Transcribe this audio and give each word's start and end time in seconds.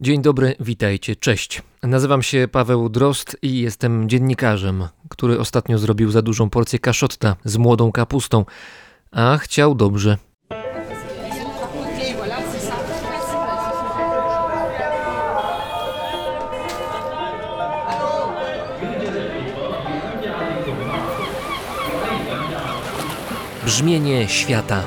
Dzień 0.00 0.22
dobry, 0.22 0.54
witajcie, 0.60 1.16
cześć. 1.16 1.62
Nazywam 1.82 2.22
się 2.22 2.48
Paweł 2.52 2.88
Drost 2.88 3.36
i 3.42 3.60
jestem 3.60 4.08
dziennikarzem, 4.08 4.88
który 5.08 5.38
ostatnio 5.38 5.78
zrobił 5.78 6.10
za 6.10 6.22
dużą 6.22 6.50
porcję 6.50 6.78
kaszotta 6.78 7.36
z 7.44 7.56
młodą 7.56 7.92
kapustą, 7.92 8.44
a 9.10 9.38
chciał 9.38 9.74
dobrze. 9.74 10.18
Brzmienie 23.64 24.28
świata 24.28 24.84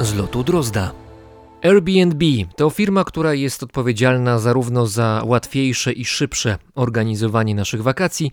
z 0.00 0.14
lotu 0.14 0.44
Drozda. 0.44 1.03
Airbnb 1.64 2.24
to 2.56 2.70
firma, 2.70 3.04
która 3.04 3.34
jest 3.34 3.62
odpowiedzialna 3.62 4.38
zarówno 4.38 4.86
za 4.86 5.22
łatwiejsze 5.26 5.92
i 5.92 6.04
szybsze 6.04 6.58
organizowanie 6.74 7.54
naszych 7.54 7.82
wakacji, 7.82 8.30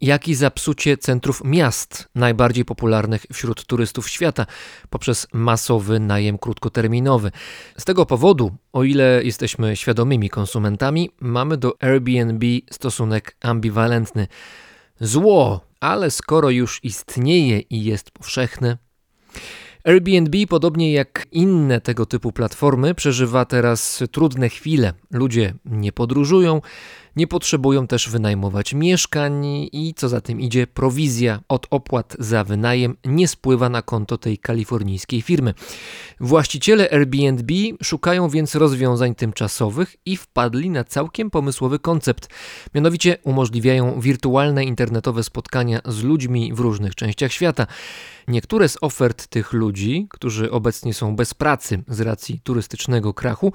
jak 0.00 0.28
i 0.28 0.34
za 0.34 0.50
psucie 0.50 0.96
centrów 0.96 1.42
miast, 1.44 2.08
najbardziej 2.14 2.64
popularnych 2.64 3.26
wśród 3.32 3.66
turystów 3.66 4.08
świata, 4.08 4.46
poprzez 4.90 5.26
masowy 5.32 6.00
najem 6.00 6.38
krótkoterminowy. 6.38 7.30
Z 7.78 7.84
tego 7.84 8.06
powodu, 8.06 8.56
o 8.72 8.84
ile 8.84 9.20
jesteśmy 9.24 9.76
świadomymi 9.76 10.30
konsumentami, 10.30 11.10
mamy 11.20 11.56
do 11.56 11.72
Airbnb 11.80 12.46
stosunek 12.70 13.36
ambiwalentny. 13.40 14.26
Zło, 15.00 15.60
ale 15.80 16.10
skoro 16.10 16.50
już 16.50 16.80
istnieje 16.84 17.60
i 17.60 17.84
jest 17.84 18.10
powszechne, 18.10 18.78
Airbnb, 19.84 20.46
podobnie 20.48 20.92
jak 20.92 21.26
inne 21.32 21.80
tego 21.80 22.06
typu 22.06 22.32
platformy, 22.32 22.94
przeżywa 22.94 23.44
teraz 23.44 24.04
trudne 24.12 24.48
chwile. 24.48 24.92
Ludzie 25.10 25.54
nie 25.64 25.92
podróżują, 25.92 26.60
nie 27.16 27.26
potrzebują 27.26 27.86
też 27.86 28.08
wynajmować 28.08 28.74
mieszkań 28.74 29.46
i 29.72 29.94
co 29.96 30.08
za 30.08 30.20
tym 30.20 30.40
idzie, 30.40 30.66
prowizja 30.66 31.40
od 31.48 31.66
opłat 31.70 32.16
za 32.18 32.44
wynajem 32.44 32.96
nie 33.04 33.28
spływa 33.28 33.68
na 33.68 33.82
konto 33.82 34.18
tej 34.18 34.38
kalifornijskiej 34.38 35.22
firmy. 35.22 35.54
Właściciele 36.20 36.90
Airbnb 36.90 37.54
szukają 37.82 38.28
więc 38.28 38.54
rozwiązań 38.54 39.14
tymczasowych 39.14 39.96
i 40.06 40.16
wpadli 40.16 40.70
na 40.70 40.84
całkiem 40.84 41.30
pomysłowy 41.30 41.78
koncept. 41.78 42.28
Mianowicie 42.74 43.18
umożliwiają 43.22 44.00
wirtualne 44.00 44.64
internetowe 44.64 45.22
spotkania 45.22 45.80
z 45.84 46.02
ludźmi 46.02 46.52
w 46.54 46.60
różnych 46.60 46.94
częściach 46.94 47.32
świata. 47.32 47.66
Niektóre 48.28 48.68
z 48.68 48.78
ofert 48.80 49.26
tych 49.26 49.52
ludzi, 49.52 50.06
którzy 50.10 50.50
obecnie 50.50 50.94
są 50.94 51.16
bez 51.16 51.34
pracy 51.34 51.82
z 51.88 52.00
racji 52.00 52.40
turystycznego 52.44 53.14
krachu, 53.14 53.52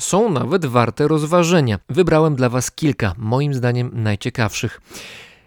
są 0.00 0.30
nawet 0.30 0.66
warte 0.66 1.08
rozważenia. 1.08 1.78
Wybrałem 1.88 2.36
dla 2.36 2.48
Was 2.48 2.70
kilka, 2.70 3.14
moim 3.18 3.54
zdaniem 3.54 3.90
najciekawszych. 3.94 4.80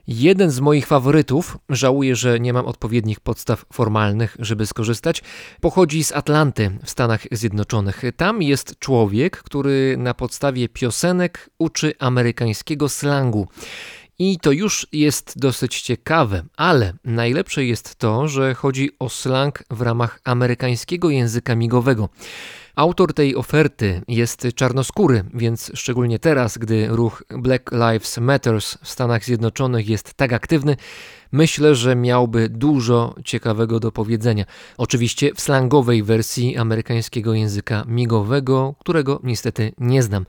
Jeden 0.08 0.52
z 0.52 0.60
moich 0.60 0.88
faworytów, 0.88 1.58
żałuję, 1.70 2.16
że 2.16 2.40
nie 2.40 2.54
mam 2.54 2.66
odpowiednich 2.66 3.20
podstaw 3.20 3.66
formalnych, 3.74 4.38
żeby 4.40 4.66
skorzystać, 4.66 5.24
pochodzi 5.62 6.04
z 6.04 6.12
Atlanty 6.12 6.72
w 6.84 6.90
Stanach 6.90 7.22
Zjednoczonych. 7.32 8.02
Tam 8.18 8.42
jest 8.42 8.80
człowiek, 8.80 9.38
który 9.38 9.96
na 9.98 10.14
podstawie 10.14 10.70
piosenek 10.70 11.50
uczy 11.60 11.94
amerykańskiego 12.00 12.90
slangu. 12.90 13.48
I 14.20 14.40
to 14.40 14.52
już 14.52 14.88
jest 14.92 15.40
dosyć 15.40 15.82
ciekawe, 15.82 16.44
ale 16.58 16.94
najlepsze 17.04 17.66
jest 17.66 17.96
to, 17.96 18.28
że 18.28 18.54
chodzi 18.54 18.90
o 19.00 19.10
slang 19.10 19.64
w 19.70 19.82
ramach 19.82 20.20
amerykańskiego 20.24 21.10
języka 21.10 21.56
migowego. 21.56 22.10
Autor 22.76 23.14
tej 23.14 23.36
oferty 23.36 24.02
jest 24.08 24.48
czarnoskóry, 24.56 25.24
więc 25.34 25.72
szczególnie 25.74 26.20
teraz, 26.20 26.58
gdy 26.58 26.88
ruch 26.88 27.24
Black 27.30 27.72
Lives 27.72 28.18
Matters 28.18 28.78
w 28.82 28.90
Stanach 28.90 29.26
Zjednoczonych 29.26 29.90
jest 29.90 30.14
tak 30.14 30.34
aktywny, 30.34 30.78
myślę, 31.32 31.76
że 31.76 31.96
miałby 31.96 32.50
dużo 32.50 33.16
ciekawego 33.26 33.80
do 33.80 33.92
powiedzenia. 33.92 34.46
Oczywiście 34.78 35.34
w 35.34 35.42
slangowej 35.42 36.04
wersji 36.04 36.58
amerykańskiego 36.58 37.34
języka 37.34 37.84
migowego, 37.88 38.76
którego 38.80 39.20
niestety 39.24 39.72
nie 39.78 40.04
znam. 40.04 40.26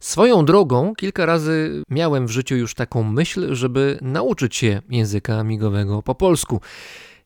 Swoją 0.00 0.44
drogą, 0.44 0.94
kilka 0.94 1.26
razy 1.26 1.82
miałem 1.90 2.26
w 2.26 2.30
życiu 2.30 2.56
już 2.56 2.74
taką 2.74 3.02
myśl, 3.02 3.54
żeby 3.54 3.98
nauczyć 4.02 4.56
się 4.56 4.82
języka 4.88 5.44
migowego 5.44 6.02
po 6.02 6.14
polsku. 6.14 6.60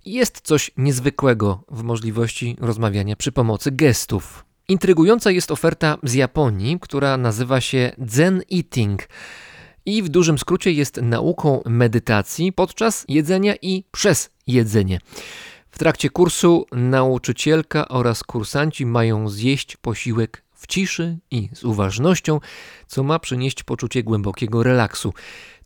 Jest 0.05 0.41
coś 0.41 0.71
niezwykłego 0.77 1.65
w 1.71 1.83
możliwości 1.83 2.57
rozmawiania 2.61 3.17
przy 3.17 3.33
pomocy 3.33 3.71
gestów. 3.71 4.50
Intrygująca 4.71 5.31
jest 5.31 5.51
oferta 5.51 5.99
z 6.03 6.15
Japonii, 6.15 6.79
która 6.81 7.17
nazywa 7.17 7.61
się 7.61 7.93
Zen 8.07 8.43
Eating 8.53 9.09
i 9.87 10.03
w 10.03 10.09
dużym 10.09 10.39
skrócie 10.39 10.73
jest 10.73 10.97
nauką 11.03 11.63
medytacji 11.67 12.53
podczas 12.53 13.05
jedzenia 13.09 13.55
i 13.63 13.85
przez 13.91 14.31
jedzenie. 14.47 15.01
W 15.71 15.79
trakcie 15.79 16.11
kursu 16.11 16.67
nauczycielka 16.73 17.89
oraz 17.89 18.25
kursanci 18.25 18.87
mają 18.87 19.29
zjeść 19.29 19.77
posiłek 19.77 20.43
w 20.55 20.67
ciszy 20.67 21.19
i 21.31 21.49
z 21.53 21.65
uważnością, 21.65 22.41
co 22.87 23.03
ma 23.03 23.19
przynieść 23.19 23.63
poczucie 23.63 24.03
głębokiego 24.03 24.63
relaksu. 24.63 25.15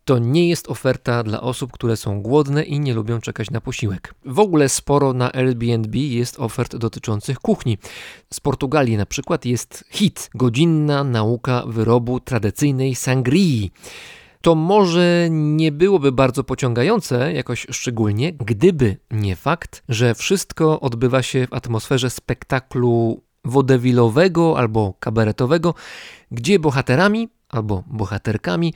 To 0.05 0.19
nie 0.19 0.49
jest 0.49 0.69
oferta 0.69 1.23
dla 1.23 1.41
osób, 1.41 1.71
które 1.71 1.97
są 1.97 2.21
głodne 2.21 2.63
i 2.63 2.79
nie 2.79 2.93
lubią 2.93 3.21
czekać 3.21 3.51
na 3.51 3.61
posiłek. 3.61 4.13
W 4.25 4.39
ogóle 4.39 4.69
sporo 4.69 5.13
na 5.13 5.33
Airbnb 5.33 5.97
jest 5.97 6.39
ofert 6.39 6.75
dotyczących 6.75 7.39
kuchni. 7.39 7.77
Z 8.33 8.39
Portugalii 8.39 8.97
na 8.97 9.05
przykład 9.05 9.45
jest 9.45 9.83
hit 9.89 10.29
godzinna 10.35 11.03
nauka 11.03 11.63
wyrobu 11.67 12.19
tradycyjnej 12.19 12.95
sangrii 12.95 13.71
to 14.41 14.55
może 14.55 15.27
nie 15.29 15.71
byłoby 15.71 16.11
bardzo 16.11 16.43
pociągające 16.43 17.33
jakoś 17.33 17.67
szczególnie, 17.71 18.33
gdyby 18.33 18.97
nie 19.11 19.35
fakt, 19.35 19.83
że 19.89 20.15
wszystko 20.15 20.79
odbywa 20.79 21.21
się 21.21 21.47
w 21.47 21.53
atmosferze 21.53 22.09
spektaklu 22.09 23.23
wodewilowego 23.45 24.57
albo 24.57 24.93
kabaretowego, 24.99 25.73
gdzie 26.31 26.59
bohaterami 26.59 27.29
albo 27.49 27.83
bohaterkami 27.87 28.73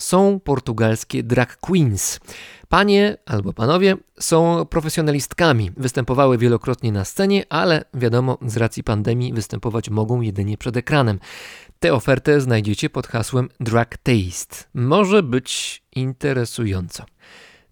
są 0.00 0.40
portugalskie 0.40 1.22
drag 1.22 1.56
queens. 1.56 2.20
Panie 2.68 3.16
albo 3.26 3.52
panowie 3.52 3.96
są 4.20 4.66
profesjonalistkami, 4.66 5.70
występowały 5.76 6.38
wielokrotnie 6.38 6.92
na 6.92 7.04
scenie, 7.04 7.44
ale 7.48 7.84
wiadomo, 7.94 8.38
z 8.46 8.56
racji 8.56 8.84
pandemii 8.84 9.32
występować 9.32 9.90
mogą 9.90 10.20
jedynie 10.20 10.58
przed 10.58 10.76
ekranem. 10.76 11.20
Tę 11.80 11.94
ofertę 11.94 12.40
znajdziecie 12.40 12.90
pod 12.90 13.06
hasłem 13.06 13.48
Drag 13.60 13.96
Taste. 13.96 14.56
Może 14.74 15.22
być 15.22 15.82
interesująco. 15.96 17.04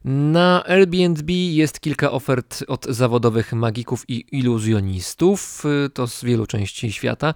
Na 0.04 0.64
Airbnb 0.66 1.32
jest 1.32 1.80
kilka 1.80 2.10
ofert 2.10 2.64
od 2.68 2.86
zawodowych 2.86 3.52
magików 3.52 4.10
i 4.10 4.24
iluzjonistów, 4.32 5.64
to 5.94 6.06
z 6.06 6.24
wielu 6.24 6.46
części 6.46 6.92
świata. 6.92 7.34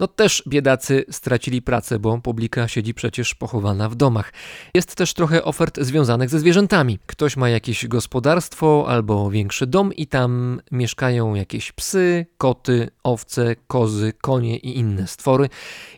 No 0.00 0.06
też 0.06 0.42
biedacy 0.48 1.04
stracili 1.10 1.62
pracę, 1.62 1.98
bo 1.98 2.18
publika 2.18 2.68
siedzi 2.68 2.94
przecież 2.94 3.34
pochowana 3.34 3.88
w 3.88 3.94
domach. 3.94 4.32
Jest 4.74 4.94
też 4.94 5.14
trochę 5.14 5.44
ofert 5.44 5.78
związanych 5.80 6.30
ze 6.30 6.38
zwierzętami. 6.38 6.98
Ktoś 7.06 7.36
ma 7.36 7.48
jakieś 7.48 7.86
gospodarstwo 7.86 8.84
albo 8.88 9.30
większy 9.30 9.66
dom 9.66 9.92
i 9.92 10.06
tam 10.06 10.60
mieszkają 10.72 11.34
jakieś 11.34 11.72
psy, 11.72 12.26
koty, 12.38 12.90
owce, 13.02 13.56
kozy, 13.66 14.12
konie 14.20 14.56
i 14.56 14.78
inne 14.78 15.06
stwory. 15.06 15.48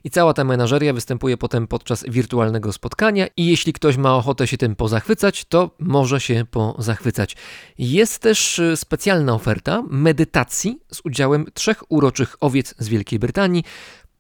I 0.05 0.10
cała 0.10 0.34
ta 0.34 0.44
menażeria 0.44 0.93
występuje 0.93 1.37
potem 1.37 1.66
podczas 1.66 2.05
wirtualnego 2.09 2.72
spotkania 2.72 3.27
i 3.37 3.47
jeśli 3.47 3.72
ktoś 3.72 3.97
ma 3.97 4.16
ochotę 4.16 4.47
się 4.47 4.56
tym 4.56 4.77
pozachwycać, 4.77 5.44
to 5.44 5.71
może 5.78 6.21
się 6.21 6.44
pozachwycać. 6.50 7.37
Jest 7.78 8.19
też 8.19 8.59
y, 8.59 8.77
specjalna 8.77 9.34
oferta 9.34 9.83
medytacji 9.91 10.81
z 10.93 11.00
udziałem 11.05 11.47
trzech 11.55 11.93
uroczych 11.93 12.37
owiec 12.41 12.75
z 12.78 12.89
Wielkiej 12.89 13.19
Brytanii, 13.19 13.65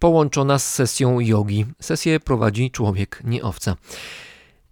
połączona 0.00 0.58
z 0.58 0.74
sesją 0.74 1.20
jogi. 1.20 1.66
Sesję 1.80 2.20
prowadzi 2.20 2.70
człowiek, 2.70 3.22
nie 3.24 3.42
owca. 3.42 3.76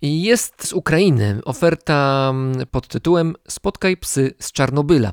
Jest 0.03 0.67
z 0.67 0.73
Ukrainy 0.73 1.41
oferta 1.45 2.29
mm, 2.31 2.67
pod 2.71 2.89
tytułem 2.89 3.35
Spotkaj 3.49 3.97
psy 3.97 4.35
z 4.39 4.53
Czarnobyla. 4.53 5.13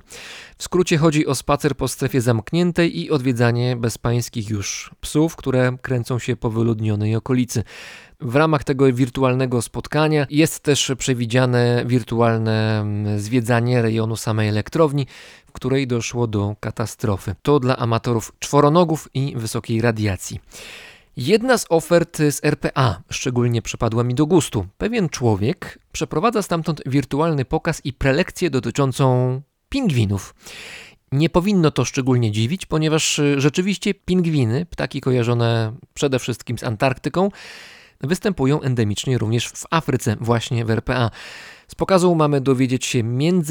W 0.58 0.64
skrócie 0.64 0.98
chodzi 0.98 1.28
o 1.28 1.36
spacer 1.36 1.76
po 1.76 1.88
strefie 1.88 2.22
zamkniętej 2.22 3.00
i 3.00 3.12
odwiedzanie 3.12 3.76
bezpańskich 3.76 4.50
już 4.50 4.92
psów, 5.02 5.36
które 5.36 5.78
kręcą 5.82 6.20
się 6.20 6.36
po 6.36 6.50
wyludnionej 6.50 7.16
okolicy. 7.16 7.64
W 8.20 8.36
ramach 8.36 8.64
tego 8.64 8.94
wirtualnego 8.94 9.62
spotkania 9.62 10.28
jest 10.30 10.60
też 10.60 10.92
przewidziane 10.98 11.84
wirtualne 11.86 12.80
mm, 12.82 13.20
zwiedzanie 13.20 13.82
rejonu 13.82 14.16
samej 14.16 14.50
elektrowni, 14.50 15.08
w 15.46 15.52
której 15.52 15.88
doszło 15.88 16.28
do 16.28 16.56
katastrofy. 16.60 17.36
To 17.42 17.60
dla 17.60 17.78
amatorów 17.78 18.32
czworonogów 18.40 19.10
i 19.14 19.34
wysokiej 19.36 19.82
radiacji. 19.82 20.40
Jedna 21.18 21.58
z 21.58 21.66
ofert 21.70 22.18
z 22.18 22.44
RPA 22.44 23.02
szczególnie 23.12 23.62
przypadła 23.62 24.04
mi 24.04 24.16
do 24.16 24.26
gustu. 24.26 24.68
Pewien 24.78 25.10
człowiek 25.10 25.80
przeprowadza 25.92 26.42
stamtąd 26.42 26.82
wirtualny 26.86 27.46
pokaz 27.46 27.82
i 27.84 27.94
prelekcję 27.94 28.50
dotyczącą 28.50 29.42
pingwinów. 29.70 30.36
Nie 31.12 31.30
powinno 31.30 31.72
to 31.72 31.86
szczególnie 31.86 32.32
dziwić, 32.32 32.66
ponieważ 32.66 33.22
rzeczywiście 33.38 33.94
pingwiny, 33.94 34.66
ptaki 34.66 35.02
kojarzone 35.02 35.74
przede 35.94 36.20
wszystkim 36.20 36.58
z 36.58 36.64
Antarktyką, 36.64 37.30
występują 38.02 38.62
endemicznie 38.62 39.18
również 39.18 39.48
w 39.48 39.64
Afryce, 39.72 40.16
właśnie 40.22 40.66
w 40.66 40.70
RPA. 40.70 41.12
Z 41.68 41.76
pokazu 41.76 42.16
mamy 42.16 42.42
dowiedzieć 42.42 42.86
się 42.86 43.04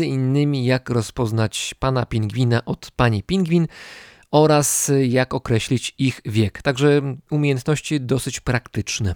innymi 0.07 0.65
jak 0.65 0.91
rozpoznać 0.91 1.75
pana 1.79 2.07
pingwina 2.07 2.65
od 2.65 2.91
pani 2.91 3.23
pingwin 3.23 3.67
oraz 4.31 4.93
jak 5.09 5.35
określić 5.35 5.95
ich 5.99 6.21
wiek. 6.25 6.63
Także 6.63 7.03
umiejętności 7.31 8.01
dosyć 8.01 8.41
praktyczne. 8.41 9.15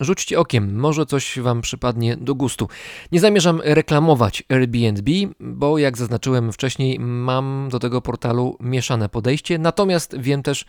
Rzućcie 0.00 0.40
okiem, 0.40 0.78
może 0.78 1.06
coś 1.06 1.38
Wam 1.38 1.60
przypadnie 1.60 2.16
do 2.16 2.34
gustu. 2.34 2.68
Nie 3.12 3.20
zamierzam 3.20 3.60
reklamować 3.64 4.42
Airbnb, 4.48 5.12
bo 5.40 5.78
jak 5.78 5.98
zaznaczyłem 5.98 6.52
wcześniej, 6.52 6.98
mam 7.00 7.68
do 7.70 7.78
tego 7.78 8.02
portalu 8.02 8.56
mieszane 8.60 9.08
podejście. 9.08 9.58
Natomiast 9.58 10.16
wiem 10.18 10.42
też, 10.42 10.64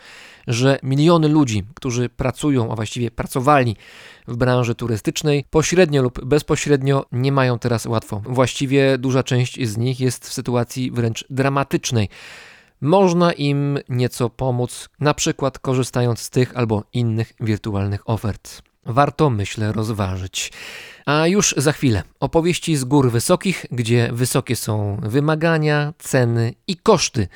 że 0.48 0.80
miliony 0.84 1.28
ludzi, 1.28 1.64
którzy 1.76 2.10
pracują, 2.10 2.72
a 2.72 2.76
właściwie 2.76 3.12
pracowali 3.12 3.76
w 4.28 4.38
branży 4.38 4.76
turystycznej, 4.76 5.46
pośrednio 5.50 6.02
lub 6.02 6.26
bezpośrednio 6.26 7.06
nie 7.12 7.32
mają 7.32 7.60
teraz 7.60 7.86
łatwo. 7.86 8.22
Właściwie 8.26 8.98
duża 8.98 9.24
część 9.24 9.68
z 9.68 9.78
nich 9.78 10.00
jest 10.00 10.28
w 10.28 10.34
sytuacji 10.34 10.92
wręcz 10.92 11.26
dramatycznej 11.30 12.10
można 12.82 13.34
im 13.34 13.80
nieco 13.90 14.30
pomóc, 14.30 14.90
na 15.00 15.14
przykład 15.14 15.60
korzystając 15.60 16.20
z 16.20 16.30
tych 16.30 16.58
albo 16.58 16.84
innych 16.94 17.34
wirtualnych 17.40 18.10
ofert 18.10 18.62
warto, 18.88 19.30
myślę, 19.30 19.72
rozważyć. 19.72 20.52
A 21.06 21.28
już 21.28 21.56
za 21.58 21.72
chwilę 21.72 22.04
opowieści 22.20 22.76
z 22.76 22.84
gór 22.84 23.12
wysokich, 23.12 23.66
gdzie 23.72 24.10
wysokie 24.14 24.56
są 24.56 25.00
wymagania, 25.04 25.94
ceny 26.00 26.54
i 26.68 26.76
koszty, 26.76 27.28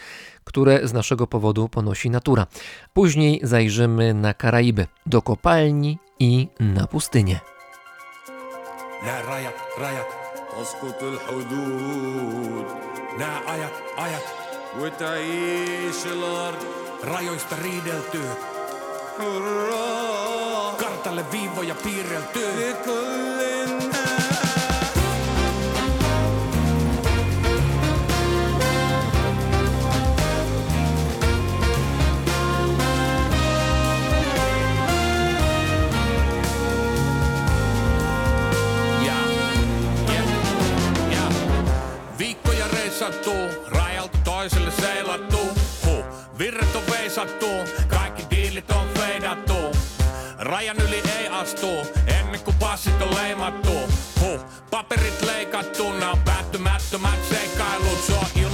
które 0.43 0.87
z 0.87 0.93
naszego 0.93 1.27
powodu 1.27 1.69
ponosi 1.69 2.09
natura. 2.09 2.47
Później 2.93 3.39
zajrzymy 3.43 4.13
na 4.13 4.33
Karaiby, 4.33 4.87
do 5.05 5.21
kopalni 5.21 5.97
i 6.19 6.47
na 6.59 6.87
pustynię. 6.87 7.39
rajoista 17.03 17.55
riideltyy. 17.55 18.21
viivalle 21.11 21.31
viivoja 21.31 21.75
piirrelty. 21.75 23.60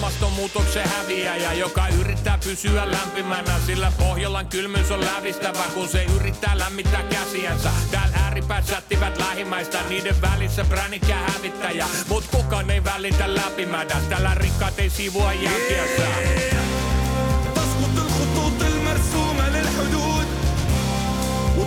ilmastonmuutoksen 0.06 0.88
häviäjä, 0.88 1.52
joka 1.52 1.88
yrittää 1.88 2.38
pysyä 2.44 2.90
lämpimänä. 2.90 3.58
Sillä 3.66 3.92
Pohjolan 3.98 4.46
kylmyys 4.46 4.90
on 4.90 5.04
lävistävä, 5.04 5.64
kun 5.74 5.88
se 5.88 6.04
yrittää 6.04 6.58
lämmittää 6.58 7.02
käsiänsä. 7.02 7.70
Täällä 7.90 8.16
ääripäät 8.24 8.66
sättivät 8.66 9.18
lähimmäistä, 9.18 9.78
niiden 9.88 10.20
välissä 10.22 10.64
brännit 10.64 11.08
ja 11.08 11.16
hävittäjä. 11.16 11.86
Mut 12.08 12.24
kukaan 12.30 12.70
ei 12.70 12.84
välitä 12.84 13.34
läpimädä, 13.34 13.96
tällä 14.08 14.34
rikkaat 14.34 14.78
ei 14.78 14.90
sivua 14.90 15.32
jälkiänsä. 15.32 16.02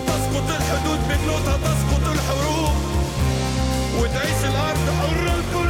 تسقط 0.06 0.50
الحدود 0.50 1.00
بنوتها 1.08 1.56
تسقط 1.56 2.04
الحروب 2.14 2.76
وتعيش 3.98 4.44
الارض 4.44 4.86
حرة 4.98 5.36
لكل 5.38 5.69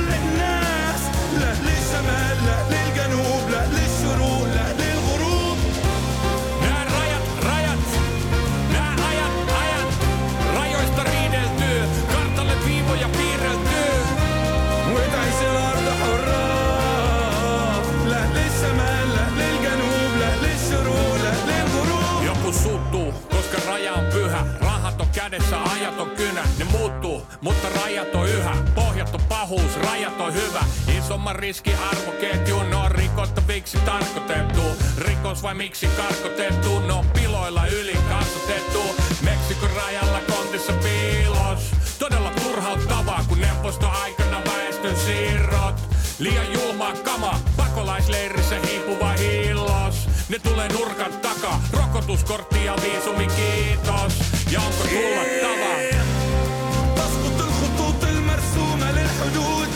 kädessä, 25.22 25.64
ajat 25.64 26.00
on 26.00 26.10
kynä. 26.10 26.44
Ne 26.58 26.66
muuttuu, 26.66 27.28
mutta 27.42 27.68
rajat 27.70 28.16
on 28.16 28.30
yhä. 28.30 28.56
Pohjat 28.76 29.16
on 29.16 29.22
pahuus, 29.30 29.76
rajat 29.76 30.22
on 30.22 30.34
hyvä. 30.34 30.60
Isomman 30.98 31.36
riski 31.36 31.74
arvoketjun 31.92 32.74
on 32.74 32.92
rikottaviksi 32.92 33.78
tarkoitettu. 33.78 34.62
Rikos 34.98 35.44
vai 35.44 35.54
miksi 35.54 35.88
karkotettu? 35.88 36.80
Ne 36.80 36.94
on 36.94 37.06
piloilla 37.06 37.66
yli 37.66 37.98
kasvatettu. 38.10 38.84
Meksikon 39.22 39.70
rajalla 39.76 40.20
kontissa 40.36 40.74
piilos. 40.74 41.72
Todella 42.00 42.32
turhauttavaa, 42.44 43.26
kun 43.28 43.42
neuvosto 43.42 43.90
aikana 44.04 44.42
väestön 44.46 44.96
siirrot. 44.98 45.76
Liian 46.20 46.54
julmaa 46.54 46.94
kama, 46.94 47.40
pakolaisleirissä 47.58 48.56
hiipuva 48.68 49.12
hiilos. 49.12 50.10
Ne 50.30 50.40
tulee 50.40 50.68
nurkan 50.68 51.12
takaa, 51.12 51.62
rokotuskortti 51.74 52.66
ja 52.66 52.76
viisumi 52.84 53.28
kiitos. 53.28 54.31
يا 54.52 54.60
إيه. 54.60 56.04
تسقط 56.96 57.42
الخطوط 57.42 58.04
المرسومة 58.04 58.92
للحدود. 58.92 59.68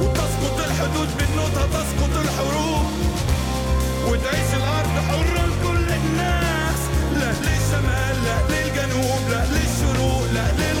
وتسقط 0.00 0.58
الحدود 0.66 1.08
بالنوتة 1.18 1.66
تسقط 1.66 2.16
الحروب. 2.24 2.86
وتعيش 4.06 4.54
الأرض 4.54 4.94
حرة 5.08 5.46
لكل 5.46 5.92
الناس. 5.92 6.80
لأهل 7.14 7.44
الشمال 7.44 8.24
لأهل 8.24 8.52
الجنوب 8.52 9.20
لأهل 9.30 9.56
الشروق 9.56 10.24
لأهل 10.34 10.71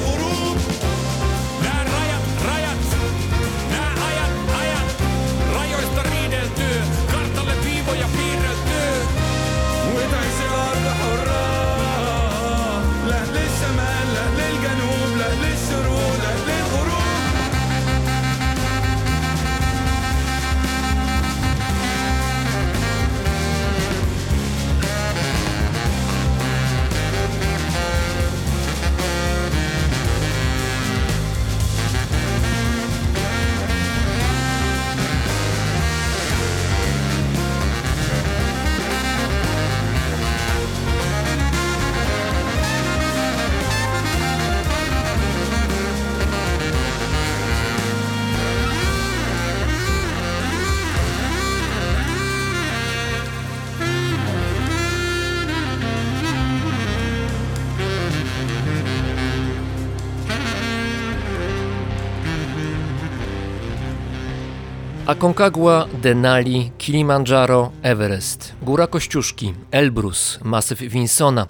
Aconcagua, 65.12 65.88
Denali, 66.02 66.70
Kilimandżaro, 66.78 67.72
Everest, 67.82 68.52
Góra 68.62 68.86
Kościuszki, 68.86 69.54
Elbrus, 69.70 70.38
Masyw 70.44 70.78
Winsona. 70.78 71.46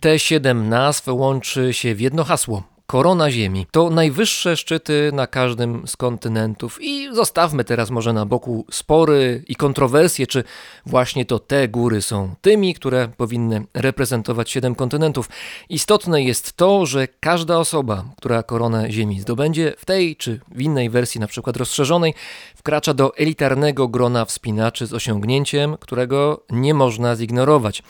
Te 0.00 0.18
siedem 0.18 0.68
nazw 0.68 1.08
łączy 1.08 1.72
się 1.72 1.94
w 1.94 2.00
jedno 2.00 2.24
hasło 2.24 2.69
korona 2.90 3.30
Ziemi. 3.30 3.66
To 3.70 3.90
najwyższe 3.90 4.56
szczyty 4.56 5.10
na 5.12 5.26
każdym 5.26 5.86
z 5.86 5.96
kontynentów 5.96 6.78
i 6.82 7.08
zostawmy 7.12 7.64
teraz 7.64 7.90
może 7.90 8.12
na 8.12 8.26
boku 8.26 8.66
spory 8.70 9.44
i 9.48 9.56
kontrowersje, 9.56 10.26
czy 10.26 10.44
właśnie 10.86 11.24
to 11.24 11.38
te 11.38 11.68
góry 11.68 12.02
są 12.02 12.34
tymi, 12.40 12.74
które 12.74 13.08
powinny 13.16 13.64
reprezentować 13.74 14.50
siedem 14.50 14.74
kontynentów. 14.74 15.28
Istotne 15.68 16.22
jest 16.22 16.52
to, 16.52 16.86
że 16.86 17.08
każda 17.20 17.58
osoba, 17.58 18.04
która 18.16 18.42
koronę 18.42 18.92
Ziemi 18.92 19.20
zdobędzie 19.20 19.74
w 19.78 19.84
tej 19.84 20.16
czy 20.16 20.40
w 20.54 20.60
innej 20.60 20.90
wersji, 20.90 21.20
na 21.20 21.26
przykład 21.26 21.56
rozszerzonej, 21.56 22.14
wkracza 22.56 22.94
do 22.94 23.16
elitarnego 23.16 23.88
grona 23.88 24.24
wspinaczy 24.24 24.86
z 24.86 24.94
osiągnięciem, 24.94 25.76
którego 25.76 26.42
nie 26.50 26.74
można 26.74 27.16
zignorować. 27.16 27.82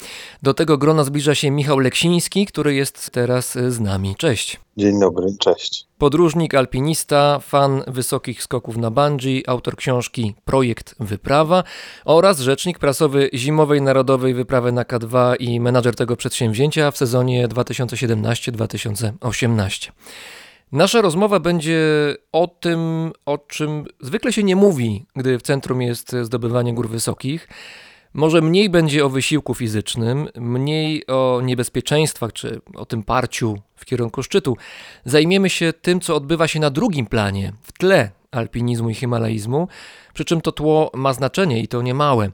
Do 0.42 0.54
tego 0.54 0.78
grona 0.78 1.04
zbliża 1.04 1.34
się 1.34 1.50
Michał 1.50 1.78
Leksiński, 1.78 2.46
który 2.46 2.74
jest 2.74 3.10
teraz 3.10 3.58
z 3.68 3.80
nami. 3.80 4.16
Cześć. 4.16 4.60
Dzień 4.80 5.00
dobry, 5.00 5.26
cześć. 5.38 5.86
Podróżnik, 5.98 6.54
alpinista, 6.54 7.38
fan 7.38 7.82
wysokich 7.86 8.42
skoków 8.42 8.76
na 8.76 8.90
bungee, 8.90 9.44
autor 9.46 9.76
książki 9.76 10.34
Projekt 10.44 10.94
Wyprawa 11.00 11.64
oraz 12.04 12.40
rzecznik 12.40 12.78
prasowy 12.78 13.30
Zimowej 13.34 13.82
Narodowej 13.82 14.34
Wyprawy 14.34 14.72
na 14.72 14.82
K2 14.82 15.36
i 15.38 15.60
menadżer 15.60 15.96
tego 15.96 16.16
przedsięwzięcia 16.16 16.90
w 16.90 16.96
sezonie 16.96 17.48
2017-2018. 17.48 19.90
Nasza 20.72 21.00
rozmowa 21.00 21.40
będzie 21.40 21.78
o 22.32 22.46
tym, 22.46 23.12
o 23.26 23.38
czym 23.38 23.84
zwykle 24.00 24.32
się 24.32 24.42
nie 24.42 24.56
mówi, 24.56 25.06
gdy 25.16 25.38
w 25.38 25.42
centrum 25.42 25.82
jest 25.82 26.16
zdobywanie 26.22 26.74
gór 26.74 26.88
wysokich. 26.88 27.48
Może 28.14 28.40
mniej 28.40 28.70
będzie 28.70 29.04
o 29.04 29.08
wysiłku 29.08 29.54
fizycznym, 29.54 30.28
mniej 30.36 31.06
o 31.06 31.40
niebezpieczeństwach 31.44 32.32
czy 32.32 32.60
o 32.74 32.86
tym 32.86 33.02
parciu 33.02 33.58
w 33.76 33.84
kierunku 33.84 34.22
szczytu. 34.22 34.56
Zajmiemy 35.04 35.50
się 35.50 35.72
tym, 35.72 36.00
co 36.00 36.16
odbywa 36.16 36.48
się 36.48 36.60
na 36.60 36.70
drugim 36.70 37.06
planie, 37.06 37.52
w 37.62 37.72
tle 37.72 38.10
alpinizmu 38.30 38.90
i 38.90 38.94
himalaizmu, 38.94 39.68
przy 40.14 40.24
czym 40.24 40.40
to 40.40 40.52
tło 40.52 40.90
ma 40.94 41.12
znaczenie 41.12 41.60
i 41.60 41.68
to 41.68 41.82
niemałe. 41.82 42.30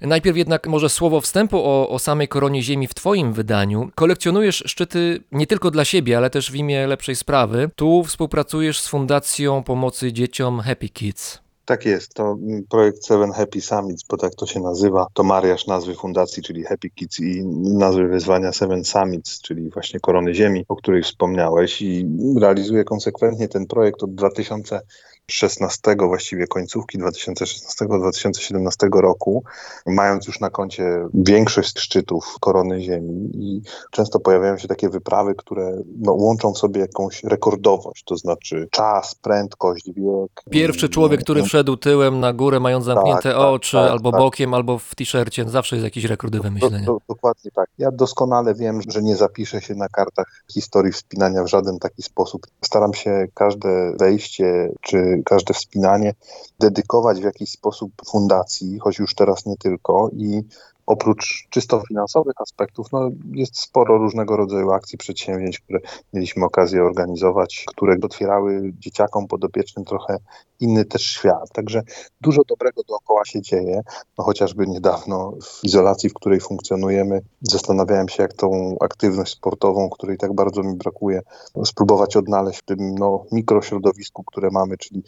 Najpierw 0.00 0.36
jednak 0.36 0.66
może 0.66 0.88
słowo 0.88 1.20
wstępu 1.20 1.58
o, 1.64 1.88
o 1.88 1.98
samej 1.98 2.28
koronie 2.28 2.62
Ziemi 2.62 2.88
w 2.88 2.94
Twoim 2.94 3.32
wydaniu. 3.32 3.90
Kolekcjonujesz 3.94 4.64
szczyty 4.66 5.22
nie 5.32 5.46
tylko 5.46 5.70
dla 5.70 5.84
siebie, 5.84 6.16
ale 6.16 6.30
też 6.30 6.50
w 6.50 6.54
imię 6.54 6.86
lepszej 6.86 7.16
sprawy. 7.16 7.70
Tu 7.76 8.04
współpracujesz 8.04 8.80
z 8.80 8.88
Fundacją 8.88 9.62
Pomocy 9.62 10.12
Dzieciom 10.12 10.60
Happy 10.60 10.88
Kids. 10.88 11.41
Tak 11.64 11.86
jest, 11.86 12.14
to 12.14 12.36
projekt 12.68 13.04
Seven 13.04 13.32
Happy 13.32 13.60
Summits, 13.60 14.04
bo 14.08 14.16
tak 14.16 14.34
to 14.34 14.46
się 14.46 14.60
nazywa. 14.60 15.06
To 15.12 15.22
mariaż 15.22 15.66
nazwy 15.66 15.94
fundacji, 15.94 16.42
czyli 16.42 16.64
Happy 16.64 16.90
Kids 16.90 17.20
i 17.20 17.42
nazwy 17.62 18.08
wyzwania 18.08 18.52
Seven 18.52 18.84
Summits, 18.84 19.40
czyli 19.40 19.70
właśnie 19.70 20.00
Korony 20.00 20.34
Ziemi, 20.34 20.64
o 20.68 20.76
której 20.76 21.02
wspomniałeś 21.02 21.82
i 21.82 22.06
realizuje 22.40 22.84
konsekwentnie 22.84 23.48
ten 23.48 23.66
projekt 23.66 24.02
od 24.02 24.14
2000 24.14 24.80
2016, 25.28 25.96
właściwie 25.96 26.46
końcówki 26.46 26.98
2016-2017 26.98 29.00
roku, 29.00 29.44
mając 29.86 30.26
już 30.26 30.40
na 30.40 30.50
koncie 30.50 31.06
większość 31.14 31.78
szczytów 31.78 32.36
korony 32.40 32.80
Ziemi 32.80 33.30
i 33.34 33.62
często 33.90 34.20
pojawiają 34.20 34.58
się 34.58 34.68
takie 34.68 34.88
wyprawy, 34.88 35.34
które 35.34 35.82
no, 35.98 36.12
łączą 36.12 36.52
w 36.52 36.58
sobie 36.58 36.80
jakąś 36.80 37.24
rekordowość, 37.24 38.04
to 38.04 38.16
znaczy 38.16 38.68
czas, 38.70 39.14
prędkość, 39.14 39.90
wiek. 39.96 40.42
Pierwszy 40.50 40.88
człowiek, 40.88 41.20
który 41.20 41.42
wszedł 41.42 41.76
tyłem 41.76 42.20
na 42.20 42.32
górę, 42.32 42.60
mając 42.60 42.84
zamknięte 42.84 43.22
tak, 43.22 43.32
tak 43.32 43.42
oczy, 43.42 43.76
tak, 43.76 43.90
albo 43.90 44.10
tak, 44.10 44.20
bokiem, 44.20 44.54
albo 44.54 44.78
w 44.78 44.94
t-shircie, 44.94 45.48
zawsze 45.48 45.76
jest 45.76 45.84
jakiś 45.84 46.04
rekord 46.04 46.32
do 46.32 46.42
wymyślenia. 46.42 46.86
Do, 46.86 46.92
do, 46.92 46.98
dokładnie 47.08 47.50
tak. 47.50 47.68
Ja 47.78 47.90
doskonale 47.90 48.54
wiem, 48.54 48.80
że 48.88 49.02
nie 49.02 49.16
zapiszę 49.16 49.60
się 49.60 49.74
na 49.74 49.88
kartach 49.88 50.42
historii 50.52 50.92
wspinania 50.92 51.44
w 51.44 51.48
żaden 51.48 51.78
taki 51.78 52.02
sposób. 52.02 52.46
Staram 52.64 52.94
się 52.94 53.26
każde 53.34 53.92
wejście, 53.98 54.72
czy 54.80 55.11
każde 55.24 55.54
wspinanie 55.54 56.14
dedykować 56.60 57.20
w 57.20 57.24
jakiś 57.24 57.50
sposób 57.50 57.92
fundacji, 58.06 58.78
choć 58.78 58.98
już 58.98 59.14
teraz 59.14 59.46
nie 59.46 59.56
tylko. 59.56 60.10
I 60.16 60.42
oprócz 60.86 61.46
czysto 61.50 61.82
finansowych 61.88 62.34
aspektów, 62.40 62.86
no, 62.92 63.10
jest 63.32 63.60
sporo 63.60 63.98
różnego 63.98 64.36
rodzaju 64.36 64.70
akcji, 64.70 64.98
przedsięwzięć, 64.98 65.60
które 65.60 65.80
mieliśmy 66.12 66.44
okazję 66.44 66.82
organizować, 66.82 67.64
które 67.68 67.96
otwierały 68.02 68.72
dzieciakom 68.78 69.26
podopiecznym 69.26 69.84
trochę 69.84 70.18
inny 70.62 70.84
też 70.84 71.02
świat. 71.02 71.52
Także 71.52 71.82
dużo 72.20 72.42
dobrego 72.48 72.82
dookoła 72.82 73.24
się 73.24 73.40
dzieje. 73.40 73.82
No, 74.18 74.24
chociażby 74.24 74.66
niedawno 74.66 75.32
w 75.42 75.64
izolacji, 75.64 76.10
w 76.10 76.14
której 76.14 76.40
funkcjonujemy, 76.40 77.20
zastanawiałem 77.42 78.08
się, 78.08 78.22
jak 78.22 78.32
tą 78.32 78.76
aktywność 78.80 79.32
sportową, 79.32 79.90
której 79.90 80.18
tak 80.18 80.34
bardzo 80.34 80.62
mi 80.62 80.74
brakuje, 80.74 81.20
spróbować 81.64 82.16
odnaleźć 82.16 82.60
w 82.60 82.64
tym 82.64 82.94
no, 82.94 83.24
mikrośrodowisku, 83.32 84.24
które 84.24 84.48
mamy, 84.50 84.76
czyli 84.76 85.02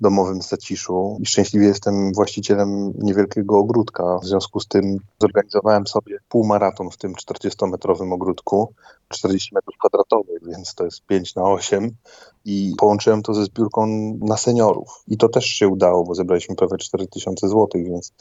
domowym 0.00 0.42
zaciszu. 0.42 1.18
I 1.20 1.26
szczęśliwie 1.26 1.66
jestem 1.66 2.12
właścicielem 2.12 2.92
niewielkiego 2.98 3.58
ogródka. 3.58 4.18
W 4.22 4.26
związku 4.26 4.60
z 4.60 4.68
tym 4.68 4.98
zorganizowałem 5.20 5.86
sobie 5.86 6.18
półmaraton 6.28 6.90
w 6.90 6.96
tym 6.96 7.14
40-metrowym 7.14 8.12
ogródku, 8.12 8.74
40 9.08 9.54
metrów 9.54 9.74
kwadratowych, 9.78 10.42
więc 10.46 10.74
to 10.74 10.84
jest 10.84 11.06
5 11.06 11.34
na 11.34 11.42
8 11.42 11.96
i 12.44 12.74
połączyłem 12.78 13.22
to 13.22 13.34
ze 13.34 13.44
zbiórką 13.44 13.86
na 14.20 14.36
seniorów. 14.36 14.88
I 15.08 15.16
to 15.16 15.28
też 15.28 15.44
się 15.44 15.68
udało, 15.68 16.04
bo 16.04 16.14
zebraliśmy 16.14 16.56
prawie 16.56 16.76
4000 16.78 17.48
zł, 17.48 17.68
więc 17.74 18.12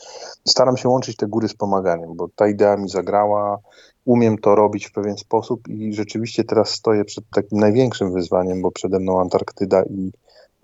staram 0.48 0.78
się 0.78 0.90
łączyć 0.90 1.16
te 1.16 1.28
góry 1.28 1.48
z 1.48 1.54
pomaganiem, 1.54 2.16
bo 2.16 2.28
ta 2.36 2.48
idea 2.48 2.78
mi 2.78 2.90
zagrała, 2.90 3.60
umiem 4.06 4.38
to 4.38 4.56
robić 4.56 4.86
w 4.86 4.92
pewien 4.92 5.18
sposób 5.18 5.68
i 5.68 5.94
rzeczywiście 5.94 6.44
teraz 6.44 6.70
stoję 6.70 7.06
przed 7.06 7.24
takim 7.36 7.60
największym 7.60 8.14
wyzwaniem, 8.14 8.62
bo 8.62 8.72
przede 8.72 9.00
mną 9.00 9.22
Antarktyda 9.22 9.84
i 9.84 10.12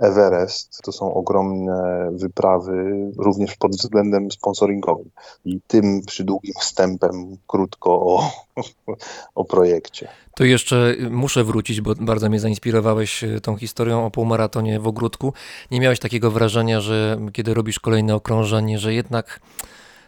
Everest. 0.01 0.81
To 0.83 0.91
są 0.91 1.13
ogromne 1.13 2.09
wyprawy, 2.11 3.11
również 3.17 3.55
pod 3.55 3.71
względem 3.71 4.31
sponsoringowym. 4.31 5.09
I 5.45 5.59
tym 5.67 6.01
przydługim 6.07 6.53
wstępem 6.59 7.37
krótko 7.47 7.91
o, 7.91 8.31
o 9.35 9.45
projekcie. 9.45 10.07
To 10.35 10.43
jeszcze 10.43 10.95
muszę 11.09 11.43
wrócić, 11.43 11.81
bo 11.81 11.95
bardzo 11.95 12.29
mnie 12.29 12.39
zainspirowałeś 12.39 13.23
e, 13.23 13.41
tą 13.41 13.57
historią 13.57 14.05
o 14.05 14.11
półmaratonie 14.11 14.79
w 14.79 14.87
ogródku. 14.87 15.33
Nie 15.71 15.79
miałeś 15.79 15.99
takiego 15.99 16.31
wrażenia, 16.31 16.81
że 16.81 17.19
kiedy 17.33 17.53
robisz 17.53 17.79
kolejne 17.79 18.15
okrążenie, 18.15 18.79
że 18.79 18.93
jednak 18.93 19.39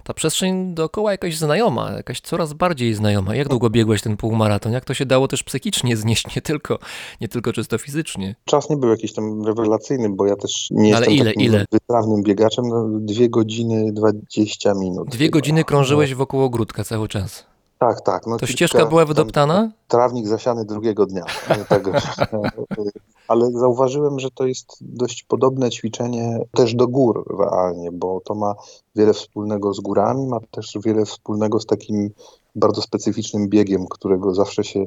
ta 0.04 0.14
przestrzeń 0.14 0.74
dookoła 0.74 1.12
jakaś 1.12 1.38
znajoma, 1.38 1.92
jakaś 1.92 2.22
coraz 2.22 2.54
bardziej 2.54 2.94
znajoma. 2.94 3.36
Jak 3.36 3.48
długo 3.48 3.70
biegłeś 3.70 4.02
ten 4.02 4.18
półmaraton? 4.18 4.72
Jak 4.74 4.86
to 4.86 4.94
się 4.94 5.06
dało 5.06 5.28
też 5.28 5.44
psychicznie 5.44 5.98
znieść, 6.04 6.36
nie 6.36 6.42
tylko, 6.42 6.80
nie 7.22 7.28
tylko 7.28 7.54
czysto 7.54 7.78
fizycznie? 7.78 8.36
Czas 8.46 8.70
nie 8.70 8.78
był 8.78 8.90
jakiś 8.90 9.14
tam 9.14 9.46
rewelacyjny, 9.46 10.10
bo 10.10 10.26
ja 10.26 10.36
też 10.36 10.68
nie 10.72 10.96
Ale 10.98 11.06
jestem 11.06 11.14
ile, 11.16 11.32
ile? 11.32 11.66
wytrawnym 11.72 12.24
biegaczem. 12.24 12.66
No, 12.68 12.86
dwie 12.90 13.30
godziny, 13.30 13.92
dwadzieścia 13.94 14.74
minut. 14.74 15.10
Dwie 15.10 15.26
chyba. 15.26 15.38
godziny 15.38 15.64
krążyłeś 15.64 16.16
wokół 16.16 16.42
ogródka 16.42 16.84
cały 16.84 17.08
czas. 17.08 17.46
Tak, 17.80 18.02
tak. 18.02 18.28
No, 18.28 18.38
to 18.38 18.46
ścieżka 18.48 18.86
była 18.86 19.06
wydoptana? 19.06 19.72
Trawnik 19.88 20.28
zasiany 20.28 20.66
drugiego 20.66 21.06
dnia. 21.06 21.24
Tak, 21.70 21.84
ale 23.28 23.52
zauważyłem, 23.52 24.20
że 24.20 24.32
to 24.32 24.46
jest 24.46 24.78
dość 24.82 25.24
podobne 25.24 25.70
ćwiczenie 25.70 26.40
też 26.56 26.76
do 26.76 26.88
gór 26.88 27.38
realnie, 27.40 27.92
bo 27.92 28.22
to 28.26 28.36
ma 28.36 28.56
wiele 28.96 29.14
wspólnego 29.14 29.74
z 29.74 29.80
górami, 29.80 30.28
ma 30.28 30.40
też 30.52 30.78
wiele 30.86 31.06
wspólnego 31.06 31.60
z 31.60 31.66
takim 31.66 32.10
bardzo 32.56 32.82
specyficznym 32.82 33.50
biegiem, 33.50 33.86
którego 33.90 34.36
zawsze 34.36 34.64
się 34.64 34.86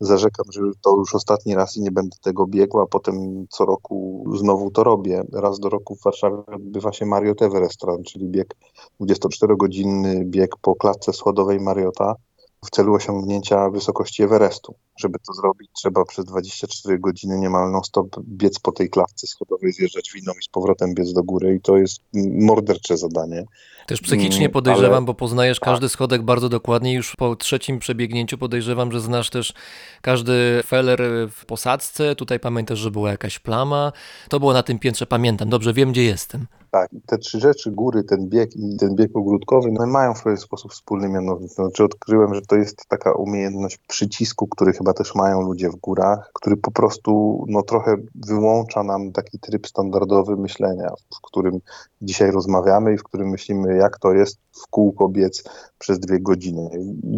zarzekam, 0.00 0.46
że 0.52 0.60
to 0.82 0.96
już 0.96 1.14
ostatni 1.14 1.54
raz 1.54 1.76
i 1.76 1.82
nie 1.82 1.90
będę 1.90 2.16
tego 2.22 2.46
biegł, 2.46 2.80
a 2.80 2.86
potem 2.86 3.46
co 3.50 3.64
roku 3.64 4.24
znowu 4.36 4.70
to 4.70 4.84
robię. 4.84 5.24
Raz 5.32 5.60
do 5.60 5.68
roku 5.68 5.94
w 5.94 6.02
Warszawie 6.02 6.36
odbywa 6.46 6.92
się 6.92 7.06
Mariot 7.06 7.42
Everest 7.42 7.80
czyli 8.06 8.28
bieg 8.28 8.56
24-godzinny 9.00 10.24
bieg 10.24 10.56
po 10.62 10.74
klatce 10.74 11.12
schodowej 11.12 11.60
Mariota 11.60 12.14
w 12.64 12.70
celu 12.70 12.94
osiągnięcia 12.94 13.70
wysokości 13.70 14.22
Everestu. 14.22 14.74
Żeby 15.00 15.18
to 15.26 15.32
zrobić, 15.32 15.70
trzeba 15.74 16.04
przez 16.04 16.24
24 16.24 16.98
godziny 16.98 17.38
niemal 17.38 17.72
non-stop 17.72 18.06
biec 18.20 18.58
po 18.58 18.72
tej 18.72 18.90
klatce 18.90 19.26
schodowej, 19.26 19.72
zjeżdżać 19.72 20.12
winą 20.14 20.32
i 20.32 20.42
z 20.42 20.48
powrotem 20.48 20.94
biec 20.94 21.12
do 21.12 21.22
góry 21.22 21.54
i 21.54 21.60
to 21.60 21.76
jest 21.76 22.00
mordercze 22.40 22.96
zadanie. 22.96 23.44
Też 23.86 24.00
psychicznie 24.00 24.44
mm, 24.44 24.52
podejrzewam, 24.52 24.96
Ale... 24.96 25.06
bo 25.06 25.14
poznajesz 25.14 25.60
każdy 25.60 25.88
schodek 25.88 26.22
bardzo 26.22 26.48
dokładnie. 26.48 26.94
Już 26.94 27.16
po 27.16 27.36
trzecim 27.36 27.78
przebiegnięciu 27.78 28.38
podejrzewam, 28.38 28.92
że 28.92 29.00
znasz 29.00 29.30
też 29.30 29.54
każdy 30.02 30.62
feller 30.66 31.00
w 31.30 31.46
posadzce. 31.46 32.16
Tutaj 32.16 32.40
pamiętasz, 32.40 32.78
że 32.78 32.90
była 32.90 33.10
jakaś 33.10 33.38
plama. 33.38 33.92
To 34.28 34.40
było 34.40 34.52
na 34.52 34.62
tym 34.62 34.78
piętrze, 34.78 35.06
pamiętam. 35.06 35.48
Dobrze, 35.48 35.72
wiem 35.72 35.92
gdzie 35.92 36.04
jestem. 36.04 36.46
Tak, 36.70 36.90
te 37.06 37.18
trzy 37.18 37.40
rzeczy, 37.40 37.70
góry, 37.70 38.04
ten 38.04 38.28
bieg 38.28 38.56
i 38.56 38.76
ten 38.76 38.94
bieg 38.94 39.16
ogródkowy, 39.16 39.72
no 39.72 39.86
mają 39.86 40.14
w 40.14 40.22
pewien 40.22 40.36
sposób 40.36 40.72
wspólny 40.72 41.08
mianownik. 41.08 41.50
Znaczy 41.50 41.84
odkryłem, 41.84 42.34
że 42.34 42.42
to 42.42 42.56
jest 42.56 42.86
taka 42.88 43.12
umiejętność 43.12 43.78
przycisku, 43.88 44.46
który 44.46 44.72
chyba 44.72 44.92
też 44.92 45.14
mają 45.14 45.42
ludzie 45.42 45.70
w 45.70 45.76
górach, 45.76 46.30
który 46.34 46.56
po 46.56 46.70
prostu 46.70 47.44
no, 47.48 47.62
trochę 47.62 47.96
wyłącza 48.14 48.82
nam 48.82 49.12
taki 49.12 49.38
tryb 49.38 49.66
standardowy 49.66 50.36
myślenia, 50.36 50.90
w 51.14 51.20
którym 51.22 51.60
dzisiaj 52.02 52.30
rozmawiamy 52.30 52.94
i 52.94 52.98
w 52.98 53.02
którym 53.02 53.28
myślimy, 53.28 53.76
jak 53.76 53.98
to 53.98 54.12
jest 54.12 54.36
w 54.36 54.66
kółko 54.70 55.08
biec 55.08 55.44
przez 55.78 56.00
dwie 56.00 56.20
godziny. 56.20 56.70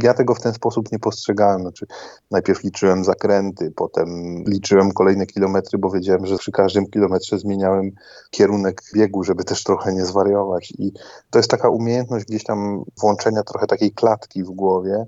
Ja 0.03 0.15
tego 0.15 0.35
w 0.35 0.41
ten 0.41 0.55
sposób 0.55 0.93
nie 0.93 0.99
postrzegałem. 0.99 1.61
Znaczy, 1.61 1.87
najpierw 2.31 2.65
liczyłem 2.65 3.05
zakręty, 3.05 3.73
potem 3.77 4.09
liczyłem 4.47 4.93
kolejne 4.93 5.27
kilometry, 5.27 5.79
bo 5.79 5.91
wiedziałem, 5.91 6.27
że 6.27 6.39
przy 6.39 6.53
każdym 6.53 6.87
kilometrze 6.87 7.39
zmieniałem 7.39 7.91
kierunek 8.31 8.83
biegu, 8.95 9.25
żeby 9.25 9.45
też 9.45 9.65
trochę 9.65 9.93
nie 9.93 10.07
zwariować. 10.07 10.73
I 10.79 10.93
to 11.31 11.39
jest 11.39 11.51
taka 11.51 11.69
umiejętność 11.69 12.25
gdzieś 12.25 12.45
tam 12.45 12.85
włączenia 13.01 13.43
trochę 13.43 13.67
takiej 13.67 13.93
klatki 13.93 14.45
w 14.45 14.51
głowie, 14.51 15.07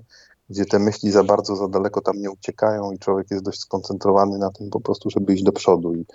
gdzie 0.49 0.65
te 0.65 0.79
myśli 0.79 1.11
za 1.11 1.23
bardzo, 1.23 1.55
za 1.55 1.67
daleko 1.67 2.01
tam 2.01 2.21
nie 2.21 2.31
uciekają 2.31 2.91
i 2.91 2.99
człowiek 2.99 3.27
jest 3.31 3.43
dość 3.43 3.59
skoncentrowany 3.59 4.37
na 4.37 4.51
tym 4.51 4.69
po 4.69 4.79
prostu, 4.79 5.09
żeby 5.09 5.33
iść 5.33 5.43
do 5.43 5.51
przodu. 5.51 5.95
I 5.95 6.05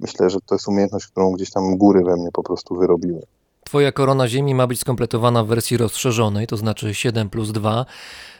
myślę, 0.00 0.30
że 0.30 0.38
to 0.46 0.54
jest 0.54 0.68
umiejętność, 0.68 1.06
którą 1.06 1.32
gdzieś 1.32 1.50
tam 1.50 1.76
góry 1.76 2.04
we 2.04 2.16
mnie 2.16 2.28
po 2.32 2.42
prostu 2.42 2.74
wyrobiły. 2.74 3.22
Twoja 3.64 3.92
korona 3.92 4.28
Ziemi 4.28 4.54
ma 4.54 4.66
być 4.66 4.80
skompletowana 4.80 5.44
w 5.44 5.46
wersji 5.46 5.76
rozszerzonej, 5.76 6.46
to 6.46 6.56
znaczy 6.56 6.94
7 6.94 7.30
plus 7.30 7.52
2. 7.52 7.86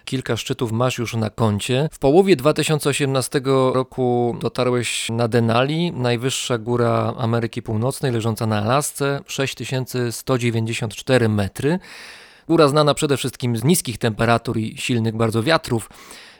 Kilka 0.04 0.36
szczytów 0.36 0.72
masz 0.72 0.98
już 0.98 1.14
na 1.14 1.30
koncie. 1.30 1.88
W 1.92 1.98
połowie 1.98 2.36
2018 2.36 3.40
roku 3.72 4.36
dotarłeś 4.40 5.10
na 5.10 5.28
Denali, 5.28 5.92
najwyższa 5.92 6.58
góra 6.58 7.14
Ameryki 7.18 7.62
Północnej, 7.62 8.12
leżąca 8.12 8.46
na 8.46 8.62
Alasce, 8.62 9.20
6194 9.26 11.28
metry. 11.28 11.78
Góra 12.48 12.68
znana 12.68 12.94
przede 12.94 13.16
wszystkim 13.16 13.56
z 13.56 13.64
niskich 13.64 13.98
temperatur 13.98 14.58
i 14.58 14.76
silnych 14.76 15.16
bardzo 15.16 15.42
wiatrów. 15.42 15.90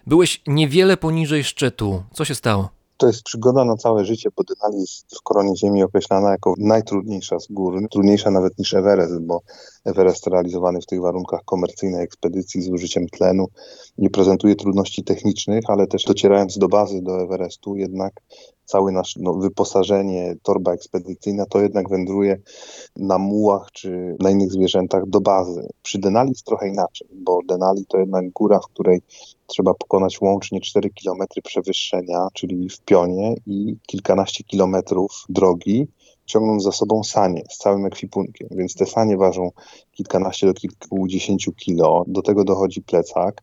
Byłeś 0.07 0.43
niewiele 0.47 0.97
poniżej 0.97 1.45
szczytu. 1.45 2.03
Co 2.13 2.25
się 2.25 2.35
stało? 2.35 2.69
To 2.97 3.07
jest 3.07 3.23
przygoda 3.23 3.65
na 3.65 3.77
całe 3.77 4.05
życie, 4.05 4.31
bo 4.37 4.43
Denali 4.45 4.81
jest 4.81 5.17
w 5.17 5.23
koronie 5.23 5.57
Ziemi 5.57 5.83
określana 5.83 6.31
jako 6.31 6.55
najtrudniejsza 6.59 7.39
z 7.39 7.47
gór, 7.51 7.89
trudniejsza 7.91 8.31
nawet 8.31 8.59
niż 8.59 8.75
Everest, 8.75 9.19
bo 9.21 9.43
Everest 9.87 10.27
realizowany 10.27 10.81
w 10.81 10.87
tych 10.87 11.01
warunkach 11.01 11.45
komercyjnej 11.45 12.05
ekspedycji 12.05 12.63
z 12.63 12.69
użyciem 12.69 13.07
tlenu 13.07 13.47
nie 13.99 14.11
prezentuje 14.11 14.57
trudności 14.57 15.05
technicznych, 15.05 15.65
ale 15.69 15.87
też 15.87 16.05
docierając 16.05 16.59
do 16.59 16.69
bazy, 16.69 17.03
do 17.03 17.23
Everestu, 17.23 17.77
jednak 17.77 18.21
całe 18.65 18.93
nasze 18.93 19.21
no, 19.23 19.35
wyposażenie, 19.35 20.35
torba 20.43 20.73
ekspedycyjna, 20.73 21.47
to 21.47 21.61
jednak 21.61 21.89
wędruje 21.89 22.41
na 22.97 23.19
mułach 23.19 23.71
czy 23.73 24.17
na 24.21 24.31
innych 24.31 24.53
zwierzętach 24.53 25.07
do 25.07 25.21
bazy. 25.21 25.69
Przy 25.83 25.99
Denali 25.99 26.29
jest 26.29 26.45
trochę 26.45 26.69
inaczej, 26.69 27.09
bo 27.13 27.39
Denali 27.49 27.87
to 27.87 27.99
jednak 27.99 28.31
góra, 28.31 28.59
w 28.61 28.67
której 28.67 29.01
trzeba 29.47 29.75
pokonać 29.75 30.21
łącznie 30.21 30.61
4 30.61 30.91
km 30.91 31.29
przewyższenia, 31.45 32.29
czyli 32.33 32.69
w 32.69 32.81
pionie 32.81 33.35
i 33.47 33.77
kilkanaście 33.87 34.45
kilometrów 34.45 35.25
drogi, 35.29 35.87
ciągnąc 36.27 36.63
za 36.63 36.73
sobą 36.73 37.05
sanie 37.05 37.43
z 37.51 37.59
całym 37.59 37.87
ekwipunkiem, 37.87 38.49
więc 38.51 38.75
te 38.75 38.87
sanie 38.87 39.17
ważą 39.17 39.51
kilkanaście 39.93 40.47
do 40.47 40.55
kilkudziesięciu 40.55 41.53
kilo, 41.53 42.05
do 42.07 42.23
tego 42.23 42.45
dochodzi 42.45 42.83
plecak, 42.83 43.43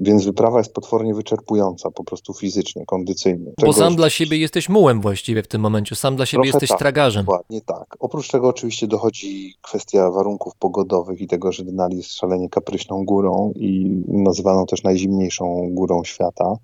więc 0.00 0.24
wyprawa 0.24 0.58
jest 0.58 0.72
potwornie 0.72 1.14
wyczerpująca, 1.14 1.90
po 1.90 2.04
prostu 2.04 2.34
fizycznie, 2.34 2.86
kondycyjnie. 2.86 3.52
Bo 3.60 3.72
sam 3.72 3.96
dla 3.96 4.10
siebie 4.10 4.36
jesteś 4.36 4.68
mułem 4.68 5.00
właściwie 5.00 5.42
w 5.42 5.48
tym 5.48 5.60
momencie, 5.60 5.96
sam 5.96 6.16
dla 6.16 6.26
siebie 6.26 6.46
jesteś 6.46 6.68
tak, 6.68 6.78
tragarzem. 6.78 7.24
Dokładnie 7.24 7.60
tak. 7.60 7.96
Oprócz 7.98 8.28
tego 8.28 8.48
oczywiście 8.48 8.86
dochodzi 8.86 9.54
kwestia 9.62 10.10
warunków 10.10 10.54
pogodowych 10.58 11.20
i 11.20 11.26
tego, 11.26 11.52
że 11.52 11.64
Denali 11.64 11.96
jest 11.96 12.12
szalenie 12.12 12.48
kapryśną 12.48 13.04
górą 13.04 13.52
i 13.56 14.02
nazywaną 14.08 14.66
też 14.66 14.82
najzimniejszą 14.82 15.68
górą 15.70 16.04
świata, 16.04 16.56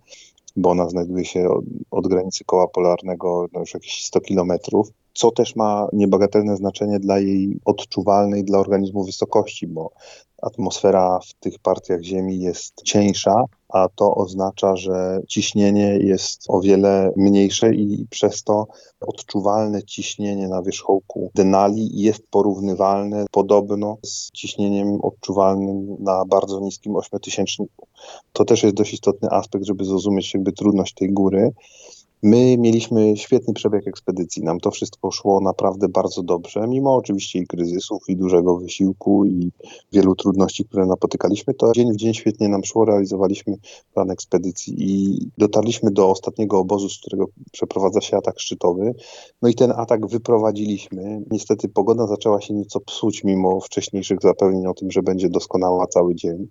bo 0.56 0.70
ona 0.70 0.88
znajduje 0.88 1.24
się 1.24 1.48
od, 1.48 1.64
od 1.90 2.08
granicy 2.08 2.44
koła 2.44 2.68
polarnego 2.68 3.46
no 3.52 3.60
już 3.60 3.74
jakieś 3.74 4.04
100 4.04 4.20
kilometrów 4.20 4.90
co 5.16 5.30
też 5.30 5.56
ma 5.56 5.88
niebagatelne 5.92 6.56
znaczenie 6.56 7.00
dla 7.00 7.18
jej 7.18 7.60
odczuwalnej 7.64 8.44
dla 8.44 8.58
organizmu 8.58 9.04
wysokości, 9.04 9.66
bo 9.66 9.90
atmosfera 10.46 11.20
w 11.28 11.34
tych 11.34 11.58
partiach 11.58 12.02
Ziemi 12.02 12.40
jest 12.40 12.82
cieńsza, 12.82 13.44
a 13.68 13.88
to 13.94 14.14
oznacza, 14.14 14.76
że 14.76 15.20
ciśnienie 15.28 15.98
jest 15.98 16.44
o 16.48 16.60
wiele 16.60 17.12
mniejsze 17.16 17.74
i 17.74 18.06
przez 18.10 18.42
to 18.42 18.66
odczuwalne 19.00 19.82
ciśnienie 19.82 20.48
na 20.48 20.62
wierzchołku 20.62 21.30
Denali 21.34 22.00
jest 22.00 22.22
porównywalne 22.30 23.26
podobno 23.30 23.96
z 24.02 24.30
ciśnieniem 24.30 25.00
odczuwalnym 25.00 25.96
na 25.98 26.24
bardzo 26.24 26.60
niskim 26.60 26.96
ośmiotysięczniku. 26.96 27.86
To 28.32 28.44
też 28.44 28.62
jest 28.62 28.76
dość 28.76 28.92
istotny 28.92 29.28
aspekt, 29.30 29.64
żeby 29.64 29.84
zrozumieć 29.84 30.34
jakby 30.34 30.52
trudność 30.52 30.94
tej 30.94 31.12
góry. 31.12 31.52
My 32.22 32.56
mieliśmy 32.58 33.16
świetny 33.16 33.54
przebieg 33.54 33.88
ekspedycji. 33.88 34.42
Nam 34.42 34.60
to 34.60 34.70
wszystko 34.70 35.10
szło 35.10 35.40
naprawdę 35.40 35.88
bardzo 35.88 36.22
dobrze, 36.22 36.68
mimo 36.68 36.94
oczywiście 36.94 37.38
i 37.38 37.46
kryzysów, 37.46 38.08
i 38.08 38.16
dużego 38.16 38.56
wysiłku, 38.56 39.24
i 39.24 39.52
wielu 39.92 40.14
trudności, 40.14 40.64
które 40.64 40.86
napotykaliśmy. 40.86 41.54
To 41.54 41.72
dzień 41.72 41.92
w 41.92 41.96
dzień 41.96 42.14
świetnie 42.14 42.48
nam 42.48 42.64
szło, 42.64 42.84
realizowaliśmy 42.84 43.56
plan 43.94 44.10
ekspedycji 44.10 44.74
i 44.78 45.18
dotarliśmy 45.38 45.90
do 45.90 46.10
ostatniego 46.10 46.58
obozu, 46.58 46.88
z 46.88 46.98
którego 46.98 47.26
przeprowadza 47.52 48.00
się 48.00 48.16
atak 48.16 48.40
szczytowy. 48.40 48.94
No 49.42 49.48
i 49.48 49.54
ten 49.54 49.72
atak 49.76 50.06
wyprowadziliśmy. 50.06 51.22
Niestety 51.30 51.68
pogoda 51.68 52.06
zaczęła 52.06 52.40
się 52.40 52.54
nieco 52.54 52.80
psuć, 52.80 53.24
mimo 53.24 53.60
wcześniejszych 53.60 54.18
zapewnień 54.22 54.66
o 54.66 54.74
tym, 54.74 54.90
że 54.90 55.02
będzie 55.02 55.28
doskonała 55.28 55.86
cały 55.86 56.14
dzień. 56.14 56.48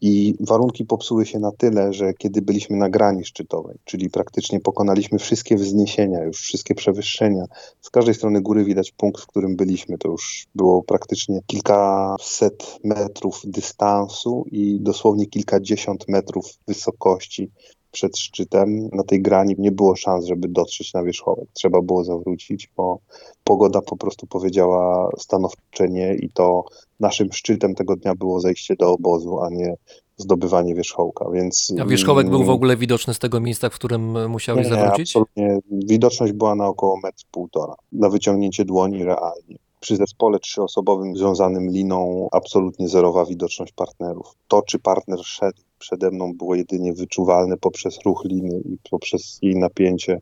I 0.00 0.34
warunki 0.40 0.84
popsuły 0.84 1.26
się 1.26 1.38
na 1.38 1.52
tyle, 1.52 1.92
że 1.92 2.14
kiedy 2.14 2.42
byliśmy 2.42 2.76
na 2.76 2.90
grani 2.90 3.24
szczytowej, 3.24 3.76
czyli 3.84 4.10
praktycznie 4.10 4.60
pokonaliśmy 4.60 5.18
wszystkie 5.18 5.56
wzniesienia, 5.56 6.24
już 6.24 6.40
wszystkie 6.40 6.74
przewyższenia, 6.74 7.44
z 7.80 7.90
każdej 7.90 8.14
strony 8.14 8.40
góry 8.40 8.64
widać 8.64 8.92
punkt, 8.92 9.20
w 9.22 9.26
którym 9.26 9.56
byliśmy. 9.56 9.98
To 9.98 10.08
już 10.08 10.46
było 10.54 10.82
praktycznie 10.82 11.40
kilkaset 11.46 12.78
metrów 12.84 13.42
dystansu 13.44 14.44
i 14.52 14.80
dosłownie 14.80 15.26
kilkadziesiąt 15.26 16.08
metrów 16.08 16.46
wysokości 16.68 17.50
przed 17.96 18.18
szczytem. 18.18 18.88
Na 18.92 19.02
tej 19.02 19.22
grani 19.22 19.54
nie 19.58 19.72
było 19.72 19.96
szans, 19.96 20.24
żeby 20.24 20.48
dotrzeć 20.48 20.94
na 20.94 21.02
wierzchołek. 21.02 21.48
Trzeba 21.52 21.82
było 21.82 22.04
zawrócić, 22.04 22.70
bo 22.76 22.98
pogoda 23.44 23.82
po 23.82 23.96
prostu 23.96 24.26
powiedziała 24.26 25.10
stanowcze 25.18 25.88
nie 25.88 26.14
i 26.14 26.30
to 26.30 26.64
naszym 27.00 27.32
szczytem 27.32 27.74
tego 27.74 27.96
dnia 27.96 28.14
było 28.14 28.40
zejście 28.40 28.76
do 28.76 28.92
obozu, 28.92 29.40
a 29.40 29.50
nie 29.50 29.76
zdobywanie 30.16 30.74
wierzchołka, 30.74 31.30
więc... 31.30 31.72
A 31.80 31.84
wierzchołek 31.84 32.30
był 32.30 32.44
w 32.44 32.50
ogóle 32.50 32.76
widoczny 32.76 33.14
z 33.14 33.18
tego 33.18 33.40
miejsca, 33.40 33.68
w 33.68 33.74
którym 33.74 34.30
musiałeś 34.30 34.66
nie, 34.66 34.74
zawrócić? 34.74 35.10
absolutnie. 35.10 35.58
Widoczność 35.70 36.32
była 36.32 36.54
na 36.54 36.66
około 36.66 36.96
metr 37.02 37.24
półtora, 37.30 37.74
na 37.92 38.08
wyciągnięcie 38.08 38.64
dłoni 38.64 39.04
realnie. 39.04 39.56
Przy 39.80 39.96
zespole 39.96 40.38
trzyosobowym 40.38 41.16
związanym 41.16 41.70
liną 41.70 42.28
absolutnie 42.32 42.88
zerowa 42.88 43.24
widoczność 43.24 43.72
partnerów. 43.72 44.34
To, 44.48 44.62
czy 44.62 44.78
partner 44.78 45.18
szedł 45.24 45.60
przede 45.78 46.10
mną 46.10 46.32
było 46.34 46.54
jedynie 46.54 46.92
wyczuwalne 46.92 47.56
poprzez 47.56 47.98
ruch 48.04 48.24
liny 48.24 48.60
i 48.64 48.76
poprzez 48.90 49.38
jej 49.42 49.56
napięcie. 49.56 50.20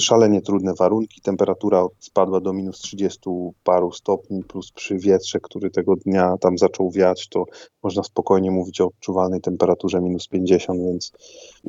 Szalenie 0.00 0.40
trudne 0.42 0.74
warunki, 0.78 1.20
temperatura 1.20 1.86
spadła 1.98 2.40
do 2.40 2.52
minus 2.52 2.78
30 2.78 3.20
paru 3.64 3.92
stopni, 3.92 4.44
plus 4.44 4.72
przy 4.72 4.98
wietrze, 4.98 5.40
który 5.40 5.70
tego 5.70 5.96
dnia 5.96 6.36
tam 6.40 6.58
zaczął 6.58 6.90
wiać, 6.90 7.28
to 7.28 7.44
można 7.82 8.02
spokojnie 8.02 8.50
mówić 8.50 8.80
o 8.80 8.86
odczuwalnej 8.86 9.40
temperaturze 9.40 10.00
minus 10.00 10.28
50, 10.28 10.80
więc 10.80 11.12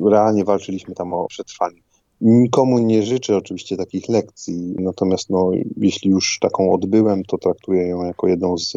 realnie 0.06 0.44
walczyliśmy 0.44 0.94
tam 0.94 1.12
o 1.12 1.26
przetrwanie. 1.26 1.80
Nikomu 2.20 2.78
nie 2.78 3.02
życzę 3.02 3.36
oczywiście 3.36 3.76
takich 3.76 4.08
lekcji, 4.08 4.74
natomiast 4.78 5.30
no, 5.30 5.50
jeśli 5.76 6.10
już 6.10 6.38
taką 6.40 6.72
odbyłem, 6.72 7.22
to 7.24 7.38
traktuję 7.38 7.88
ją 7.88 8.04
jako 8.04 8.28
jedną 8.28 8.58
z 8.58 8.72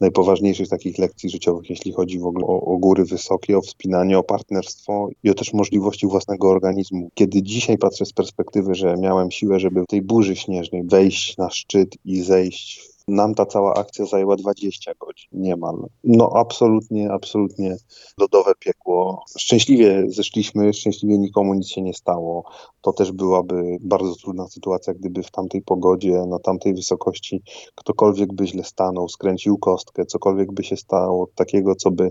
najpoważniejszych 0.00 0.68
takich 0.68 0.98
lekcji 0.98 1.30
życiowych, 1.30 1.70
jeśli 1.70 1.92
chodzi 1.92 2.18
w 2.18 2.26
ogóle 2.26 2.46
o, 2.46 2.60
o, 2.60 2.78
góry 2.78 3.04
wysokie, 3.04 3.58
o 3.58 3.62
wspinanie, 3.62 4.18
o 4.18 4.22
partnerstwo 4.22 5.08
i 5.22 5.30
o 5.30 5.34
też 5.34 5.52
możliwości 5.52 6.06
własnego 6.06 6.50
organizmu. 6.50 7.10
Kiedy 7.14 7.42
dzisiaj 7.42 7.78
patrzę 7.78 8.06
z 8.06 8.12
perspektywy, 8.12 8.74
że 8.74 8.96
miałem 8.96 9.30
siłę, 9.30 9.60
żeby 9.60 9.82
w 9.82 9.86
tej 9.86 10.02
burzy 10.02 10.36
śnieżnej 10.36 10.82
wejść 10.84 11.36
na 11.36 11.50
szczyt 11.50 11.96
i 12.04 12.22
zejść 12.22 12.97
nam 13.08 13.34
ta 13.34 13.46
cała 13.46 13.74
akcja 13.74 14.06
zajęła 14.06 14.36
20 14.36 14.92
godzin, 15.00 15.28
niemal. 15.32 15.76
No 16.04 16.32
absolutnie, 16.34 17.12
absolutnie 17.12 17.76
lodowe 18.18 18.52
piekło. 18.58 19.22
Szczęśliwie 19.38 20.04
zeszliśmy, 20.08 20.72
szczęśliwie 20.72 21.18
nikomu 21.18 21.54
nic 21.54 21.68
się 21.68 21.82
nie 21.82 21.94
stało. 21.94 22.44
To 22.80 22.92
też 22.92 23.12
byłaby 23.12 23.76
bardzo 23.80 24.14
trudna 24.14 24.48
sytuacja, 24.48 24.94
gdyby 24.94 25.22
w 25.22 25.30
tamtej 25.30 25.62
pogodzie, 25.62 26.26
na 26.26 26.38
tamtej 26.38 26.74
wysokości 26.74 27.42
ktokolwiek 27.74 28.32
by 28.32 28.46
źle 28.46 28.64
stanął, 28.64 29.08
skręcił 29.08 29.58
kostkę, 29.58 30.06
cokolwiek 30.06 30.52
by 30.52 30.64
się 30.64 30.76
stało 30.76 31.28
takiego, 31.34 31.74
co 31.74 31.90
by 31.90 32.10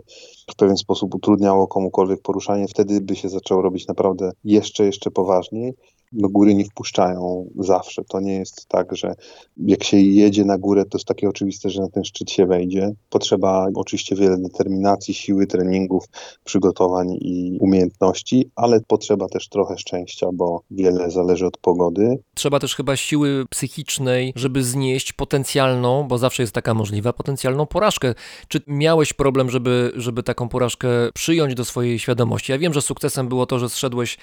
w 0.51 0.55
pewien 0.55 0.77
sposób 0.77 1.15
utrudniało 1.15 1.67
komukolwiek 1.67 2.21
poruszanie, 2.21 2.67
wtedy 2.67 3.01
by 3.01 3.15
się 3.15 3.29
zaczęło 3.29 3.61
robić 3.61 3.87
naprawdę 3.87 4.31
jeszcze, 4.43 4.85
jeszcze 4.85 5.11
poważniej. 5.11 5.73
Do 6.11 6.29
góry 6.29 6.55
nie 6.55 6.65
wpuszczają 6.65 7.49
zawsze. 7.59 8.03
To 8.03 8.19
nie 8.19 8.33
jest 8.33 8.65
tak, 8.67 8.95
że 8.95 9.15
jak 9.57 9.83
się 9.83 9.97
jedzie 9.97 10.45
na 10.45 10.57
górę, 10.57 10.85
to 10.85 10.97
jest 10.97 11.07
takie 11.07 11.29
oczywiste, 11.29 11.69
że 11.69 11.81
na 11.81 11.89
ten 11.89 12.03
szczyt 12.03 12.31
się 12.31 12.45
wejdzie. 12.45 12.93
Potrzeba 13.09 13.67
oczywiście 13.75 14.15
wiele 14.15 14.37
determinacji, 14.37 15.13
siły, 15.13 15.47
treningów, 15.47 16.05
przygotowań 16.43 17.17
i 17.21 17.57
umiejętności, 17.61 18.49
ale 18.55 18.79
potrzeba 18.87 19.27
też 19.27 19.49
trochę 19.49 19.77
szczęścia, 19.77 20.27
bo 20.33 20.61
wiele 20.71 21.11
zależy 21.11 21.45
od 21.45 21.57
pogody. 21.57 22.19
Trzeba 22.35 22.59
też 22.59 22.75
chyba 22.75 22.95
siły 22.95 23.45
psychicznej, 23.49 24.33
żeby 24.35 24.63
znieść 24.63 25.13
potencjalną, 25.13 26.03
bo 26.03 26.17
zawsze 26.17 26.43
jest 26.43 26.53
taka 26.53 26.73
możliwa, 26.73 27.13
potencjalną 27.13 27.65
porażkę. 27.65 28.13
Czy 28.47 28.61
miałeś 28.67 29.13
problem, 29.13 29.49
żeby, 29.49 29.91
żeby 29.95 30.23
taką 30.23 30.49
porażkę 30.49 30.87
przyjąć 31.13 31.55
do 31.55 31.65
swojej 31.65 31.99
świadomości? 31.99 32.51
Ja 32.51 32.57
wiem, 32.57 32.73
że 32.73 32.81
sukcesem 32.81 33.27
było 33.27 33.45
to, 33.45 33.59
że 33.59 33.69
zszedłeś 33.69 34.17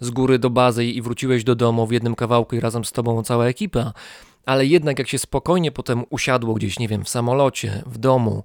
z 0.00 0.10
góry 0.10 0.38
do 0.38 0.50
bazy 0.50 0.84
i 0.84 1.02
wróciłeś 1.02 1.27
do 1.44 1.54
domu 1.54 1.86
w 1.86 1.92
jednym 1.92 2.14
kawałku 2.14 2.56
i 2.56 2.60
razem 2.60 2.84
z 2.84 2.92
tobą 2.92 3.22
cała 3.22 3.46
ekipa, 3.46 3.92
ale 4.46 4.66
jednak 4.66 4.98
jak 4.98 5.08
się 5.08 5.18
spokojnie 5.18 5.72
potem 5.72 6.04
usiadło 6.10 6.54
gdzieś, 6.54 6.78
nie 6.78 6.88
wiem, 6.88 7.04
w 7.04 7.08
samolocie, 7.08 7.82
w 7.86 7.98
domu, 7.98 8.42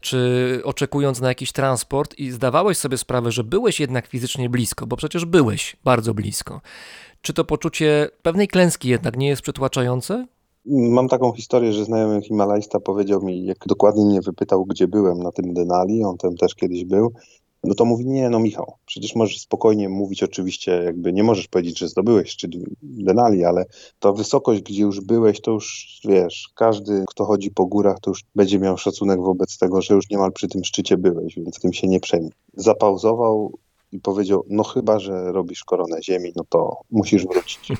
czy 0.00 0.60
oczekując 0.64 1.20
na 1.20 1.28
jakiś 1.28 1.52
transport 1.52 2.18
i 2.18 2.30
zdawałeś 2.30 2.78
sobie 2.78 2.98
sprawę, 2.98 3.32
że 3.32 3.44
byłeś 3.44 3.80
jednak 3.80 4.06
fizycznie 4.06 4.50
blisko, 4.50 4.86
bo 4.86 4.96
przecież 4.96 5.24
byłeś 5.24 5.76
bardzo 5.84 6.14
blisko. 6.14 6.60
Czy 7.22 7.32
to 7.32 7.44
poczucie 7.44 8.08
pewnej 8.22 8.48
klęski 8.48 8.88
jednak 8.88 9.16
nie 9.16 9.28
jest 9.28 9.42
przytłaczające? 9.42 10.26
Mam 10.66 11.08
taką 11.08 11.32
historię, 11.32 11.72
że 11.72 11.84
znajomy 11.84 12.22
Himalajsta 12.22 12.80
powiedział 12.80 13.22
mi, 13.22 13.44
jak 13.44 13.58
dokładnie 13.66 14.04
mnie 14.04 14.20
wypytał, 14.20 14.64
gdzie 14.64 14.88
byłem 14.88 15.22
na 15.22 15.32
tym 15.32 15.54
Denali, 15.54 16.04
on 16.04 16.16
tam 16.16 16.36
też 16.36 16.54
kiedyś 16.54 16.84
był, 16.84 17.12
no 17.64 17.74
to 17.74 17.84
mówi, 17.84 18.06
nie, 18.06 18.30
no 18.30 18.40
Michał, 18.40 18.72
przecież 18.86 19.14
możesz 19.14 19.40
spokojnie 19.40 19.88
mówić, 19.88 20.22
oczywiście 20.22 20.82
jakby 20.84 21.12
nie 21.12 21.24
możesz 21.24 21.48
powiedzieć, 21.48 21.78
że 21.78 21.88
zdobyłeś 21.88 22.30
szczyt 22.30 22.50
Denali, 22.82 23.44
ale 23.44 23.64
to 23.98 24.12
wysokość, 24.12 24.62
gdzie 24.62 24.82
już 24.82 25.00
byłeś, 25.00 25.40
to 25.40 25.50
już 25.50 26.00
wiesz, 26.04 26.48
każdy, 26.54 27.04
kto 27.08 27.24
chodzi 27.24 27.50
po 27.50 27.66
górach, 27.66 28.00
to 28.00 28.10
już 28.10 28.24
będzie 28.34 28.58
miał 28.58 28.78
szacunek 28.78 29.20
wobec 29.20 29.58
tego, 29.58 29.82
że 29.82 29.94
już 29.94 30.10
niemal 30.10 30.32
przy 30.32 30.48
tym 30.48 30.64
szczycie 30.64 30.96
byłeś, 30.96 31.36
więc 31.36 31.60
tym 31.60 31.72
się 31.72 31.88
nie 31.88 32.00
przejmij. 32.00 32.30
Zapauzował, 32.56 33.58
i 33.94 34.00
powiedział, 34.00 34.44
no 34.48 34.64
chyba, 34.64 34.98
że 34.98 35.32
robisz 35.32 35.64
koronę 35.64 36.02
ziemi, 36.02 36.32
no 36.36 36.44
to 36.48 36.80
musisz 36.90 37.26
wrócić, 37.26 37.72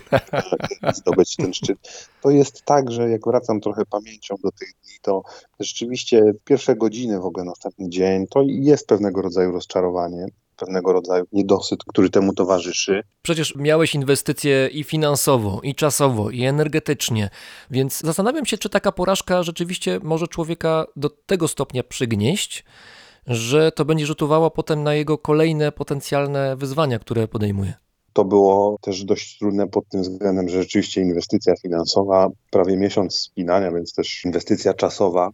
zdobyć 0.98 1.36
ten 1.36 1.54
szczyt. 1.54 1.78
To 2.22 2.30
jest 2.30 2.62
tak, 2.62 2.90
że 2.90 3.10
jak 3.10 3.24
wracam 3.26 3.60
trochę 3.60 3.86
pamięcią 3.86 4.34
do 4.42 4.50
tych 4.50 4.68
dni, 4.84 4.94
to 5.02 5.22
rzeczywiście 5.60 6.32
pierwsze 6.44 6.76
godziny 6.76 7.20
w 7.20 7.24
ogóle 7.24 7.44
następny 7.44 7.88
dzień, 7.88 8.26
to 8.26 8.42
jest 8.46 8.86
pewnego 8.86 9.22
rodzaju 9.22 9.52
rozczarowanie 9.52 10.26
pewnego 10.56 10.92
rodzaju 10.92 11.24
niedosyt, 11.32 11.84
który 11.84 12.10
temu 12.10 12.32
towarzyszy. 12.32 13.02
Przecież 13.22 13.56
miałeś 13.56 13.94
inwestycje 13.94 14.68
i 14.72 14.84
finansowo, 14.84 15.60
i 15.62 15.74
czasowo, 15.74 16.30
i 16.30 16.44
energetycznie, 16.44 17.30
więc 17.70 18.00
zastanawiam 18.00 18.46
się, 18.46 18.58
czy 18.58 18.68
taka 18.68 18.92
porażka 18.92 19.42
rzeczywiście 19.42 20.00
może 20.02 20.28
człowieka 20.28 20.86
do 20.96 21.10
tego 21.10 21.48
stopnia 21.48 21.82
przygnieść, 21.82 22.64
że 23.26 23.72
to 23.72 23.84
będzie 23.84 24.06
rzutowało 24.06 24.50
potem 24.50 24.82
na 24.82 24.94
jego 24.94 25.18
kolejne 25.18 25.72
potencjalne 25.72 26.56
wyzwania, 26.56 26.98
które 26.98 27.28
podejmuje. 27.28 27.74
To 28.12 28.24
było 28.24 28.78
też 28.80 29.04
dość 29.04 29.38
trudne 29.38 29.68
pod 29.68 29.88
tym 29.88 30.02
względem, 30.02 30.48
że 30.48 30.62
rzeczywiście 30.62 31.00
inwestycja 31.00 31.54
finansowa, 31.62 32.28
prawie 32.50 32.76
miesiąc 32.76 33.18
spinania, 33.18 33.72
więc 33.72 33.94
też 33.94 34.24
inwestycja 34.24 34.74
czasowa, 34.74 35.30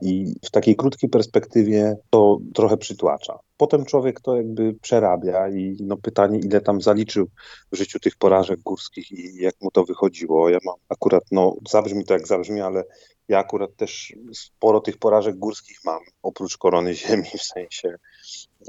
i 0.00 0.34
w 0.44 0.50
takiej 0.50 0.76
krótkiej 0.76 1.10
perspektywie 1.10 1.96
to 2.10 2.38
trochę 2.54 2.76
przytłacza. 2.76 3.38
Potem 3.56 3.84
człowiek 3.84 4.20
to 4.20 4.36
jakby 4.36 4.74
przerabia 4.82 5.48
i 5.48 5.76
no 5.80 5.96
pytanie, 5.96 6.38
ile 6.38 6.60
tam 6.60 6.80
zaliczył 6.80 7.26
w 7.72 7.76
życiu 7.76 8.00
tych 8.00 8.16
porażek 8.16 8.60
górskich 8.60 9.12
i 9.12 9.36
jak 9.36 9.54
mu 9.60 9.70
to 9.70 9.84
wychodziło. 9.84 10.48
Ja 10.48 10.58
mam 10.64 10.76
akurat, 10.88 11.24
no 11.30 11.56
zabrzmi 11.70 12.04
to 12.04 12.14
jak 12.14 12.26
zabrzmi, 12.26 12.60
ale 12.60 12.84
ja 13.28 13.38
akurat 13.38 13.76
też 13.76 14.14
sporo 14.34 14.80
tych 14.80 14.98
porażek 14.98 15.36
górskich 15.36 15.78
mam, 15.84 16.00
oprócz 16.22 16.56
korony 16.56 16.94
ziemi, 16.94 17.28
w 17.38 17.42
sensie 17.42 17.94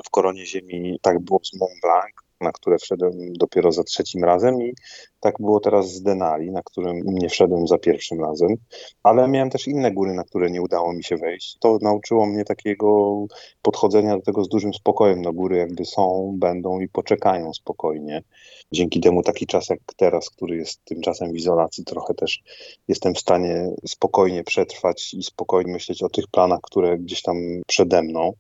w 0.06 0.10
koronie 0.10 0.46
ziemi 0.46 1.00
tak 1.02 1.20
było 1.20 1.40
z 1.44 1.60
Mont 1.60 1.74
Blanc, 1.82 2.25
na 2.42 2.52
które 2.52 2.78
wszedłem 2.78 3.34
dopiero 3.34 3.72
za 3.72 3.84
trzecim 3.84 4.24
razem 4.24 4.62
i 4.62 4.74
tak 5.20 5.36
było 5.40 5.60
teraz 5.60 5.92
z 5.92 6.02
Denali, 6.02 6.52
na 6.52 6.62
którym 6.64 7.02
nie 7.06 7.30
wszedłem 7.30 7.68
za 7.68 7.78
pierwszym 7.78 8.22
razem, 8.22 8.56
ale 9.04 9.28
miałem 9.28 9.50
też 9.50 9.68
inne 9.68 9.92
góry, 9.92 10.14
na 10.14 10.24
które 10.24 10.52
nie 10.52 10.62
udało 10.62 10.94
mi 10.94 11.04
się 11.04 11.18
wejść. 11.18 11.58
To 11.60 11.78
nauczyło 11.82 12.26
mnie 12.26 12.44
takiego 12.44 13.18
podchodzenia 13.62 14.16
do 14.16 14.22
tego 14.22 14.44
z 14.44 14.50
dużym 14.50 14.74
spokojem. 14.74 15.22
No 15.22 15.34
góry 15.34 15.58
jakby 15.58 15.86
są, 15.86 16.36
będą 16.40 16.80
i 16.80 16.88
poczekają 16.88 17.54
spokojnie. 17.54 18.24
Dzięki 18.72 19.00
temu 19.00 19.24
taki 19.24 19.48
czas 19.48 19.70
jak 19.70 19.80
teraz, 19.98 20.30
który 20.30 20.58
jest 20.58 20.86
tymczasem 20.86 21.32
w 21.32 21.36
izolacji, 21.36 21.86
trochę 21.86 22.14
też 22.14 22.40
jestem 22.88 23.14
w 23.14 23.20
stanie 23.20 23.72
spokojnie 23.88 24.44
przetrwać 24.44 25.14
i 25.14 25.24
spokojnie 25.24 25.74
myśleć 25.74 26.04
o 26.04 26.10
tych 26.10 26.28
planach, 26.28 26.60
które 26.64 26.98
gdzieś 26.98 27.22
tam 27.22 27.38
przede 27.68 28.04
mną. 28.04 28.34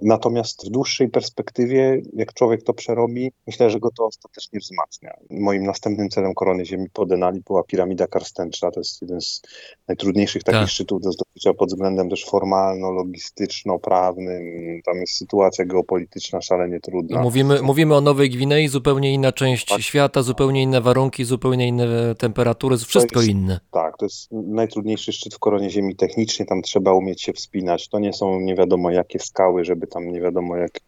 Natomiast 0.00 0.66
w 0.66 0.70
dłuższej 0.70 1.08
perspektywie, 1.08 2.02
jak 2.12 2.34
człowiek 2.34 2.62
to 2.62 2.74
przerobi, 2.74 3.32
myślę, 3.46 3.70
że 3.70 3.80
go 3.80 3.90
to 3.90 4.06
ostatecznie 4.06 4.60
wzmacnia. 4.60 5.14
Moim 5.30 5.62
następnym 5.62 6.08
celem 6.08 6.34
korony 6.34 6.66
ziemi 6.66 6.86
po 6.92 7.06
Denali 7.06 7.40
była 7.46 7.64
piramida 7.64 8.06
karstęcza. 8.06 8.70
To 8.70 8.80
jest 8.80 9.02
jeden 9.02 9.20
z 9.20 9.42
najtrudniejszych 9.88 10.44
takich 10.44 10.60
tak. 10.60 10.68
szczytów 10.68 11.02
do 11.02 11.12
zdobycia 11.12 11.54
pod 11.54 11.68
względem 11.68 12.10
też 12.10 12.26
formalno-logistyczno-prawnym. 12.26 14.42
Tam 14.84 14.96
jest 14.96 15.12
sytuacja 15.12 15.64
geopolityczna 15.64 16.40
szalenie 16.40 16.80
trudna. 16.80 17.22
Mówimy, 17.22 17.62
mówimy 17.62 17.96
o 17.96 18.00
Nowej 18.00 18.30
Gwinei, 18.30 18.68
zupełnie 18.68 19.14
inna 19.14 19.32
część 19.32 19.66
tak. 19.66 19.80
świata, 19.80 20.22
zupełnie 20.22 20.62
inne 20.62 20.80
warunki, 20.80 21.24
zupełnie 21.24 21.68
inne 21.68 22.14
temperatury, 22.14 22.76
wszystko 22.76 23.20
jest, 23.20 23.30
inne. 23.30 23.60
Tak, 23.70 23.98
to 23.98 24.06
jest 24.06 24.32
najtrudniejszy 24.32 25.12
szczyt 25.12 25.34
w 25.34 25.38
koronie 25.38 25.70
ziemi 25.70 25.96
technicznie, 25.96 26.46
tam 26.46 26.62
trzeba 26.62 26.92
umieć 26.92 27.22
się 27.22 27.32
wspinać. 27.32 27.88
To 27.88 27.98
nie 27.98 28.12
są 28.12 28.40
nie 28.40 28.54
wiadomo 28.54 28.90
jakie 28.90 29.18
skały, 29.18 29.64
żeby 29.64 29.86
tam 29.86 30.12
nie 30.12 30.20
wiadomo 30.20 30.56
jak, 30.56 30.80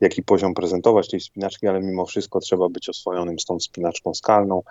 jaki 0.00 0.22
poziom 0.22 0.54
prezentować 0.54 1.08
tej 1.08 1.20
wspinaczki, 1.20 1.66
ale 1.66 1.80
mimo 1.80 2.06
wszystko 2.06 2.40
trzeba 2.40 2.68
być 2.68 2.88
oswojonym 2.88 3.38
z 3.38 3.44
tą 3.44 3.58
wspinaczką 3.58 4.14
skalną. 4.14 4.62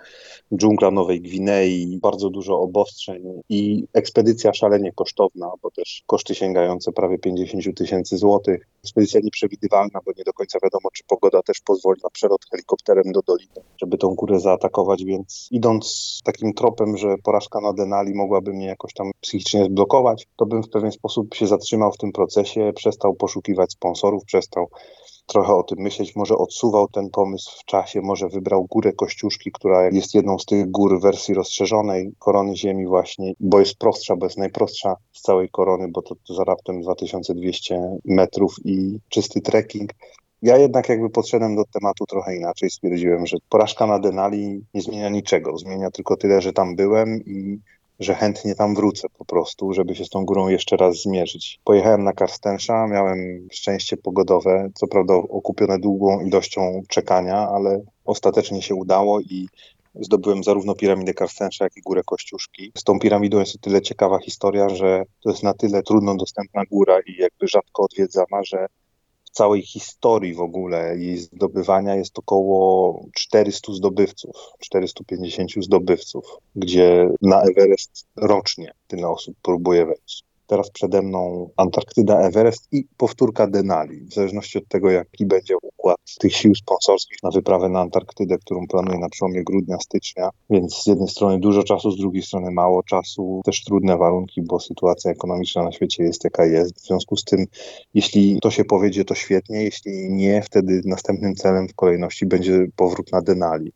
Dżungla 0.56 0.90
Nowej 0.90 1.20
Gwinei, 1.20 1.98
bardzo 2.02 2.30
dużo 2.30 2.60
obostrzeń 2.60 3.22
i 3.48 3.86
ekspedycja 3.92 4.52
szalenie 4.52 4.92
kosztowna, 4.92 5.50
bo 5.62 5.70
też 5.70 6.02
koszty 6.06 6.34
sięgające 6.34 6.92
prawie 6.92 7.18
50 7.18 7.76
tysięcy 7.76 8.16
złotych. 8.16 8.66
Ekspedycja 8.84 9.20
nieprzewidywalna, 9.24 10.00
bo 10.04 10.12
nie 10.16 10.24
do 10.24 10.32
końca 10.32 10.58
wiadomo, 10.62 10.90
czy 10.92 11.04
pogoda 11.04 11.42
też 11.42 11.60
pozwoli 11.60 12.00
na 12.04 12.10
przelot 12.10 12.40
helikopterem 12.50 13.12
do 13.12 13.20
doliny, 13.22 13.60
żeby 13.80 13.98
tą 13.98 14.14
górę 14.14 14.40
zaatakować, 14.40 15.04
więc 15.04 15.48
idąc 15.50 16.18
takim 16.24 16.54
tropem, 16.54 16.96
że 16.96 17.14
porażka 17.24 17.60
na 17.60 17.72
Denali 17.72 18.14
mogłaby 18.14 18.52
mnie 18.52 18.66
jakoś 18.66 18.92
tam 18.94 19.10
psychicznie 19.20 19.64
zblokować, 19.64 20.26
to 20.36 20.46
bym 20.46 20.62
w 20.62 20.68
pewien 20.68 20.92
sposób 20.92 21.34
się 21.34 21.46
zatrzymał 21.46 21.92
w 21.92 21.98
tym 21.98 22.12
procesie, 22.12 22.72
przestał 22.74 23.14
poszukiwać 23.14 23.72
sponsorów, 23.72 24.24
przestał 24.24 24.68
trochę 25.30 25.54
o 25.54 25.62
tym 25.62 25.78
myśleć, 25.78 26.16
może 26.16 26.34
odsuwał 26.34 26.88
ten 26.88 27.10
pomysł 27.10 27.50
w 27.60 27.64
czasie, 27.64 28.00
może 28.00 28.28
wybrał 28.28 28.66
górę 28.70 28.92
Kościuszki, 28.92 29.52
która 29.52 29.90
jest 29.90 30.14
jedną 30.14 30.38
z 30.38 30.44
tych 30.44 30.70
gór 30.70 31.00
wersji 31.00 31.34
rozszerzonej 31.34 32.12
korony 32.18 32.56
Ziemi 32.56 32.86
właśnie, 32.86 33.32
bo 33.40 33.60
jest 33.60 33.78
prostsza, 33.78 34.16
bo 34.16 34.26
jest 34.26 34.38
najprostsza 34.38 34.96
z 35.12 35.22
całej 35.22 35.48
korony, 35.48 35.88
bo 35.88 36.02
to, 36.02 36.14
to 36.26 36.34
za 36.34 36.44
raptem 36.44 36.82
2200 36.82 37.98
metrów 38.04 38.54
i 38.64 38.98
czysty 39.08 39.40
trekking. 39.40 39.90
Ja 40.42 40.56
jednak 40.56 40.88
jakby 40.88 41.10
podszedłem 41.10 41.56
do 41.56 41.64
tematu 41.64 42.06
trochę 42.06 42.36
inaczej. 42.36 42.70
Stwierdziłem, 42.70 43.26
że 43.26 43.36
porażka 43.48 43.86
na 43.86 43.98
Denali 43.98 44.64
nie 44.74 44.82
zmienia 44.82 45.08
niczego. 45.08 45.56
Zmienia 45.56 45.90
tylko 45.90 46.16
tyle, 46.16 46.40
że 46.40 46.52
tam 46.52 46.76
byłem 46.76 47.20
i 47.26 47.58
że 48.00 48.14
chętnie 48.14 48.54
tam 48.54 48.74
wrócę 48.74 49.08
po 49.18 49.24
prostu, 49.24 49.72
żeby 49.72 49.94
się 49.94 50.04
z 50.04 50.08
tą 50.08 50.24
górą 50.24 50.48
jeszcze 50.48 50.76
raz 50.76 51.02
zmierzyć. 51.02 51.60
Pojechałem 51.64 52.04
na 52.04 52.12
Karstensza, 52.12 52.86
miałem 52.86 53.48
szczęście 53.52 53.96
pogodowe, 53.96 54.68
co 54.74 54.86
prawda 54.86 55.14
okupione 55.14 55.78
długą 55.78 56.20
ilością 56.20 56.82
czekania, 56.88 57.48
ale 57.48 57.80
ostatecznie 58.04 58.62
się 58.62 58.74
udało 58.74 59.20
i 59.20 59.48
zdobyłem 59.94 60.44
zarówno 60.44 60.74
piramidę 60.74 61.14
Karstensza, 61.14 61.64
jak 61.64 61.76
i 61.76 61.82
górę 61.82 62.02
Kościuszki. 62.06 62.72
Z 62.78 62.84
tą 62.84 62.98
piramidą 62.98 63.38
jest 63.38 63.54
o 63.54 63.58
tyle 63.58 63.82
ciekawa 63.82 64.18
historia, 64.18 64.68
że 64.68 65.04
to 65.22 65.30
jest 65.30 65.42
na 65.42 65.54
tyle 65.54 65.82
trudno 65.82 66.16
dostępna 66.16 66.62
góra 66.70 67.00
i 67.06 67.16
jakby 67.16 67.48
rzadko 67.48 67.82
odwiedzana, 67.82 68.42
że 68.44 68.66
całej 69.30 69.62
historii 69.62 70.34
w 70.34 70.40
ogóle 70.40 70.98
jej 70.98 71.18
zdobywania 71.18 71.94
jest 71.94 72.18
około 72.18 73.04
400 73.14 73.72
zdobywców, 73.72 74.36
450 74.58 75.50
zdobywców, 75.64 76.24
gdzie 76.56 77.08
na 77.22 77.42
Everest 77.42 78.06
rocznie 78.16 78.72
tyle 78.86 79.08
osób 79.08 79.36
próbuje 79.42 79.86
wejść. 79.86 80.29
Teraz 80.50 80.70
przede 80.70 81.02
mną 81.02 81.50
Antarktyda, 81.56 82.20
Everest 82.20 82.68
i 82.72 82.84
powtórka 82.96 83.46
Denali. 83.46 84.00
W 84.00 84.14
zależności 84.14 84.58
od 84.58 84.68
tego, 84.68 84.90
jaki 84.90 85.26
będzie 85.26 85.54
układ 85.62 85.96
tych 86.20 86.34
sił 86.34 86.54
sponsorskich 86.54 87.18
na 87.22 87.30
wyprawę 87.30 87.68
na 87.68 87.80
Antarktydę, 87.80 88.38
którą 88.38 88.66
planuję 88.66 88.98
na 88.98 89.08
przełomie 89.08 89.44
grudnia, 89.44 89.76
stycznia. 89.78 90.30
Więc 90.50 90.74
z 90.74 90.86
jednej 90.86 91.08
strony 91.08 91.38
dużo 91.38 91.62
czasu, 91.62 91.90
z 91.90 91.96
drugiej 91.96 92.22
strony 92.22 92.50
mało 92.50 92.82
czasu. 92.82 93.40
Też 93.44 93.64
trudne 93.64 93.96
warunki, 93.96 94.42
bo 94.42 94.60
sytuacja 94.60 95.10
ekonomiczna 95.10 95.62
na 95.62 95.72
świecie 95.72 96.02
jest 96.02 96.24
jaka 96.24 96.44
jest. 96.44 96.76
W 96.76 96.86
związku 96.86 97.16
z 97.16 97.24
tym, 97.24 97.46
jeśli 97.94 98.38
to 98.42 98.50
się 98.50 98.64
powiedzie, 98.64 99.04
to 99.04 99.14
świetnie. 99.14 99.62
Jeśli 99.62 100.10
nie, 100.10 100.42
wtedy 100.42 100.80
następnym 100.84 101.34
celem 101.34 101.68
w 101.68 101.74
kolejności 101.74 102.26
będzie 102.26 102.66
powrót 102.76 103.12
na 103.12 103.20
Denali. 103.22 103.72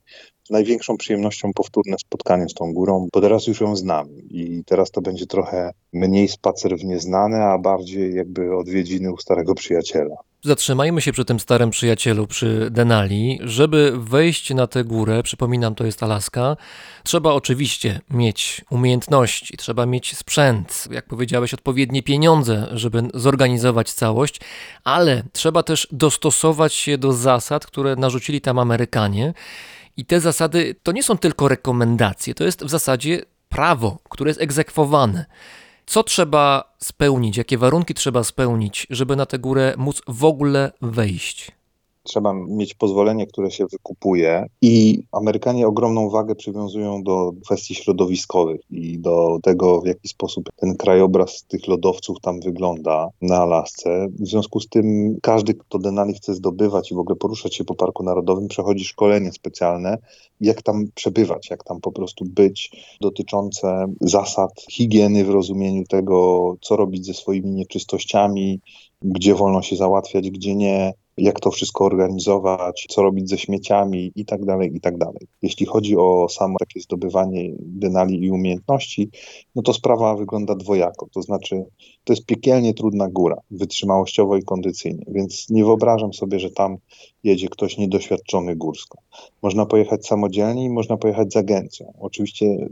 Największą 0.51 0.97
przyjemnością 0.97 1.53
powtórne 1.55 1.97
spotkanie 1.99 2.49
z 2.49 2.55
tą 2.55 2.73
górą, 2.73 3.09
bo 3.13 3.21
teraz 3.21 3.47
już 3.47 3.61
ją 3.61 3.77
znam 3.77 4.09
i 4.31 4.63
teraz 4.67 4.91
to 4.91 5.01
będzie 5.01 5.27
trochę 5.27 5.71
mniej 5.93 6.29
spacer 6.29 6.79
w 6.79 6.85
nieznane, 6.85 7.45
a 7.45 7.59
bardziej 7.59 8.15
jakby 8.15 8.57
odwiedziny 8.57 9.13
u 9.13 9.17
starego 9.17 9.55
przyjaciela. 9.55 10.17
Zatrzymajmy 10.47 11.01
się 11.01 11.13
przy 11.13 11.25
tym 11.25 11.41
starym 11.41 11.71
przyjacielu, 11.71 12.27
przy 12.27 12.69
Denali. 12.71 13.39
Żeby 13.43 13.93
wejść 13.97 14.55
na 14.55 14.67
tę 14.67 14.85
górę, 14.85 15.23
przypominam, 15.23 15.75
to 15.75 15.85
jest 15.85 16.03
Alaska, 16.03 16.57
trzeba 17.05 17.33
oczywiście 17.33 18.01
mieć 18.11 18.65
umiejętności, 18.71 19.57
trzeba 19.57 19.87
mieć 19.87 20.17
sprzęt, 20.17 20.89
jak 20.91 21.07
powiedziałeś, 21.07 21.55
odpowiednie 21.55 22.03
pieniądze, 22.03 22.69
żeby 22.73 23.03
zorganizować 23.15 23.93
całość, 23.93 24.41
ale 24.85 25.23
trzeba 25.33 25.63
też 25.63 25.89
dostosować 25.93 26.75
się 26.75 26.99
do 26.99 27.13
zasad, 27.13 27.67
które 27.67 27.97
narzucili 27.97 28.41
tam 28.41 28.59
Amerykanie. 28.59 29.35
I 29.97 30.05
te 30.05 30.21
zasady 30.21 30.75
to 30.83 30.93
nie 30.93 31.03
są 31.03 31.19
tylko 31.19 31.49
rekomendacje, 31.49 32.35
to 32.35 32.45
jest 32.45 32.65
w 32.65 32.71
zasadzie 32.71 33.23
prawo, 33.49 33.99
które 34.09 34.31
jest 34.31 34.41
egzekwowane. 34.41 35.27
Co 35.87 36.03
trzeba 36.03 36.75
spełnić, 36.79 37.37
jakie 37.37 37.59
warunki 37.59 37.95
trzeba 37.95 38.25
spełnić, 38.25 38.87
żeby 38.91 39.17
na 39.17 39.27
tę 39.27 39.39
górę 39.39 39.75
móc 39.77 40.03
w 40.09 40.25
ogóle 40.25 40.73
wejść? 40.83 41.53
Trzeba 42.05 42.33
mieć 42.33 42.75
pozwolenie, 42.75 43.27
które 43.27 43.51
się 43.51 43.67
wykupuje 43.67 44.47
i 44.63 45.03
Amerykanie 45.13 45.67
ogromną 45.67 46.11
wagę 46.11 46.35
przywiązują 46.35 47.03
do 47.03 47.33
kwestii 47.45 47.75
środowiskowych 47.75 48.61
i 48.71 48.99
do 48.99 49.39
tego, 49.43 49.81
w 49.81 49.87
jaki 49.87 50.09
sposób 50.09 50.51
ten 50.57 50.77
krajobraz 50.77 51.45
tych 51.49 51.69
lodowców 51.69 52.21
tam 52.21 52.41
wygląda 52.41 53.09
na 53.23 53.37
Alasce. 53.37 54.07
W 54.21 54.27
związku 54.29 54.61
z 54.61 54.69
tym 54.69 55.17
każdy, 55.23 55.55
kto 55.55 55.79
Denali 55.79 56.15
chce 56.15 56.35
zdobywać 56.35 56.91
i 56.91 56.95
w 56.95 56.99
ogóle 56.99 57.17
poruszać 57.17 57.55
się 57.55 57.65
po 57.65 57.75
Parku 57.75 58.03
Narodowym, 58.03 58.49
przechodzi 58.49 58.85
szkolenie 58.85 59.33
specjalne, 59.33 59.99
jak 60.41 60.63
tam 60.63 60.85
przebywać, 60.95 61.51
jak 61.51 61.65
tam 61.65 61.81
po 61.81 61.93
prostu 61.93 62.25
być, 62.25 62.71
dotyczące 63.01 63.87
zasad 64.01 64.51
higieny 64.71 65.25
w 65.25 65.31
rozumieniu 65.31 65.85
tego, 65.85 66.57
co 66.61 66.77
robić 66.77 67.07
ze 67.07 67.15
swoimi 67.15 67.51
nieczystościami, 67.51 68.61
gdzie 69.03 69.35
wolno 69.35 69.63
się 69.63 69.77
załatwiać, 69.77 70.31
gdzie 70.31 70.55
nie, 70.55 70.93
jak 71.17 71.41
to 71.41 71.51
wszystko 71.51 71.85
organizować, 71.85 72.87
co 72.91 73.03
robić 73.03 73.29
ze 73.29 73.39
śmieciami 73.39 74.13
i 74.17 74.25
tak 74.25 74.45
dalej, 74.45 74.77
i 74.77 74.81
tak 74.81 74.99
dalej. 74.99 75.27
Jeśli 75.43 75.67
chodzi 75.67 75.97
o 75.97 76.29
samo 76.29 76.59
takie 76.59 76.81
zdobywanie 76.81 77.51
denali 77.59 78.25
i 78.25 78.31
umiejętności, 78.31 79.11
no 79.55 79.63
to 79.63 79.73
sprawa 79.73 80.17
wygląda 80.17 80.55
dwojako. 80.55 81.09
To 81.13 81.23
znaczy, 81.23 81.65
to 82.05 82.13
jest 82.13 82.27
piekielnie 82.27 82.75
trudna 82.75 83.09
góra, 83.09 83.37
wytrzymałościowo 83.51 84.37
i 84.37 84.43
kondycyjnie, 84.43 85.05
więc 85.09 85.51
nie 85.51 85.65
wyobrażam 85.65 86.13
sobie, 86.13 86.39
że 86.39 86.51
tam 86.51 86.77
jedzie 87.25 87.49
ktoś 87.49 87.79
niedoświadczony 87.79 88.57
górsko. 88.57 88.99
Można 89.43 89.67
pojechać 89.67 90.07
samodzielnie 90.07 90.65
i 90.65 90.71
można 90.71 90.97
pojechać 90.97 91.33
z 91.33 91.37
agencją. 91.37 91.93
Oczywiście 92.01 92.69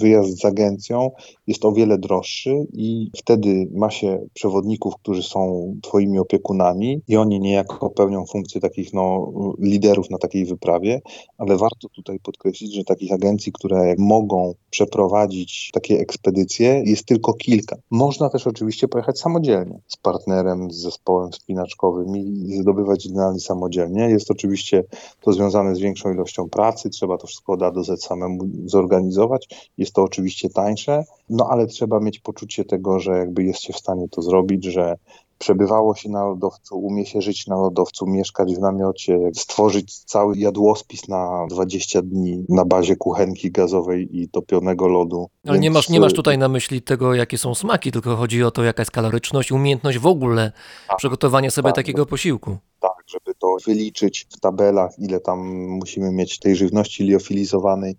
wyjazd 0.00 0.40
z 0.40 0.44
agencją 0.44 1.10
jest 1.46 1.64
o 1.64 1.72
wiele 1.72 1.98
droższy 1.98 2.66
i 2.72 3.10
wtedy 3.16 3.68
ma 3.74 3.90
się 3.90 4.26
przewodników, 4.34 4.94
którzy 4.96 5.22
są 5.22 5.74
twoimi 5.82 6.18
opiekunami 6.18 7.00
i 7.08 7.16
oni 7.16 7.40
niejako 7.40 7.75
pełnią 7.96 8.26
funkcję 8.26 8.60
takich 8.60 8.92
no, 8.92 9.32
liderów 9.58 10.10
na 10.10 10.18
takiej 10.18 10.44
wyprawie, 10.44 11.00
ale 11.38 11.56
warto 11.56 11.88
tutaj 11.88 12.20
podkreślić, 12.20 12.74
że 12.74 12.84
takich 12.84 13.12
agencji, 13.12 13.52
które 13.52 13.94
mogą 13.98 14.54
przeprowadzić 14.70 15.70
takie 15.72 15.98
ekspedycje 15.98 16.82
jest 16.86 17.06
tylko 17.06 17.34
kilka. 17.34 17.76
Można 17.90 18.30
też 18.30 18.46
oczywiście 18.46 18.88
pojechać 18.88 19.20
samodzielnie 19.20 19.80
z 19.86 19.96
partnerem, 19.96 20.70
z 20.70 20.76
zespołem 20.76 21.32
wspinaczkowym 21.32 22.16
i 22.16 22.56
zdobywać 22.60 23.08
dynami 23.08 23.40
samodzielnie. 23.40 24.02
Jest 24.02 24.30
oczywiście 24.30 24.84
to 25.20 25.32
związane 25.32 25.74
z 25.74 25.78
większą 25.78 26.12
ilością 26.12 26.48
pracy, 26.48 26.90
trzeba 26.90 27.18
to 27.18 27.26
wszystko 27.26 27.52
od 27.52 27.62
A 27.62 27.70
do 27.70 27.84
Z 27.84 28.02
samemu 28.02 28.38
zorganizować. 28.64 29.70
Jest 29.78 29.92
to 29.92 30.02
oczywiście 30.02 30.50
tańsze, 30.50 31.04
no 31.30 31.48
ale 31.50 31.66
trzeba 31.66 32.00
mieć 32.00 32.18
poczucie 32.18 32.64
tego, 32.64 33.00
że 33.00 33.18
jakby 33.18 33.44
jest 33.44 33.60
się 33.60 33.72
w 33.72 33.78
stanie 33.78 34.08
to 34.08 34.22
zrobić, 34.22 34.64
że 34.64 34.96
przebywało 35.38 35.94
się 35.94 36.08
na 36.08 36.24
lodowcu, 36.24 36.78
umie 36.78 37.06
się 37.06 37.20
żyć 37.20 37.46
na 37.46 37.56
lodowcu, 37.56 38.06
mieszkać 38.06 38.54
w 38.54 38.58
namiocie, 38.58 39.18
stworzyć 39.34 39.98
cały 39.98 40.36
jadłospis 40.36 41.08
na 41.08 41.46
20 41.50 42.02
dni 42.02 42.44
na 42.48 42.64
bazie 42.64 42.96
kuchenki 42.96 43.50
gazowej 43.50 44.08
i 44.12 44.28
topionego 44.28 44.88
lodu. 44.88 45.30
Ale 45.44 45.52
Więc... 45.52 45.62
nie, 45.62 45.70
masz, 45.70 45.88
nie 45.88 46.00
masz 46.00 46.12
tutaj 46.12 46.38
na 46.38 46.48
myśli 46.48 46.82
tego, 46.82 47.14
jakie 47.14 47.38
są 47.38 47.54
smaki, 47.54 47.92
tylko 47.92 48.16
chodzi 48.16 48.42
o 48.42 48.50
to, 48.50 48.64
jaka 48.64 48.82
jest 48.82 48.90
kaloryczność, 48.90 49.52
umiejętność 49.52 49.98
w 49.98 50.06
ogóle 50.06 50.52
tak, 50.88 50.96
przygotowania 50.96 51.50
sobie 51.50 51.68
tak, 51.68 51.76
takiego 51.76 52.06
posiłku. 52.06 52.56
Tak, 52.80 53.04
żeby 53.06 53.34
to 53.38 53.56
wyliczyć 53.66 54.26
w 54.30 54.40
tabelach, 54.40 54.98
ile 54.98 55.20
tam 55.20 55.38
musimy 55.68 56.12
mieć 56.12 56.38
tej 56.38 56.56
żywności 56.56 57.04
liofilizowanej 57.04 57.96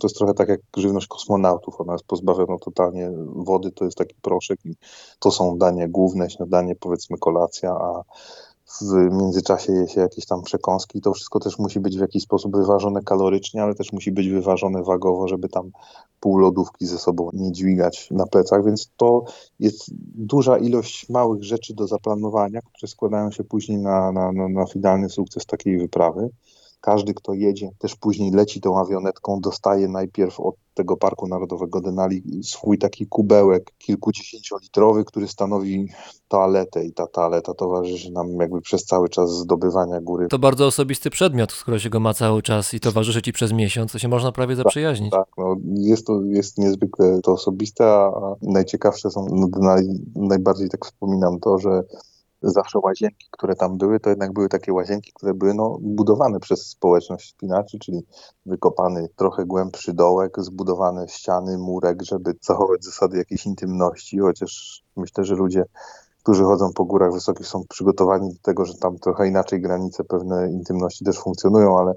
to 0.00 0.06
jest 0.06 0.16
trochę 0.16 0.34
tak 0.34 0.48
jak 0.48 0.60
żywność 0.76 1.06
kosmonautów. 1.06 1.80
Ona 1.80 1.92
jest 1.92 2.04
pozbawiona 2.04 2.58
totalnie 2.58 3.10
wody, 3.26 3.72
to 3.72 3.84
jest 3.84 3.96
taki 3.96 4.14
proszek 4.22 4.58
i 4.64 4.74
to 5.18 5.30
są 5.30 5.58
danie 5.58 5.88
główne, 5.88 6.30
śniadanie, 6.30 6.76
powiedzmy 6.76 7.18
kolacja, 7.18 7.70
a 7.70 8.02
w 8.80 8.94
międzyczasie 9.12 9.72
je 9.72 9.88
się 9.88 10.00
jakieś 10.00 10.26
tam 10.26 10.42
przekąski. 10.42 11.00
To 11.00 11.12
wszystko 11.12 11.40
też 11.40 11.58
musi 11.58 11.80
być 11.80 11.98
w 11.98 12.00
jakiś 12.00 12.22
sposób 12.22 12.56
wyważone 12.56 13.02
kalorycznie, 13.02 13.62
ale 13.62 13.74
też 13.74 13.92
musi 13.92 14.12
być 14.12 14.28
wyważone 14.28 14.82
wagowo, 14.82 15.28
żeby 15.28 15.48
tam 15.48 15.70
pół 16.20 16.38
lodówki 16.38 16.86
ze 16.86 16.98
sobą 16.98 17.30
nie 17.32 17.52
dźwigać 17.52 18.08
na 18.10 18.26
plecach, 18.26 18.64
więc 18.64 18.90
to 18.96 19.24
jest 19.60 19.90
duża 20.14 20.58
ilość 20.58 21.08
małych 21.08 21.44
rzeczy 21.44 21.74
do 21.74 21.86
zaplanowania, 21.86 22.60
które 22.62 22.88
składają 22.88 23.30
się 23.30 23.44
później 23.44 23.78
na, 23.78 24.12
na, 24.12 24.32
na 24.32 24.66
finalny 24.66 25.08
sukces 25.08 25.46
takiej 25.46 25.78
wyprawy. 25.78 26.30
Każdy, 26.80 27.14
kto 27.14 27.32
jedzie, 27.32 27.70
też 27.78 27.96
później 27.96 28.30
leci 28.30 28.60
tą 28.60 28.78
awionetką, 28.78 29.40
dostaje 29.40 29.88
najpierw 29.88 30.40
od 30.40 30.54
tego 30.74 30.96
Parku 30.96 31.26
Narodowego 31.26 31.80
Denali 31.80 32.22
swój 32.42 32.78
taki 32.78 33.06
kubełek 33.06 33.72
kilkudziesięciolitrowy, 33.78 35.04
który 35.04 35.28
stanowi 35.28 35.88
toaletę 36.28 36.84
i 36.84 36.92
ta 36.92 37.06
toaleta 37.06 37.54
towarzyszy 37.54 38.12
nam 38.12 38.32
jakby 38.40 38.60
przez 38.60 38.84
cały 38.84 39.08
czas 39.08 39.30
zdobywania 39.30 40.00
góry. 40.00 40.28
To 40.28 40.38
bardzo 40.38 40.66
osobisty 40.66 41.10
przedmiot, 41.10 41.52
skoro 41.52 41.78
się 41.78 41.90
go 41.90 42.00
ma 42.00 42.14
cały 42.14 42.42
czas 42.42 42.74
i 42.74 42.80
towarzyszy 42.80 43.22
ci 43.22 43.32
przez 43.32 43.52
miesiąc, 43.52 43.92
to 43.92 43.98
się 43.98 44.08
można 44.08 44.32
prawie 44.32 44.56
tak, 44.56 44.64
zaprzyjaźnić. 44.64 45.10
Tak, 45.10 45.26
tak 45.26 45.34
no, 45.38 45.56
jest 45.74 46.06
to 46.06 46.22
jest 46.22 46.58
niezwykle 46.58 47.20
to 47.22 47.32
osobiste, 47.32 47.84
a 47.92 48.34
najciekawsze 48.42 49.10
są 49.10 49.26
no, 49.32 49.48
Denali, 49.48 49.88
najbardziej 50.16 50.68
tak 50.68 50.86
wspominam 50.86 51.40
to, 51.40 51.58
że 51.58 51.82
zawsze 52.42 52.78
łazienki, 52.78 53.26
które 53.30 53.56
tam 53.56 53.78
były, 53.78 54.00
to 54.00 54.10
jednak 54.10 54.32
były 54.32 54.48
takie 54.48 54.72
łazienki, 54.72 55.12
które 55.14 55.34
były 55.34 55.54
no, 55.54 55.78
budowane 55.80 56.40
przez 56.40 56.66
społeczność 56.66 57.30
spinaczy, 57.30 57.78
czyli 57.78 58.06
wykopany 58.46 59.08
trochę 59.16 59.46
głębszy 59.46 59.92
dołek, 59.92 60.34
zbudowane 60.38 61.08
ściany, 61.08 61.58
murek, 61.58 62.02
żeby 62.02 62.34
zachować 62.42 62.84
zasady 62.84 63.18
jakiejś 63.18 63.46
intymności, 63.46 64.18
chociaż 64.18 64.82
myślę, 64.96 65.24
że 65.24 65.34
ludzie 65.34 65.64
którzy 66.22 66.44
chodzą 66.44 66.72
po 66.72 66.84
górach 66.84 67.12
wysokich 67.12 67.46
są 67.46 67.64
przygotowani 67.68 68.32
do 68.32 68.38
tego, 68.42 68.64
że 68.64 68.74
tam 68.74 68.98
trochę 68.98 69.28
inaczej 69.28 69.60
granice 69.60 70.04
pewne 70.04 70.50
intymności 70.50 71.04
też 71.04 71.18
funkcjonują, 71.18 71.78
ale 71.78 71.94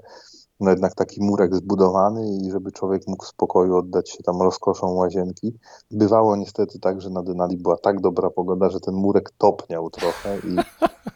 no 0.60 0.70
jednak 0.70 0.94
taki 0.94 1.22
murek 1.22 1.54
zbudowany 1.54 2.36
i 2.36 2.50
żeby 2.50 2.72
człowiek 2.72 3.02
mógł 3.06 3.24
w 3.24 3.28
spokoju 3.28 3.76
oddać 3.76 4.10
się 4.10 4.22
tam 4.22 4.42
rozkoszą 4.42 4.86
łazienki. 4.86 5.58
Bywało 5.90 6.36
niestety 6.36 6.78
tak, 6.78 7.00
że 7.00 7.10
na 7.10 7.22
Denali 7.22 7.56
była 7.56 7.76
tak 7.76 8.00
dobra 8.00 8.30
pogoda, 8.30 8.70
że 8.70 8.80
ten 8.80 8.94
murek 8.94 9.30
topniał 9.38 9.90
trochę 9.90 10.38
i 10.38 10.56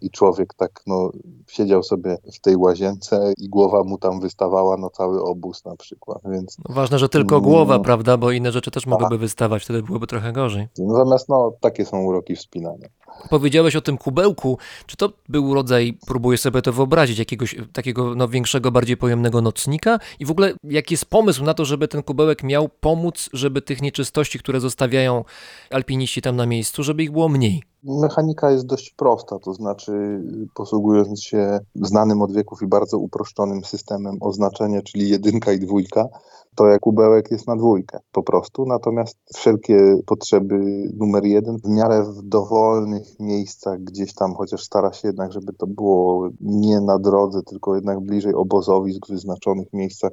i 0.00 0.10
człowiek 0.10 0.54
tak 0.54 0.82
no, 0.86 1.10
siedział 1.46 1.82
sobie 1.82 2.18
w 2.34 2.40
tej 2.40 2.56
łazience 2.56 3.32
i 3.38 3.48
głowa 3.48 3.84
mu 3.84 3.98
tam 3.98 4.20
wystawała 4.20 4.76
na 4.76 4.90
cały 4.90 5.22
obóz 5.22 5.64
na 5.64 5.76
przykład, 5.76 6.18
więc... 6.24 6.56
No 6.68 6.74
ważne, 6.74 6.98
że 6.98 7.08
tylko 7.08 7.40
głowa, 7.40 7.78
no, 7.78 7.84
prawda, 7.84 8.16
bo 8.16 8.32
inne 8.32 8.52
rzeczy 8.52 8.70
też 8.70 8.86
mogłyby 8.86 9.14
tak. 9.14 9.20
wystawać, 9.20 9.64
wtedy 9.64 9.82
byłoby 9.82 10.06
trochę 10.06 10.32
gorzej. 10.32 10.68
Natomiast 10.78 11.28
no, 11.28 11.52
takie 11.60 11.84
są 11.84 12.02
uroki 12.02 12.36
wspinania. 12.36 12.88
Powiedziałeś 13.30 13.76
o 13.76 13.80
tym 13.80 13.98
kubełku, 13.98 14.58
czy 14.86 14.96
to 14.96 15.12
był 15.28 15.54
rodzaj, 15.54 15.98
próbuję 16.06 16.38
sobie 16.38 16.62
to 16.62 16.72
wyobrazić, 16.72 17.18
jakiegoś 17.18 17.56
takiego 17.72 18.14
no, 18.14 18.28
większego, 18.28 18.70
bardziej 18.70 18.96
pojemnego 18.96 19.42
nocnika 19.42 19.98
i 20.18 20.26
w 20.26 20.30
ogóle 20.30 20.52
jaki 20.64 20.94
jest 20.94 21.06
pomysł 21.06 21.44
na 21.44 21.54
to, 21.54 21.64
żeby 21.64 21.88
ten 21.88 22.02
kubełek 22.02 22.42
miał 22.42 22.68
pomóc, 22.68 23.30
żeby 23.32 23.62
tych 23.62 23.82
nieczystości, 23.82 24.38
które 24.38 24.60
zostawiają 24.60 25.24
alpiniści 25.70 26.22
tam 26.22 26.36
na 26.36 26.46
miejscu, 26.46 26.82
żeby 26.82 27.02
ich 27.02 27.10
było 27.10 27.28
mniej? 27.28 27.62
Mechanika 27.84 28.50
jest 28.50 28.66
dość 28.66 28.94
prosta, 28.96 29.38
to 29.38 29.54
znaczy 29.54 30.22
posługując 30.54 31.22
się 31.22 31.58
znanym 31.74 32.22
od 32.22 32.32
wieków 32.32 32.62
i 32.62 32.66
bardzo 32.66 32.98
uproszczonym 32.98 33.64
systemem 33.64 34.16
oznaczenia, 34.20 34.82
czyli 34.82 35.08
jedynka 35.08 35.52
i 35.52 35.58
dwójka, 35.58 36.08
to 36.54 36.66
jak 36.66 36.80
kubełek 36.80 37.30
jest 37.30 37.46
na 37.46 37.56
dwójkę 37.56 37.98
po 38.12 38.22
prostu, 38.22 38.66
natomiast 38.66 39.16
wszelkie 39.34 39.96
potrzeby 40.06 40.88
numer 40.96 41.24
jeden 41.24 41.58
w 41.58 41.68
miarę 41.68 42.04
w 42.04 42.22
dowolnych 42.22 43.20
miejscach 43.20 43.80
gdzieś 43.80 44.14
tam, 44.14 44.34
chociaż 44.34 44.62
stara 44.62 44.92
się 44.92 45.08
jednak, 45.08 45.32
żeby 45.32 45.52
to 45.52 45.66
było 45.66 46.28
nie 46.40 46.80
na 46.80 46.98
drodze, 46.98 47.42
tylko 47.42 47.74
jednak 47.74 48.00
bliżej 48.00 48.34
obozowisk 48.34 49.08
wyznaczonych 49.08 49.72
miejscach 49.72 50.12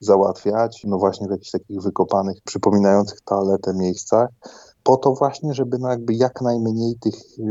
załatwiać, 0.00 0.82
no 0.86 0.98
właśnie 0.98 1.28
w 1.28 1.30
jakichś 1.30 1.50
takich 1.50 1.82
wykopanych, 1.82 2.36
przypominających 2.44 3.20
toaletę 3.20 3.74
miejscach, 3.74 4.28
po 4.84 4.96
to 4.96 5.14
właśnie, 5.14 5.54
żeby 5.54 5.78
no 5.78 5.88
jakby 5.88 6.14
jak 6.14 6.40
najmniej 6.40 6.96
tych 7.00 7.14
y, 7.14 7.42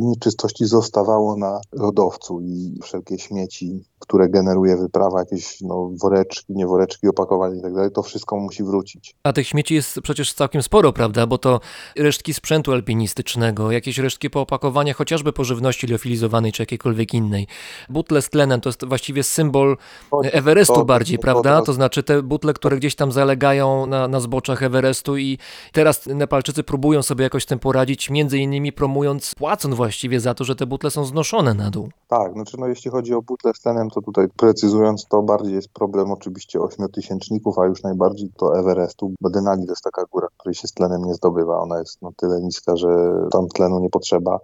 nieczystości 0.00 0.66
zostawało 0.66 1.36
na 1.36 1.60
lodowcu 1.72 2.40
i 2.40 2.78
wszelkie 2.82 3.18
śmieci 3.18 3.84
które 4.02 4.28
generuje 4.28 4.76
wyprawa, 4.76 5.18
jakieś 5.20 5.60
no, 5.60 5.90
woreczki, 6.02 6.52
nie 6.52 6.66
woreczki, 6.66 7.08
opakowania 7.08 7.58
i 7.58 7.62
tak 7.62 7.74
dalej, 7.74 7.90
to 7.90 8.02
wszystko 8.02 8.36
musi 8.36 8.64
wrócić. 8.64 9.14
A 9.24 9.32
tych 9.32 9.46
śmieci 9.48 9.74
jest 9.74 10.00
przecież 10.00 10.34
całkiem 10.34 10.62
sporo, 10.62 10.92
prawda? 10.92 11.26
Bo 11.26 11.38
to 11.38 11.60
resztki 11.96 12.34
sprzętu 12.34 12.72
alpinistycznego, 12.72 13.70
jakieś 13.72 13.98
resztki 13.98 14.30
po 14.30 14.40
opakowaniach, 14.40 14.96
chociażby 14.96 15.32
po 15.32 15.44
żywności 15.44 15.86
liofilizowanej 15.86 16.52
czy 16.52 16.62
jakiejkolwiek 16.62 17.14
innej. 17.14 17.46
Butle 17.88 18.22
z 18.22 18.30
tlenem 18.30 18.60
to 18.60 18.68
jest 18.68 18.84
właściwie 18.84 19.22
symbol 19.22 19.76
Everestu 20.22 20.74
to- 20.74 20.84
bardziej, 20.84 21.18
to- 21.18 21.22
prawda? 21.22 21.58
to- 21.60 21.66
To 21.66 21.72
znaczy 21.72 22.02
te 22.02 22.22
butle, 22.22 22.52
które 22.54 22.76
gdzieś 22.76 22.94
tam 22.94 23.12
zalegają 23.12 23.86
na, 23.86 24.08
na 24.08 24.20
zboczach 24.20 24.62
Everestu 24.62 25.16
i 25.16 25.38
teraz 25.72 26.06
Nepalczycy 26.06 26.62
próbują 26.62 27.02
sobie 27.02 27.22
jakoś 27.24 27.42
z 27.42 27.46
tym 27.46 27.58
poradzić, 27.58 28.10
między 28.10 28.38
innymi 28.38 28.72
promując, 28.72 29.34
płacąc 29.34 29.74
właściwie 29.74 30.20
za 30.20 30.34
to, 30.34 30.44
że 30.44 30.56
te 30.56 30.66
butle 30.66 30.90
są 30.90 31.04
znoszone 31.04 31.54
na 31.54 31.70
dół. 31.70 31.88
Tak, 32.08 32.32
znaczy 32.32 32.56
no 32.60 32.66
jeśli 32.66 32.90
chodzi 32.90 33.14
o 33.14 33.22
butle 33.22 33.54
z 33.54 33.60
tlenem, 33.60 33.90
to 33.94 34.02
tutaj 34.02 34.28
precyzując, 34.36 35.06
to 35.06 35.22
bardziej 35.22 35.54
jest 35.54 35.68
problem 35.68 36.10
oczywiście 36.10 36.60
ośmiotysięczników, 36.60 37.58
a 37.58 37.66
już 37.66 37.82
najbardziej 37.82 38.30
to 38.36 38.58
Everestu, 38.58 39.12
Denali 39.20 39.66
to 39.66 39.72
jest 39.72 39.84
taka 39.84 40.04
góra, 40.12 40.28
której 40.38 40.54
się 40.54 40.68
z 40.68 40.72
tlenem 40.72 41.04
nie 41.04 41.14
zdobywa. 41.14 41.60
Ona 41.60 41.78
jest 41.78 42.02
no 42.02 42.12
tyle 42.16 42.40
niska, 42.40 42.76
że 42.76 42.88
tam 43.32 43.48
tlenu 43.48 43.80
nie 43.80 43.90
potrzeba 43.90 44.38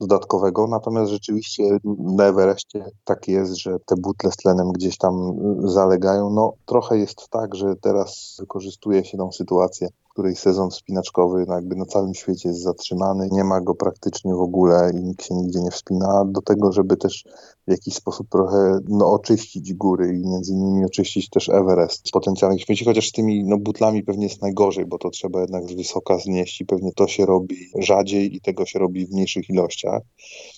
dodatkowego, 0.00 0.66
natomiast 0.66 1.10
rzeczywiście 1.10 1.78
na 1.98 2.24
Everestie 2.24 2.84
tak 3.04 3.28
jest, 3.28 3.56
że 3.56 3.78
te 3.86 3.94
butle 3.96 4.32
z 4.32 4.36
tlenem 4.36 4.72
gdzieś 4.72 4.98
tam 4.98 5.14
zalegają. 5.64 6.30
No 6.30 6.52
trochę 6.66 6.98
jest 6.98 7.28
tak, 7.30 7.54
że 7.54 7.76
teraz 7.76 8.36
wykorzystuje 8.40 9.04
się 9.04 9.18
tą 9.18 9.32
sytuację, 9.32 9.88
której 10.12 10.36
sezon 10.36 10.70
wspinaczkowy 10.70 11.44
no 11.48 11.54
jakby 11.54 11.76
na 11.76 11.84
całym 11.84 12.14
świecie 12.14 12.48
jest 12.48 12.62
zatrzymany, 12.62 13.28
nie 13.32 13.44
ma 13.44 13.60
go 13.60 13.74
praktycznie 13.74 14.34
w 14.34 14.40
ogóle 14.40 14.90
i 14.94 15.02
nikt 15.02 15.24
się 15.26 15.34
nigdzie 15.34 15.60
nie 15.60 15.70
wspina, 15.70 16.24
do 16.26 16.42
tego, 16.42 16.72
żeby 16.72 16.96
też 16.96 17.24
w 17.68 17.70
jakiś 17.70 17.94
sposób 17.94 18.28
trochę 18.28 18.78
no, 18.88 19.12
oczyścić 19.12 19.74
góry 19.74 20.18
i 20.18 20.28
między 20.28 20.52
innymi 20.52 20.84
oczyścić 20.84 21.30
też 21.30 21.48
Everest 21.48 22.08
z 22.08 22.10
potencjalnych 22.10 22.62
śmieci, 22.62 22.84
chociaż 22.84 23.08
z 23.08 23.12
tymi 23.12 23.44
no, 23.44 23.58
butlami 23.58 24.02
pewnie 24.02 24.26
jest 24.26 24.42
najgorzej, 24.42 24.86
bo 24.86 24.98
to 24.98 25.10
trzeba 25.10 25.40
jednak 25.40 25.68
z 25.68 25.72
wysoka 25.72 26.18
znieść 26.18 26.60
i 26.60 26.66
pewnie 26.66 26.92
to 26.92 27.06
się 27.06 27.26
robi 27.26 27.56
rzadziej 27.78 28.36
i 28.36 28.40
tego 28.40 28.66
się 28.66 28.78
robi 28.78 29.06
w 29.06 29.12
mniejszych 29.12 29.50
ilościach. 29.50 30.02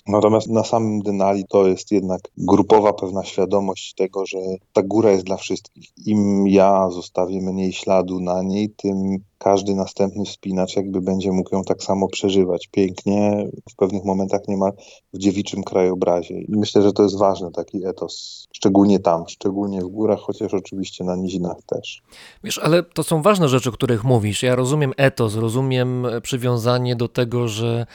Natomiast 0.06 0.48
na 0.48 0.64
samym 0.64 1.00
Denali 1.00 1.44
to 1.48 1.66
jest 1.66 1.92
jednak 1.92 2.20
grupowa 2.38 2.92
pewna 2.92 3.24
świadomość 3.24 3.94
tego, 3.94 4.26
że 4.26 4.38
ta 4.72 4.82
góra 4.82 5.10
jest 5.10 5.24
dla 5.24 5.36
wszystkich. 5.36 5.92
Im 6.06 6.48
ja 6.48 6.90
zostawię 6.90 7.40
mniej 7.40 7.72
śladu 7.72 8.20
na 8.20 8.42
niej, 8.42 8.70
tym 8.70 9.18
każdy 9.44 9.74
następny 9.74 10.24
wspinacz 10.24 10.76
jakby 10.76 11.00
będzie 11.00 11.33
mógł 11.33 11.54
ją 11.54 11.64
tak 11.64 11.83
samo 11.83 12.09
przeżywać. 12.09 12.68
Pięknie, 12.72 13.48
w 13.70 13.76
pewnych 13.76 14.04
momentach 14.04 14.40
niemal 14.48 14.72
w 15.12 15.18
dziewiczym 15.18 15.62
krajobrazie. 15.62 16.40
I 16.40 16.57
myślę, 16.57 16.83
że 16.83 16.92
to 16.92 17.02
jest 17.02 17.18
ważny 17.18 17.50
taki 17.50 17.87
etos, 17.87 18.46
szczególnie 18.52 18.98
tam, 18.98 19.24
szczególnie 19.28 19.80
w 19.80 19.88
górach, 19.88 20.20
chociaż 20.20 20.54
oczywiście 20.54 21.04
na 21.04 21.16
nizinach 21.16 21.57
też. 21.66 22.02
Wiesz, 22.44 22.59
ale 22.59 22.83
to 22.83 23.02
są 23.02 23.22
ważne 23.22 23.48
rzeczy, 23.48 23.68
o 23.68 23.72
których 23.72 24.04
mówisz. 24.04 24.42
Ja 24.42 24.54
rozumiem 24.54 24.92
etos, 24.96 25.35
rozumiem 25.35 26.07
przywiązanie 26.22 26.96
do 26.96 27.09
tego, 27.09 27.48
że 27.48 27.87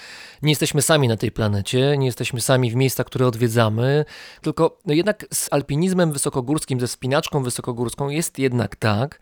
nie 0.41 0.51
jesteśmy 0.51 0.81
sami 0.81 1.07
na 1.07 1.17
tej 1.17 1.31
planecie, 1.31 1.95
nie 1.97 2.05
jesteśmy 2.05 2.41
sami 2.41 2.71
w 2.71 2.75
miejscach, 2.75 3.05
które 3.05 3.27
odwiedzamy, 3.27 4.05
tylko 4.41 4.77
no 4.85 4.93
jednak 4.93 5.25
z 5.33 5.47
alpinizmem 5.53 6.12
wysokogórskim, 6.12 6.79
ze 6.79 6.88
wspinaczką 6.88 7.43
wysokogórską 7.43 8.09
jest 8.09 8.39
jednak 8.39 8.75
tak, 8.75 9.19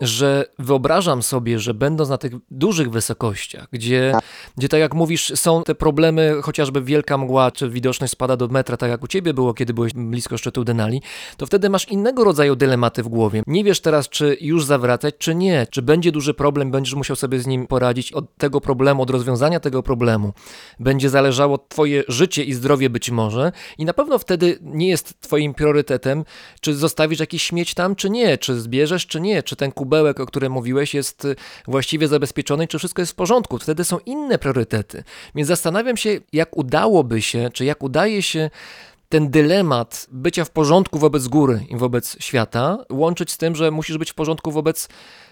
że 0.00 0.44
wyobrażam 0.58 1.22
sobie, 1.22 1.58
że 1.58 1.74
będąc 1.74 2.10
na 2.10 2.18
tych 2.18 2.32
dużych 2.50 2.90
wysokościach, 2.90 3.66
gdzie, 3.72 4.14
gdzie 4.56 4.68
tak 4.68 4.80
jak 4.80 4.94
mówisz, 4.94 5.32
są 5.34 5.62
te 5.62 5.74
problemy, 5.74 6.40
chociażby 6.42 6.82
wielka 6.82 7.18
mgła, 7.18 7.50
czy 7.50 7.70
widoczność 7.70 8.12
spada 8.12 8.36
do 8.36 8.48
metra, 8.48 8.76
tak 8.76 8.90
jak 8.90 9.02
u 9.02 9.06
ciebie 9.06 9.34
było, 9.34 9.54
kiedy 9.54 9.74
byłeś 9.74 9.92
blisko 9.92 10.38
szczytu 10.38 10.64
Denali, 10.64 11.02
to 11.36 11.46
wtedy 11.46 11.70
masz 11.70 11.88
innego 11.88 12.24
rodzaju 12.24 12.56
dylematy 12.56 13.02
w 13.02 13.08
głowie. 13.08 13.42
Nie 13.46 13.64
wiesz 13.64 13.80
teraz, 13.80 14.08
czy 14.08 14.36
już 14.40 14.64
zawracać, 14.64 15.14
czy 15.18 15.34
nie, 15.34 15.66
czy 15.70 15.82
będzie 15.82 16.12
duży 16.12 16.34
problem, 16.34 16.70
będziesz 16.70 16.94
musiał 16.94 17.16
sobie 17.16 17.40
z 17.40 17.46
nim 17.46 17.66
poradzić. 17.66 18.12
Od 18.12 18.36
tego 18.36 18.60
problemu, 18.60 19.02
od 19.02 19.10
rozwiązania 19.10 19.60
tego 19.60 19.82
problemu. 19.82 20.32
Będzie 20.80 21.10
zależało 21.10 21.58
twoje 21.58 22.04
życie 22.08 22.44
i 22.44 22.52
zdrowie 22.52 22.90
być 22.90 23.10
może. 23.10 23.52
I 23.78 23.84
na 23.84 23.94
pewno 23.94 24.18
wtedy 24.18 24.58
nie 24.62 24.88
jest 24.88 25.20
twoim 25.20 25.54
priorytetem, 25.54 26.24
czy 26.60 26.74
zostawisz 26.74 27.20
jakiś 27.20 27.42
śmieć 27.42 27.74
tam, 27.74 27.96
czy 27.96 28.10
nie, 28.10 28.38
czy 28.38 28.60
zbierzesz, 28.60 29.06
czy 29.06 29.20
nie, 29.20 29.42
czy 29.42 29.56
ten 29.56 29.72
kubełek, 29.90 30.20
o 30.20 30.26
którym 30.26 30.52
mówiłeś, 30.52 30.94
jest 30.94 31.24
y, 31.24 31.36
właściwie 31.66 32.08
zabezpieczony, 32.08 32.68
czy 32.68 32.78
wszystko 32.78 33.02
jest 33.02 33.12
w 33.12 33.14
porządku. 33.14 33.58
Wtedy 33.58 33.84
są 33.84 33.98
inne 34.06 34.38
priorytety. 34.38 35.04
Więc 35.34 35.48
zastanawiam 35.48 35.96
się, 35.96 36.20
jak 36.32 36.56
udałoby 36.56 37.22
się, 37.22 37.50
czy 37.52 37.64
jak 37.64 37.82
udaje 37.82 38.22
się 38.22 38.50
ten 39.10 39.30
dylemat 39.30 40.06
bycia 40.12 40.44
w 40.44 40.50
porządku 40.50 40.98
wobec 40.98 41.28
góry 41.28 41.60
i 41.68 41.76
wobec 41.76 42.16
świata 42.20 42.84
łączyć 42.92 43.30
z 43.30 43.38
tym, 43.38 43.56
że 43.56 43.70
musisz 43.70 43.98
być 43.98 44.10
w 44.10 44.14
porządku 44.14 44.50
wobec 44.50 44.88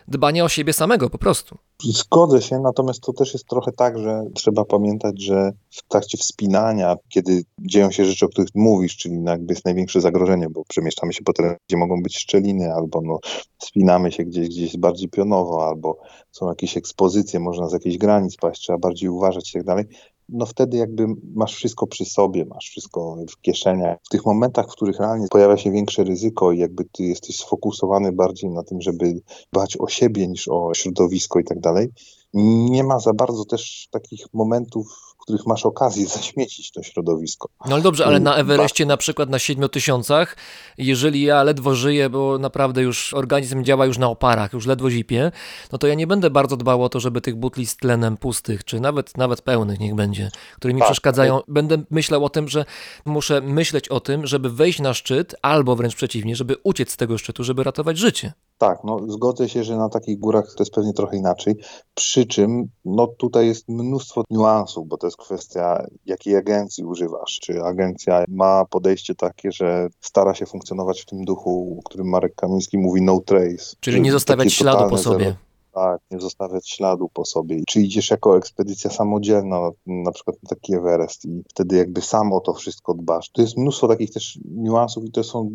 dbania 0.09 0.45
o 0.45 0.49
siebie 0.49 0.73
samego 0.73 1.11
po 1.11 1.19
prostu. 1.19 1.59
Zgodzę 1.83 2.43
się, 2.43 2.59
natomiast 2.59 3.01
to 3.01 3.12
też 3.12 3.33
jest 3.33 3.47
trochę 3.47 3.73
tak, 3.73 3.99
że 3.99 4.25
trzeba 4.35 4.64
pamiętać, 4.64 5.23
że 5.23 5.53
w 5.71 5.88
trakcie 5.88 6.19
wspinania, 6.19 6.97
kiedy 7.09 7.43
dzieją 7.61 7.91
się 7.91 8.05
rzeczy, 8.05 8.27
o 8.27 8.29
których 8.29 8.49
mówisz, 8.55 8.97
czyli 8.97 9.25
jakby 9.25 9.53
jest 9.53 9.64
największe 9.64 10.01
zagrożenie, 10.01 10.47
bo 10.51 10.64
przemieszczamy 10.69 11.12
się 11.12 11.25
po 11.25 11.33
terenie, 11.33 11.57
gdzie 11.69 11.77
mogą 11.77 12.03
być 12.03 12.19
szczeliny, 12.19 12.73
albo 12.75 13.01
no, 13.01 13.19
wspinamy 13.59 14.12
się 14.12 14.25
gdzieś, 14.25 14.49
gdzieś 14.49 14.77
bardziej 14.77 15.09
pionowo, 15.09 15.67
albo 15.67 15.99
są 16.31 16.49
jakieś 16.49 16.77
ekspozycje, 16.77 17.41
można 17.41 17.69
z 17.69 17.73
jakichś 17.73 17.97
granic 17.97 18.37
paść, 18.37 18.61
trzeba 18.61 18.79
bardziej 18.79 19.09
uważać 19.09 19.51
i 19.51 19.53
tak 19.53 19.64
dalej 19.64 19.85
no 20.29 20.47
wtedy 20.47 20.77
jakby 20.77 21.07
masz 21.35 21.55
wszystko 21.55 21.87
przy 21.87 22.05
sobie, 22.05 22.45
masz 22.45 22.64
wszystko 22.69 23.17
w 23.31 23.41
kieszeniach. 23.41 23.99
W 24.05 24.09
tych 24.09 24.27
momentach, 24.27 24.67
w 24.67 24.73
których 24.73 24.99
realnie 24.99 25.29
pojawia 25.29 25.57
się 25.57 25.71
większe 25.71 26.05
ryzyko 26.05 26.53
i 26.53 26.59
jakby 26.59 26.85
ty 26.85 27.03
jesteś 27.03 27.37
sfokusowany 27.37 28.12
bardziej 28.12 28.51
na 28.51 28.62
tym, 28.62 28.81
żeby 28.81 29.21
dbać 29.53 29.77
o 29.81 29.88
siebie 29.88 30.29
niż 30.29 30.49
o 30.49 30.75
środowisko 30.75 31.38
i 31.38 31.45
tak 31.45 31.61
dalej, 31.61 31.88
nie 32.35 32.85
ma 32.85 32.99
za 32.99 33.12
bardzo 33.12 33.45
też 33.45 33.88
takich 33.91 34.27
momentów, 34.33 35.08
których 35.29 35.47
masz 35.47 35.67
okazję 35.67 36.07
zaśmiecić 36.19 36.71
to 36.71 36.83
środowisko. 36.83 37.49
No 37.67 37.75
ale 37.75 37.83
dobrze, 37.83 38.07
ale 38.07 38.21
na 38.21 38.35
Everestie 38.35 38.87
na 38.87 38.97
przykład 38.97 39.31
na 39.31 39.38
7 39.38 39.69
tysiącach, 39.69 40.37
jeżeli 40.79 41.23
ja 41.23 41.43
ledwo 41.43 41.75
żyję, 41.75 42.11
bo 42.11 42.38
naprawdę 42.38 42.83
już 42.83 43.14
organizm 43.14 43.64
działa 43.64 43.87
już 43.87 43.99
na 43.99 44.09
oparach, 44.09 44.53
już 44.53 44.67
ledwo 44.67 44.91
zipie, 44.91 45.33
no 45.73 45.79
to 45.79 45.87
ja 45.87 45.95
nie 45.95 46.07
będę 46.07 46.31
bardzo 46.31 46.57
dbał 46.57 46.85
o 46.85 46.88
to, 46.88 47.01
żeby 47.01 47.21
tych 47.21 47.37
butli 47.37 47.67
z 47.67 47.77
tlenem 47.77 48.17
pustych, 48.17 48.64
czy 48.64 48.81
nawet, 48.81 49.17
nawet 49.17 49.43
pełnych 49.43 49.81
niech 49.81 49.95
będzie, 49.95 50.31
które 50.57 50.75
mi 50.75 50.81
Tak, 50.81 50.88
przeszkadzają. 50.88 51.41
Będę 51.49 51.83
myślał 51.91 52.25
o 52.25 52.31
tym, 52.31 52.49
że 52.49 52.64
muszę 53.05 53.41
myśleć 53.41 53.88
o 53.88 54.01
tym, 54.01 54.27
żeby 54.27 54.51
wejść 54.51 54.81
na 54.81 54.95
szczyt, 54.95 55.35
albo 55.43 55.77
wręcz 55.77 55.95
przeciwnie, 55.95 56.37
żeby 56.37 56.57
uciec 56.62 56.93
z 56.93 56.97
tego 56.97 57.19
szczytu, 57.19 57.45
żeby 57.45 57.64
ratować 57.64 57.99
życie. 57.99 58.33
Tak, 58.59 58.79
no 58.85 58.99
zgodzę 59.09 59.49
się, 59.49 59.64
że 59.64 59.77
na 59.77 59.88
takich 59.88 60.18
górach 60.18 60.55
to 60.57 60.62
jest 60.62 60.75
pewnie 60.75 60.92
trochę 60.92 61.16
inaczej. 61.16 61.57
Przy 61.94 62.27
czym 62.27 62.68
no 62.85 63.07
tutaj 63.07 63.47
jest 63.47 63.68
mnóstwo 63.68 64.25
niuansów, 64.31 64.88
bo 64.88 64.97
to 64.97 65.07
jest 65.07 65.16
kwestia, 65.16 65.87
jakiej 66.07 66.37
agencji 66.37 66.85
używasz. 66.85 67.38
Czy 67.42 67.62
agencja 67.62 68.25
ma 68.29 68.64
podejście 68.64 69.14
takie, 69.14 69.53
że 69.53 69.88
stara 70.01 70.35
się 70.35 70.47
funkcjonować 70.47 71.01
w 71.01 71.07
tym 71.07 71.25
duchu, 71.25 71.77
o 71.81 71.88
którym 71.88 72.09
Marek 72.09 72.35
Kamiński 72.35 72.79
mówi 72.79 73.03
no 73.03 73.21
trace. 73.21 73.77
Czyli 73.81 74.01
nie 74.01 74.12
zostawiać 74.12 74.53
śladu 74.53 74.90
po 74.90 74.99
sobie. 74.99 75.25
Zero, 75.25 75.48
tak, 75.79 76.01
nie 76.11 76.21
zostawiać 76.21 76.69
śladu 76.69 77.09
po 77.09 77.25
sobie. 77.25 77.62
Czy 77.69 77.81
idziesz 77.81 78.11
jako 78.11 78.37
ekspedycja 78.37 78.91
samodzielna, 78.91 79.71
na 79.87 80.12
przykład 80.12 80.37
na 80.43 80.49
taki 80.49 80.75
Everest 80.75 81.25
i 81.25 81.43
wtedy 81.49 81.77
jakby 81.77 82.01
sam 82.01 82.33
o 82.33 82.41
to 82.41 82.55
wszystko 82.55 82.95
dbasz. 82.95 83.31
To 83.31 83.43
jest 83.43 83.57
mnóstwo 83.57 83.88
takich 83.88 84.11
też 84.11 84.38
niuansów 84.45 85.05
i 85.05 85.11
to 85.11 85.25
są, 85.25 85.51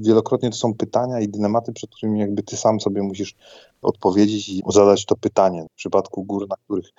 wielokrotnie 0.00 0.50
to 0.50 0.56
są 0.56 0.74
pytania 0.74 1.20
i 1.20 1.28
dylematy, 1.28 1.72
przed 1.72 1.90
którymi 1.90 2.20
jakby 2.20 2.42
ty 2.42 2.56
sam 2.56 2.80
sobie 2.80 3.02
musisz 3.02 3.34
odpowiedzieć 3.82 4.48
i 4.48 4.62
zadać 4.68 5.06
to 5.06 5.16
pytanie. 5.16 5.66
W 5.72 5.76
przypadku 5.76 6.24
gór, 6.24 6.48
na 6.48 6.56
których 6.56 6.90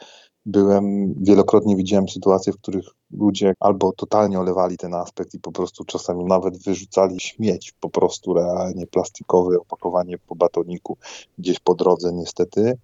byłem, 0.46 1.14
wielokrotnie 1.18 1.76
widziałem 1.76 2.10
sytuacje, 2.10 2.54
w 2.54 2.58
których 2.58 2.86
ludzie 3.12 3.54
albo 3.60 3.92
totalnie 3.92 4.40
olewali 4.40 4.78
ten 4.78 4.94
aspekt 4.94 5.34
i 5.34 5.40
po 5.40 5.52
prostu 5.52 5.84
czasami 5.86 6.26
nawet 6.26 6.64
wyrzucali 6.64 7.20
śmieć, 7.20 7.74
po 7.80 7.90
prostu 7.90 8.34
realnie 8.34 8.88
plastikowe 8.88 9.60
opakowanie 9.60 10.18
po 10.18 10.36
batoniku 10.36 10.98
gdzieś 11.38 11.60
po 11.60 11.76
drodze 11.76 12.14
niestety. 12.14 12.78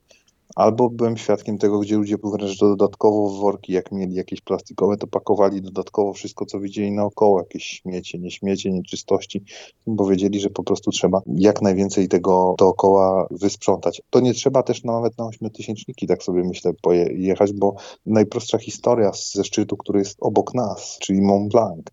Albo 0.56 0.90
byłem 0.90 1.18
świadkiem 1.18 1.58
tego, 1.58 1.80
gdzie 1.80 1.96
ludzie 1.96 2.18
wręcz 2.24 2.60
dodatkowo 2.60 3.30
w 3.30 3.40
worki, 3.40 3.74
jak 3.74 3.92
mieli 3.92 4.16
jakieś 4.16 4.42
plastikowe, 4.42 4.98
to 4.98 5.08
pakowali 5.08 5.62
dodatkowo 5.62 6.14
wszystko, 6.14 6.46
co 6.46 6.60
widzieli 6.60 6.92
naokoło, 6.92 7.40
jakieś 7.40 7.64
śmiecie, 7.64 8.20
nieśmiecie, 8.20 8.72
nieczystości, 8.72 9.44
bo 9.88 10.06
wiedzieli, 10.06 10.40
że 10.40 10.50
po 10.50 10.64
prostu 10.64 10.92
trzeba 10.92 11.22
jak 11.28 11.62
najwięcej 11.62 12.08
tego 12.08 12.56
dookoła 12.58 13.28
wysprzątać. 13.32 14.02
To 14.10 14.20
nie 14.20 14.34
trzeba 14.34 14.64
też 14.64 14.84
nawet 14.84 15.18
na 15.18 15.26
ośmiotysięczniki, 15.26 16.08
tak 16.08 16.24
sobie 16.24 16.44
myślę, 16.44 16.74
pojechać, 16.82 17.54
bo 17.54 17.76
najprostsza 18.06 18.58
historia 18.58 19.12
ze 19.34 19.44
szczytu, 19.44 19.78
który 19.78 20.00
jest 20.00 20.18
obok 20.22 20.54
nas, 20.54 20.98
czyli 21.02 21.22
Mont 21.22 21.52
Blanc, 21.52 21.86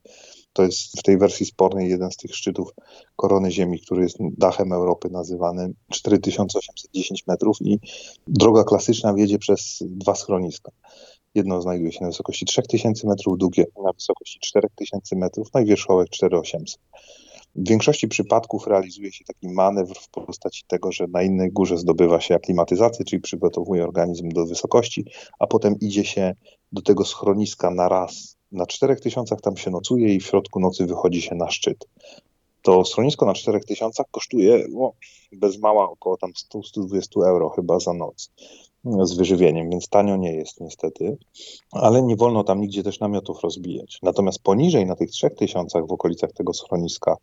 to 0.57 0.63
jest 0.63 1.01
w 1.01 1.03
tej 1.03 1.19
wersji 1.19 1.47
spornej 1.47 1.91
jeden 1.91 2.11
z 2.11 2.17
tych 2.17 2.35
szczytów 2.35 2.71
korony 3.17 3.51
Ziemi, 3.51 3.81
który 3.81 4.03
jest 4.03 4.17
dachem 4.21 4.73
Europy 4.73 5.09
nazywany 5.11 5.73
4810 5.91 7.27
metrów 7.27 7.57
i 7.61 7.79
droga 8.27 8.65
klasyczna 8.65 9.15
wiedzie 9.15 9.39
przez 9.39 9.79
dwa 9.87 10.15
schroniska. 10.15 10.73
Jedno 11.35 11.63
znajduje 11.63 11.93
się 11.93 11.99
na 12.01 12.07
wysokości 12.07 12.47
3000 12.47 13.09
metrów, 13.09 13.39
drugie 13.39 13.65
na 13.85 13.93
wysokości 13.93 14.39
4000 14.41 15.17
metrów, 15.17 15.49
no 15.55 15.61
i 15.61 15.65
wierzchołek 15.65 16.09
4800. 16.11 16.81
W 17.57 17.69
większości 17.69 18.09
przypadków 18.09 18.67
realizuje 18.67 19.13
się 19.13 19.25
taki 19.25 19.49
manewr 19.49 19.99
w 19.99 20.09
postaci 20.09 20.65
tego, 20.67 20.93
że 20.93 21.07
na 21.07 21.23
innej 21.23 21.53
górze 21.53 21.79
zdobywa 21.79 22.21
się 22.21 22.35
aklimatyzację, 22.35 23.05
czyli 23.05 23.23
przygotowuje 23.23 23.85
organizm 23.85 24.29
do 24.29 24.47
wysokości, 24.47 25.05
a 25.39 25.47
potem 25.47 25.75
idzie 25.81 26.05
się 26.05 26.35
do 26.73 26.83
tego 26.83 27.05
schroniska 27.05 27.71
na 27.71 27.89
raz. 27.89 28.36
Na 28.57 28.67
4000 28.67 29.37
tam 29.37 29.57
się 29.57 29.71
nocuje 29.71 30.15
i 30.15 30.21
w 30.21 30.27
środku 30.27 30.61
nocy 30.61 30.87
wychodzi 30.87 31.23
się 31.23 31.35
na 31.35 31.51
szczyt. 31.51 31.87
To 32.63 32.85
schronisko 32.85 33.27
na 33.27 33.35
4000 33.35 34.05
kosztuje 34.11 34.67
no, 34.71 34.93
bez 35.33 35.59
mała 35.59 35.91
około 35.91 36.17
tam 36.17 36.33
100-120 36.77 37.27
euro 37.27 37.49
chyba 37.49 37.81
za 37.81 37.93
noc 37.93 38.31
z 39.03 39.17
wyżywieniem, 39.17 39.71
więc 39.71 39.89
tanio 39.89 40.17
nie 40.17 40.33
jest 40.33 40.61
niestety, 40.61 41.17
ale 41.73 42.03
nie 42.03 42.17
wolno 42.17 42.45
tam 42.45 42.61
nigdzie 42.61 42.83
też 42.83 43.01
namiotów 43.01 43.43
rozbijać. 43.43 43.99
Natomiast 44.03 44.43
poniżej 44.43 44.87
na 44.87 44.97
tych 44.97 45.11
3000 45.11 45.83
w 45.83 45.93
okolicach 45.93 46.33
tego 46.33 46.53
schroniska 46.55 47.17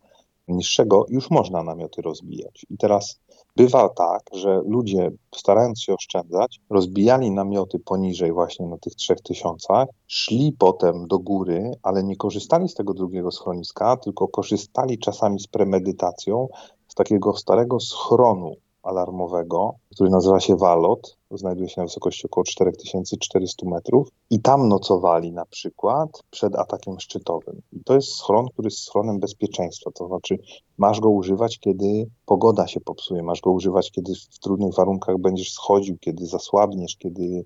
niższego 0.47 1.05
już 1.09 1.29
można 1.29 1.63
namioty 1.63 2.01
rozbijać. 2.01 2.65
I 2.69 2.77
teraz 2.77 3.19
bywa 3.55 3.89
tak, 3.89 4.21
że 4.33 4.61
ludzie 4.65 5.11
starając 5.35 5.81
się 5.81 5.93
oszczędzać, 5.93 6.59
rozbijali 6.69 7.31
namioty 7.31 7.79
poniżej 7.79 8.31
właśnie 8.31 8.67
na 8.67 8.77
tych 8.77 8.95
3000, 8.95 9.67
szli 10.07 10.55
potem 10.59 11.07
do 11.07 11.19
góry, 11.19 11.71
ale 11.83 12.03
nie 12.03 12.15
korzystali 12.15 12.69
z 12.69 12.73
tego 12.73 12.93
drugiego 12.93 13.31
schroniska, 13.31 13.97
tylko 13.97 14.27
korzystali 14.27 14.99
czasami 14.99 15.39
z 15.39 15.47
premedytacją 15.47 16.47
z 16.87 16.95
takiego 16.95 17.37
starego 17.37 17.79
schronu 17.79 18.55
alarmowego, 18.83 19.75
który 19.95 20.09
nazywa 20.09 20.39
się 20.39 20.55
Walot, 20.55 21.17
znajduje 21.31 21.69
się 21.69 21.81
na 21.81 21.85
wysokości 21.85 22.25
około 22.25 22.43
4400 22.43 23.69
metrów 23.69 24.09
i 24.29 24.41
tam 24.41 24.67
nocowali 24.67 25.31
na 25.31 25.45
przykład 25.45 26.23
przed 26.29 26.55
atakiem 26.55 26.99
szczytowym. 26.99 27.61
I 27.73 27.83
to 27.83 27.95
jest 27.95 28.15
schron, 28.15 28.47
który 28.53 28.65
jest 28.65 28.79
schronem 28.79 29.19
bezpieczeństwa, 29.19 29.91
to 29.91 30.07
znaczy 30.07 30.37
masz 30.77 30.99
go 30.99 31.09
używać, 31.09 31.59
kiedy 31.59 32.09
pogoda 32.25 32.67
się 32.67 32.79
popsuje, 32.79 33.23
masz 33.23 33.41
go 33.41 33.51
używać, 33.51 33.91
kiedy 33.91 34.13
w 34.31 34.39
trudnych 34.39 34.73
warunkach 34.73 35.17
będziesz 35.17 35.53
schodził, 35.53 35.97
kiedy 35.97 36.25
zasłabniesz, 36.25 36.97
kiedy 36.97 37.45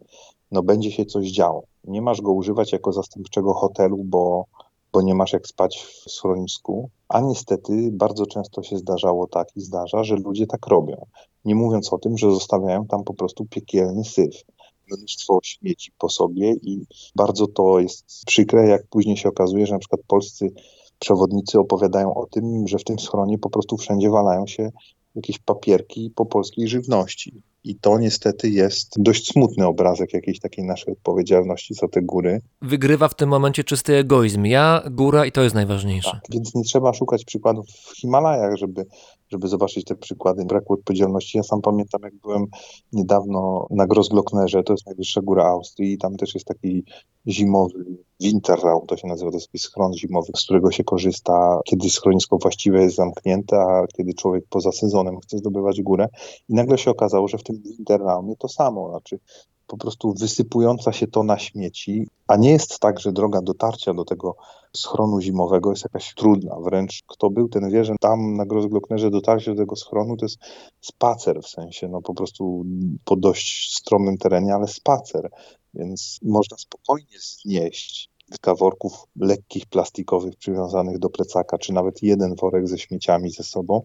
no, 0.51 0.63
będzie 0.63 0.91
się 0.91 1.05
coś 1.05 1.27
działo. 1.27 1.63
Nie 1.83 2.01
masz 2.01 2.21
go 2.21 2.31
używać 2.31 2.71
jako 2.71 2.91
zastępczego 2.91 3.53
hotelu, 3.53 3.97
bo 4.03 4.45
bo 4.93 5.01
nie 5.01 5.15
masz 5.15 5.33
jak 5.33 5.47
spać 5.47 5.77
w 5.77 6.11
schronisku. 6.11 6.89
A 7.09 7.21
niestety 7.21 7.89
bardzo 7.91 8.25
często 8.25 8.63
się 8.63 8.77
zdarzało 8.77 9.27
tak 9.27 9.47
i 9.55 9.61
zdarza, 9.61 10.03
że 10.03 10.15
ludzie 10.15 10.47
tak 10.47 10.67
robią. 10.67 11.05
Nie 11.45 11.55
mówiąc 11.55 11.93
o 11.93 11.97
tym, 11.97 12.17
że 12.17 12.31
zostawiają 12.31 12.85
tam 12.85 13.03
po 13.03 13.13
prostu 13.13 13.45
piekielny 13.45 14.03
syf. 14.03 14.43
Mnóstwo 14.91 15.39
śmieci 15.43 15.91
po 15.97 16.09
sobie 16.09 16.53
i 16.53 16.85
bardzo 17.15 17.47
to 17.47 17.79
jest 17.79 18.25
przykre, 18.25 18.67
jak 18.67 18.87
później 18.87 19.17
się 19.17 19.29
okazuje, 19.29 19.65
że 19.65 19.73
na 19.73 19.79
przykład 19.79 20.01
polscy 20.07 20.51
przewodnicy 20.99 21.59
opowiadają 21.59 22.13
o 22.15 22.25
tym, 22.25 22.67
że 22.67 22.77
w 22.77 22.83
tym 22.83 22.99
schronie 22.99 23.37
po 23.37 23.49
prostu 23.49 23.77
wszędzie 23.77 24.09
walają 24.09 24.47
się 24.47 24.71
jakieś 25.15 25.39
papierki 25.39 26.11
po 26.15 26.25
polskiej 26.25 26.67
żywności. 26.67 27.41
I 27.67 27.75
to 27.75 27.99
niestety 27.99 28.49
jest 28.49 28.93
dość 28.97 29.27
smutny 29.27 29.67
obrazek 29.67 30.13
jakiejś 30.13 30.39
takiej 30.39 30.65
naszej 30.65 30.93
odpowiedzialności 30.93 31.73
za 31.73 31.87
te 31.87 32.01
góry. 32.01 32.41
Wygrywa 32.61 33.07
w 33.07 33.15
tym 33.15 33.29
momencie 33.29 33.63
czysty 33.63 33.95
egoizm. 33.95 34.45
Ja, 34.45 34.83
góra 34.91 35.25
i 35.25 35.31
to 35.31 35.41
jest 35.41 35.55
najważniejsze. 35.55 36.11
Tak, 36.11 36.21
więc 36.31 36.55
nie 36.55 36.63
trzeba 36.63 36.93
szukać 36.93 37.25
przykładów 37.25 37.65
w 37.67 37.97
Himalajach, 37.97 38.55
żeby, 38.55 38.85
żeby 39.29 39.47
zobaczyć 39.47 39.85
te 39.85 39.95
przykłady 39.95 40.45
braku 40.45 40.73
odpowiedzialności. 40.73 41.37
Ja 41.37 41.43
sam 41.43 41.61
pamiętam, 41.61 42.01
jak 42.03 42.15
byłem 42.15 42.45
niedawno 42.93 43.67
na 43.69 43.87
Grossglocknerze, 43.87 44.63
to 44.63 44.73
jest 44.73 44.85
najwyższa 44.85 45.21
góra 45.21 45.45
Austrii 45.45 45.93
i 45.93 45.97
tam 45.97 46.15
też 46.15 46.33
jest 46.33 46.47
taki 46.47 46.83
zimowy 47.27 47.85
Winterraum, 48.19 48.87
to 48.87 48.97
się 48.97 49.07
nazywa, 49.07 49.31
to 49.31 49.37
jest 49.37 49.49
schron 49.57 49.93
zimowy, 49.93 50.31
z 50.35 50.43
którego 50.43 50.71
się 50.71 50.83
korzysta, 50.83 51.59
kiedy 51.65 51.89
schronisko 51.89 52.37
właściwe 52.37 52.81
jest 52.81 52.95
zamknięte, 52.95 53.57
a 53.57 53.87
kiedy 53.97 54.13
człowiek 54.13 54.45
poza 54.49 54.71
sezonem 54.71 55.19
chce 55.19 55.37
zdobywać 55.37 55.81
górę. 55.81 56.07
I 56.49 56.53
nagle 56.53 56.77
się 56.77 56.91
okazało, 56.91 57.27
że 57.27 57.37
w 57.37 57.43
tym 57.43 57.61
Winterraumie 57.61 58.35
to 58.35 58.47
samo, 58.47 58.89
znaczy 58.89 59.19
po 59.67 59.77
prostu 59.77 60.13
wysypująca 60.13 60.91
się 60.91 61.07
to 61.07 61.23
na 61.23 61.37
śmieci, 61.37 62.07
a 62.27 62.35
nie 62.35 62.49
jest 62.49 62.79
tak, 62.79 62.99
że 62.99 63.11
droga 63.11 63.41
dotarcia 63.41 63.93
do 63.93 64.05
tego 64.05 64.35
schronu 64.75 65.21
zimowego 65.21 65.69
jest 65.69 65.83
jakaś 65.83 66.13
trudna. 66.13 66.55
Wręcz 66.59 67.03
kto 67.07 67.29
był, 67.29 67.49
ten 67.49 67.69
wie, 67.69 67.85
że 67.85 67.95
tam 67.99 68.33
na 68.33 68.45
Grossglocknerze 68.45 69.11
dotarcie 69.11 69.51
do 69.51 69.57
tego 69.57 69.75
schronu 69.75 70.17
to 70.17 70.25
jest 70.25 70.37
spacer, 70.81 71.41
w 71.41 71.47
sensie 71.47 71.87
no 71.87 72.01
po 72.01 72.13
prostu 72.13 72.65
po 73.05 73.15
dość 73.15 73.75
stromym 73.77 74.17
terenie, 74.17 74.55
ale 74.55 74.67
spacer. 74.67 75.29
Więc 75.77 76.19
można 76.21 76.57
spokojnie 76.57 77.19
znieść 77.19 78.09
kilka 78.25 78.55
worków 78.55 78.93
lekkich, 79.15 79.65
plastikowych 79.65 80.35
przywiązanych 80.35 80.99
do 80.99 81.09
plecaka, 81.09 81.57
czy 81.57 81.73
nawet 81.73 82.03
jeden 82.03 82.35
worek 82.35 82.67
ze 82.67 82.77
śmieciami 82.77 83.29
ze 83.29 83.43
sobą, 83.43 83.81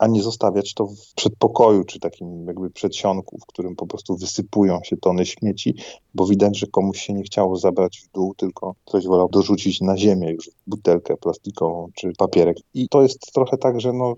a 0.00 0.06
nie 0.06 0.22
zostawiać 0.22 0.74
to 0.74 0.86
w 0.86 1.14
przedpokoju, 1.16 1.84
czy 1.84 2.00
takim 2.00 2.46
jakby 2.46 2.70
przedsionku, 2.70 3.38
w 3.38 3.46
którym 3.46 3.76
po 3.76 3.86
prostu 3.86 4.16
wysypują 4.16 4.78
się 4.84 4.96
tony 4.96 5.26
śmieci, 5.26 5.74
bo 6.14 6.26
widać, 6.26 6.58
że 6.58 6.66
komuś 6.66 7.00
się 7.00 7.12
nie 7.12 7.22
chciało 7.22 7.56
zabrać 7.56 8.00
w 8.00 8.12
dół, 8.12 8.34
tylko 8.34 8.74
ktoś 8.84 9.06
wolał 9.06 9.28
dorzucić 9.28 9.80
na 9.80 9.96
ziemię 9.96 10.30
już 10.30 10.50
butelkę 10.66 11.16
plastikową 11.16 11.88
czy 11.94 12.12
papierek. 12.18 12.56
I 12.74 12.88
to 12.88 13.02
jest 13.02 13.32
trochę 13.32 13.58
tak, 13.58 13.80
że 13.80 13.92
no, 13.92 14.14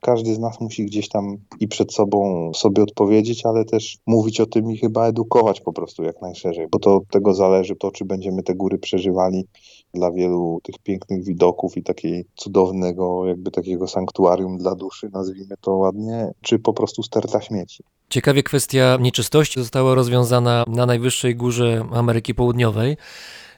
każdy 0.00 0.34
z 0.34 0.38
nas 0.38 0.60
musi 0.60 0.84
gdzieś 0.84 1.08
tam 1.08 1.36
i 1.60 1.68
przed 1.68 1.92
sobą 1.92 2.50
sobie 2.54 2.82
odpowiedzieć, 2.82 3.46
ale 3.46 3.64
też 3.64 3.98
mówić 4.06 4.40
o 4.40 4.46
tym 4.46 4.70
i 4.70 4.78
chyba 4.78 5.06
edukować 5.06 5.60
po 5.60 5.72
prostu 5.72 6.02
jak 6.02 6.22
najszerzej, 6.22 6.66
bo 6.72 6.78
to 6.78 6.96
od 6.96 7.08
tego 7.08 7.34
zależy 7.34 7.76
to, 7.76 7.90
czy 7.90 8.04
będziemy 8.04 8.42
te 8.42 8.54
góry 8.54 8.78
przeżywali 8.78 9.46
dla 9.94 10.10
wielu 10.12 10.60
tych 10.62 10.78
pięknych 10.78 11.24
widoków 11.24 11.76
i 11.76 11.82
takiej 11.82 12.24
cudownego 12.36 13.26
jakby 13.26 13.50
takiego 13.50 13.88
sanktuarium 13.88 14.58
dla 14.58 14.74
duszy, 14.74 15.10
nazwijmy 15.12 15.54
to 15.60 15.72
ładnie, 15.72 16.32
czy 16.40 16.58
po 16.58 16.72
prostu 16.72 17.02
sterta 17.02 17.40
śmieci. 17.40 17.84
Ciekawie 18.08 18.42
kwestia 18.42 18.98
nieczystości 19.00 19.60
została 19.60 19.94
rozwiązana 19.94 20.64
na 20.66 20.86
najwyższej 20.86 21.36
górze 21.36 21.84
Ameryki 21.92 22.34
Południowej. 22.34 22.96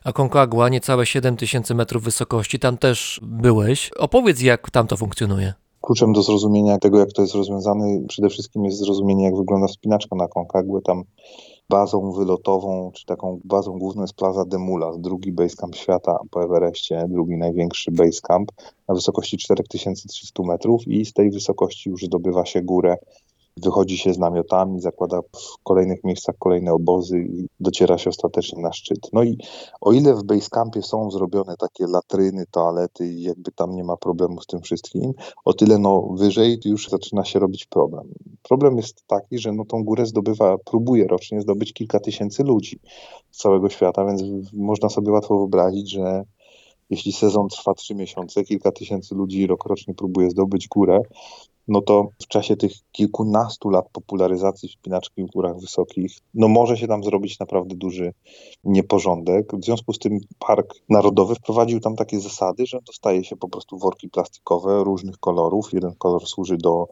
Aconcagua, 0.05 0.68
niecałe 0.68 1.07
7000 1.07 1.74
metrów 1.74 2.03
wysokości, 2.03 2.59
tam 2.59 2.78
też 2.78 3.20
byłeś. 3.22 3.91
Opowiedz, 3.99 4.43
jak 4.43 4.70
tam 4.70 4.87
to 4.87 4.97
funkcjonuje. 4.97 5.55
Kluczem 5.80 6.12
do 6.12 6.22
zrozumienia 6.22 6.78
tego, 6.78 6.99
jak 6.99 7.12
to 7.12 7.22
jest 7.22 7.35
rozwiązane, 7.35 8.01
przede 8.09 8.28
wszystkim 8.28 8.64
jest 8.64 8.78
zrozumienie, 8.78 9.24
jak 9.24 9.37
wygląda 9.37 9.66
wspinaczka 9.66 10.16
na 10.16 10.24
Aconcagua. 10.24 10.80
Tam 10.80 11.05
bazą 11.68 12.12
wylotową, 12.12 12.90
czy 12.94 13.06
taką 13.06 13.40
bazą 13.44 13.78
główną 13.78 14.02
jest 14.02 14.14
Plaza 14.14 14.44
de 14.44 14.58
Mulas, 14.58 15.00
drugi 15.00 15.32
basecamp 15.32 15.76
świata 15.76 16.18
po 16.30 16.44
Everestie, 16.44 17.04
drugi 17.08 17.36
największy 17.36 17.90
basecamp 17.90 18.52
na 18.88 18.94
wysokości 18.94 19.38
4300 19.38 20.42
metrów 20.42 20.88
i 20.88 21.04
z 21.04 21.12
tej 21.12 21.30
wysokości 21.30 21.90
już 21.90 22.02
zdobywa 22.02 22.46
się 22.46 22.62
górę 22.62 22.96
wychodzi 23.57 23.98
się 23.98 24.14
z 24.14 24.18
namiotami, 24.18 24.80
zakłada 24.80 25.20
w 25.22 25.62
kolejnych 25.62 26.05
miejscach 26.05 26.34
kolejne 26.38 26.72
obozy 26.72 27.18
i 27.18 27.46
dociera 27.61 27.98
się 27.98 28.11
ostatecznie 28.11 28.62
na 28.62 28.72
szczyt. 28.72 29.09
No 29.12 29.22
i 29.22 29.38
o 29.80 29.92
ile 29.92 30.14
w 30.14 30.24
Basecampie 30.24 30.82
są 30.82 31.11
zrobione 31.11 31.57
takie 31.57 31.86
latryny, 31.86 32.44
toalety 32.50 33.09
i 33.09 33.22
jakby 33.22 33.52
tam 33.52 33.74
nie 33.74 33.84
ma 33.84 33.96
problemu 33.96 34.40
z 34.40 34.46
tym 34.46 34.61
wszystkim, 34.61 35.12
o 35.44 35.52
tyle 35.52 35.78
no 35.78 36.09
wyżej 36.18 36.61
już 36.64 36.88
zaczyna 36.88 37.24
się 37.24 37.38
robić 37.38 37.66
problem. 37.66 38.09
Problem 38.42 38.76
jest 38.76 39.07
taki, 39.07 39.38
że 39.38 39.52
no 39.52 39.64
tą 39.64 39.84
górę 39.84 40.07
zdobywa, 40.07 40.59
próbuje 40.59 41.09
rocznie 41.09 41.40
zdobyć 41.40 41.72
kilka 41.72 42.00
tysięcy 42.00 42.42
ludzi 42.42 42.80
z 43.30 43.38
całego 43.38 43.68
świata, 43.68 44.05
więc 44.05 44.22
można 44.52 44.88
sobie 44.88 45.12
łatwo 45.12 45.36
wyobrazić, 45.36 45.90
że 45.90 46.24
jeśli 46.90 47.12
sezon 47.12 47.48
trwa 47.48 47.74
trzy 47.74 47.94
miesiące, 47.94 48.44
kilka 48.44 48.72
tysięcy 48.72 49.14
ludzi 49.14 49.46
rokrocznie 49.46 49.94
próbuje 49.94 50.30
zdobyć 50.30 50.68
górę, 50.68 51.00
no 51.68 51.80
to 51.80 52.08
w 52.22 52.26
czasie 52.26 52.56
tych 52.56 52.72
kilkunastu 52.92 53.70
lat 53.70 53.88
popularyzacji 53.92 54.68
wspinaczki 54.68 55.24
w 55.24 55.30
górach 55.30 55.60
wysokich, 55.60 56.18
no 56.34 56.48
może 56.48 56.76
się 56.76 56.88
tam 56.88 57.04
zrobić 57.04 57.38
naprawdę 57.38 57.74
duży 57.74 58.12
nieporządek. 58.64 59.56
W 59.56 59.64
związku 59.64 59.92
z 59.92 59.98
tym 59.98 60.18
Park 60.38 60.74
Narodowy 60.88 61.34
wprowadził 61.34 61.80
tam 61.80 61.96
takie 61.96 62.20
zasady, 62.20 62.66
że 62.66 62.78
dostaje 62.86 63.24
się 63.24 63.36
po 63.36 63.48
prostu 63.48 63.78
worki 63.78 64.08
plastikowe 64.08 64.84
różnych 64.84 65.18
kolorów. 65.18 65.72
Jeden 65.72 65.94
kolor 65.98 66.26
służy 66.26 66.56
do 66.56 66.86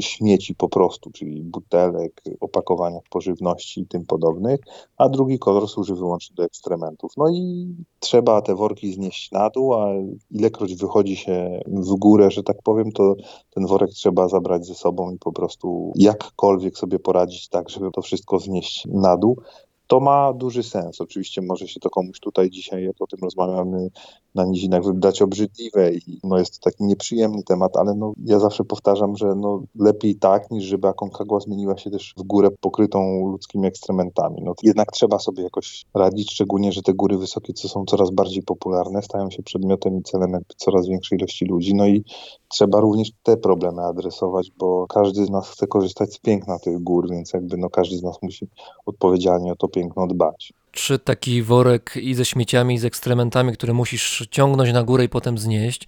śmieci 0.00 0.54
po 0.54 0.68
prostu, 0.68 1.10
czyli 1.10 1.42
butelek, 1.42 2.22
opakowania 2.40 2.98
pożywności 3.10 3.80
i 3.80 3.86
tym 3.86 4.06
podobnych, 4.06 4.60
a 4.96 5.08
drugi 5.08 5.38
kolor 5.38 5.68
służy 5.68 5.94
wyłącznie 5.94 6.36
do 6.36 6.44
ekstrementów. 6.44 7.12
No 7.16 7.30
i 7.30 7.68
trzeba 8.00 8.42
te 8.42 8.54
worki 8.54 8.92
znieść 8.92 9.30
na 9.32 9.50
dół, 9.50 9.74
a 9.74 9.88
ilekroć 10.30 10.74
wychodzi 10.74 11.16
się 11.16 11.60
w 11.66 11.94
górę, 11.94 12.30
że 12.30 12.42
tak 12.42 12.56
powiem, 12.62 12.92
to 12.92 13.14
ten 13.50 13.66
worek 13.66 13.90
trzeba 13.90 14.17
trzeba 14.18 14.28
zabrać 14.28 14.66
ze 14.66 14.74
sobą 14.74 15.10
i 15.10 15.18
po 15.18 15.32
prostu 15.32 15.92
jakkolwiek 15.96 16.78
sobie 16.78 16.98
poradzić 16.98 17.48
tak, 17.48 17.70
żeby 17.70 17.90
to 17.90 18.02
wszystko 18.02 18.38
znieść 18.38 18.86
na 18.86 19.16
dół. 19.16 19.42
To 19.86 20.00
ma 20.00 20.32
duży 20.32 20.62
sens. 20.62 21.00
Oczywiście 21.00 21.42
może 21.42 21.68
się 21.68 21.80
to 21.80 21.90
komuś 21.90 22.20
tutaj 22.20 22.50
dzisiaj, 22.50 22.84
jak 22.84 23.02
o 23.02 23.06
tym 23.06 23.18
rozmawiamy, 23.22 23.90
na 24.34 24.44
nizinach 24.44 24.84
wydać 24.84 25.22
obrzydliwe 25.22 25.92
i 25.92 26.20
no 26.24 26.38
jest 26.38 26.58
to 26.58 26.70
taki 26.70 26.84
nieprzyjemny 26.84 27.42
temat, 27.42 27.76
ale 27.76 27.94
no 27.94 28.12
ja 28.24 28.38
zawsze 28.38 28.64
powtarzam, 28.64 29.16
że 29.16 29.34
no 29.34 29.62
lepiej 29.78 30.16
tak, 30.16 30.50
niż 30.50 30.64
żeby 30.64 30.88
Aconcagua 30.88 31.40
zmieniła 31.40 31.78
się 31.78 31.90
też 31.90 32.14
w 32.16 32.22
górę 32.22 32.48
pokrytą 32.60 33.28
ludzkimi 33.30 33.66
ekstrementami. 33.66 34.42
No 34.42 34.54
jednak 34.62 34.92
trzeba 34.92 35.18
sobie 35.18 35.42
jakoś 35.42 35.84
radzić, 35.94 36.32
szczególnie, 36.32 36.72
że 36.72 36.82
te 36.82 36.94
góry 36.94 37.18
wysokie, 37.18 37.52
co 37.52 37.68
są 37.68 37.84
coraz 37.84 38.10
bardziej 38.10 38.42
popularne, 38.42 39.02
stają 39.02 39.30
się 39.30 39.42
przedmiotem 39.42 39.98
i 39.98 40.02
celem 40.02 40.32
jakby 40.32 40.54
coraz 40.56 40.88
większej 40.88 41.18
ilości 41.18 41.44
ludzi, 41.44 41.74
no 41.74 41.86
i 41.86 42.04
trzeba 42.48 42.80
również 42.80 43.10
te 43.22 43.36
problemy 43.36 43.82
adresować, 43.82 44.50
bo 44.58 44.86
każdy 44.86 45.24
z 45.24 45.30
nas 45.30 45.50
chce 45.50 45.66
korzystać 45.66 46.12
z 46.12 46.18
piękna 46.18 46.58
tych 46.58 46.82
gór, 46.82 47.10
więc 47.10 47.32
jakby 47.32 47.56
no 47.56 47.70
każdy 47.70 47.96
z 47.96 48.02
nas 48.02 48.22
musi 48.22 48.48
odpowiedzialnie 48.86 49.52
o 49.52 49.56
to 49.56 49.68
piękno 49.68 50.06
dbać. 50.06 50.52
Czy 50.72 50.98
taki 50.98 51.42
worek 51.42 51.94
i 51.96 52.14
ze 52.14 52.24
śmieciami, 52.24 52.74
i 52.74 52.78
z 52.78 52.84
ekstrementami, 52.84 53.52
które 53.52 53.72
musisz 53.72 54.28
ciągnąć 54.30 54.72
na 54.72 54.82
górę 54.82 55.04
i 55.04 55.08
potem 55.08 55.38
znieść, 55.38 55.86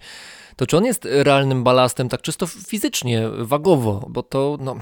to 0.55 0.67
czy 0.67 0.77
on 0.77 0.85
jest 0.85 1.07
realnym 1.09 1.63
balastem 1.63 2.09
tak 2.09 2.21
czysto 2.21 2.47
fizycznie, 2.47 3.29
wagowo, 3.29 4.05
bo 4.09 4.23
to, 4.23 4.57
no, 4.59 4.75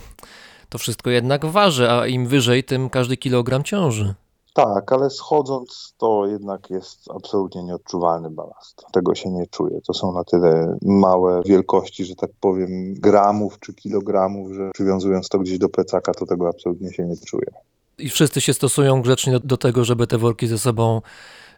to 0.69 0.77
wszystko 0.77 1.09
jednak 1.09 1.45
waży, 1.45 1.91
a 1.91 2.07
im 2.07 2.27
wyżej, 2.27 2.63
tym 2.63 2.89
każdy 2.89 3.17
kilogram 3.17 3.63
ciąży. 3.63 4.15
Tak, 4.53 4.93
ale 4.93 5.09
schodząc 5.09 5.93
to 5.97 6.27
jednak 6.27 6.69
jest 6.69 7.11
absolutnie 7.15 7.63
nieodczuwalny 7.63 8.29
balast. 8.29 8.85
Tego 8.91 9.15
się 9.15 9.29
nie 9.29 9.47
czuje. 9.47 9.81
To 9.87 9.93
są 9.93 10.13
na 10.13 10.23
tyle 10.23 10.77
małe 10.81 11.41
wielkości, 11.45 12.05
że 12.05 12.15
tak 12.15 12.29
powiem, 12.39 12.93
gramów 12.93 13.59
czy 13.59 13.73
kilogramów, 13.73 14.53
że 14.53 14.71
przywiązując 14.73 15.29
to 15.29 15.39
gdzieś 15.39 15.57
do 15.57 15.69
plecaka, 15.69 16.11
to 16.13 16.25
tego 16.25 16.47
absolutnie 16.47 16.93
się 16.93 17.05
nie 17.05 17.17
czuje. 17.17 17.51
I 17.99 18.09
wszyscy 18.09 18.41
się 18.41 18.53
stosują 18.53 19.01
grzecznie 19.01 19.33
do, 19.33 19.39
do 19.39 19.57
tego, 19.57 19.85
żeby 19.85 20.07
te 20.07 20.17
worki 20.17 20.47
ze 20.47 20.57
sobą 20.57 21.01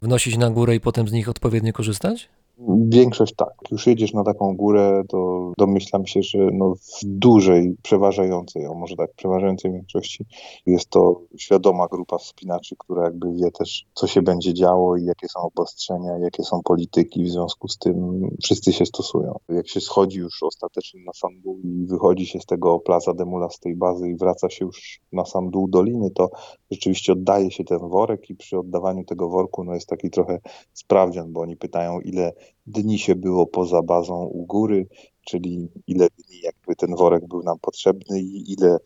wnosić 0.02 0.38
na 0.38 0.50
górę 0.50 0.76
i 0.76 0.80
potem 0.80 1.08
z 1.08 1.12
nich 1.12 1.30
odpowiednio 1.30 1.74
korzystać? 1.74 2.30
Większość 2.70 3.36
tak. 3.36 3.54
Już 3.72 3.88
jedziesz 3.88 4.14
na 4.14 4.24
taką 4.24 4.56
górę, 4.56 5.04
to 5.10 5.52
domyślam 5.58 6.06
się, 6.06 6.24
że 6.24 6.40
no 6.54 6.76
w 6.76 7.00
dużej, 7.04 7.76
przeważającej, 7.82 8.66
a 8.66 8.74
może 8.74 8.96
tak, 8.96 9.14
przeważającej 9.16 9.72
większości 9.72 10.26
jest 10.66 10.90
to 10.90 11.22
świadoma 11.38 11.88
grupa 11.88 12.18
wspinaczy, 12.18 12.76
która 12.80 13.04
jakby 13.04 13.34
wie 13.34 13.52
też, 13.52 13.86
co 13.94 14.08
się 14.08 14.22
będzie 14.22 14.54
działo 14.54 14.98
i 14.98 15.06
jakie 15.06 15.28
są 15.28 15.40
obostrzenia, 15.40 16.18
jakie 16.18 16.44
są 16.44 16.62
polityki. 16.64 17.24
W 17.24 17.30
związku 17.30 17.68
z 17.68 17.78
tym 17.78 18.30
wszyscy 18.44 18.74
się 18.74 18.86
stosują. 18.86 19.40
Jak 19.50 19.68
się 19.68 19.82
schodzi 19.82 20.20
już 20.20 20.44
ostatecznie 20.44 21.02
na 21.06 21.14
sam 21.14 21.42
dół 21.42 21.60
i 21.64 21.86
wychodzi 21.86 22.26
się 22.26 22.40
z 22.40 22.46
tego 22.46 22.80
Plaza 22.80 23.14
de 23.14 23.26
Mula, 23.26 23.50
z 23.50 23.60
tej 23.60 23.76
bazy 23.76 24.10
i 24.10 24.16
wraca 24.16 24.50
się 24.50 24.66
już 24.66 25.00
na 25.12 25.26
sam 25.26 25.50
dół 25.50 25.68
doliny, 25.68 26.12
to 26.12 26.30
rzeczywiście 26.72 27.14
oddaje 27.14 27.52
się 27.52 27.64
ten 27.64 27.80
worek 27.80 28.30
i 28.30 28.36
przy 28.36 28.60
oddawaniu 28.60 29.04
tego 29.04 29.30
worku 29.30 29.64
no 29.64 29.74
jest 29.74 29.88
taki 29.88 30.10
trochę 30.10 30.40
sprawdzian, 30.74 31.34
bo 31.34 31.42
oni 31.42 31.58
pytają, 31.58 32.00
ile 32.00 32.34
dni 32.66 33.00
się 33.00 33.16
było 33.16 33.48
poza 33.48 33.82
bazą 33.82 34.26
u 34.26 34.46
góry, 34.46 34.88
czyli 35.26 35.70
ile 35.88 36.08
dni 36.08 36.40
jakby 36.44 36.76
ten 36.76 36.96
worek 36.96 37.28
był 37.28 37.44
nam 37.44 37.60
potrzebny 37.60 38.22
i 38.22 38.54
ile 38.54 38.78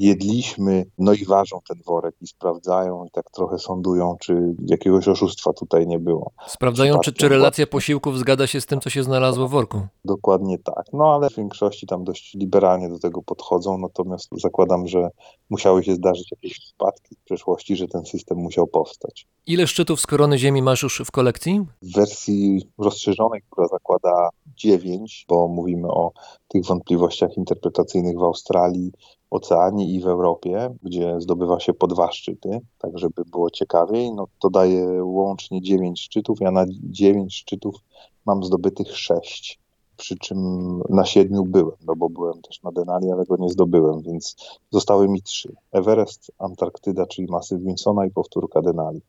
jedliśmy, 0.00 0.86
no 0.98 1.12
i 1.12 1.24
ważą 1.24 1.58
ten 1.68 1.78
worek 1.86 2.14
i 2.20 2.26
sprawdzają 2.26 3.04
i 3.04 3.10
tak 3.10 3.30
trochę 3.30 3.58
sądują, 3.58 4.16
czy 4.20 4.54
jakiegoś 4.66 5.08
oszustwa 5.08 5.52
tutaj 5.52 5.86
nie 5.86 5.98
było. 5.98 6.30
Sprawdzają, 6.46 6.98
czy, 6.98 7.12
czy 7.12 7.28
relacja 7.28 7.66
posiłków 7.66 8.18
zgadza 8.18 8.46
się 8.46 8.60
z 8.60 8.66
tym, 8.66 8.80
co 8.80 8.90
się 8.90 9.02
znalazło 9.02 9.48
w 9.48 9.50
worku. 9.50 9.80
Dokładnie 10.04 10.58
tak. 10.58 10.84
No 10.92 11.14
ale 11.14 11.30
w 11.30 11.36
większości 11.36 11.86
tam 11.86 12.04
dość 12.04 12.34
liberalnie 12.34 12.88
do 12.88 12.98
tego 12.98 13.22
podchodzą, 13.22 13.78
natomiast 13.78 14.28
zakładam, 14.32 14.86
że 14.88 15.10
musiały 15.50 15.84
się 15.84 15.94
zdarzyć 15.94 16.30
jakieś 16.30 16.58
przypadki 16.60 17.16
w 17.16 17.24
przeszłości, 17.24 17.76
że 17.76 17.88
ten 17.88 18.04
system 18.04 18.38
musiał 18.38 18.66
powstać. 18.66 19.26
Ile 19.46 19.66
szczytów 19.66 20.00
z 20.00 20.06
korony 20.06 20.38
Ziemi 20.38 20.62
masz 20.62 20.82
już 20.82 21.02
w 21.06 21.10
kolekcji? 21.10 21.66
W 21.82 21.94
wersji 21.94 22.62
rozszerzonej, 22.78 23.40
która 23.50 23.68
zakłada 23.68 24.28
9, 24.56 25.24
bo 25.28 25.48
mówimy 25.48 25.88
o 25.88 26.12
tych 26.48 26.64
wątpliwościach 26.64 27.36
interpretacyjnych 27.36 28.18
w 28.18 28.22
Australii, 28.22 28.92
Oceanii 29.30 29.94
i 29.94 30.00
w 30.00 30.06
Europie, 30.06 30.76
gdzie 30.82 31.20
zdobywa 31.20 31.60
się 31.60 31.74
po 31.74 31.86
dwa 31.86 32.12
szczyty, 32.12 32.60
tak 32.78 32.98
żeby 32.98 33.22
było 33.24 33.50
ciekawiej, 33.50 34.12
no 34.12 34.26
to 34.38 34.50
daje 34.50 35.04
łącznie 35.04 35.62
9 35.62 36.00
szczytów. 36.00 36.40
Ja 36.40 36.50
na 36.50 36.64
9 36.68 37.34
szczytów 37.34 37.74
mam 38.26 38.44
zdobytych 38.44 38.96
6 38.96 39.60
przy 40.00 40.18
czym 40.18 40.38
na 40.88 41.04
siedmiu 41.04 41.44
byłem, 41.44 41.76
no 41.86 41.96
bo 41.96 42.08
byłem 42.08 42.42
też 42.42 42.62
na 42.62 42.72
Denali, 42.72 43.12
ale 43.12 43.24
go 43.24 43.36
nie 43.36 43.48
zdobyłem, 43.48 44.02
więc 44.02 44.36
zostały 44.70 45.08
mi 45.08 45.22
trzy. 45.22 45.52
Everest, 45.72 46.32
Antarktyda, 46.38 47.06
czyli 47.06 47.28
masyw 47.30 47.60
Winsona 47.60 48.06
i 48.06 48.10
powtórka 48.10 48.62
Denali. 48.62 49.00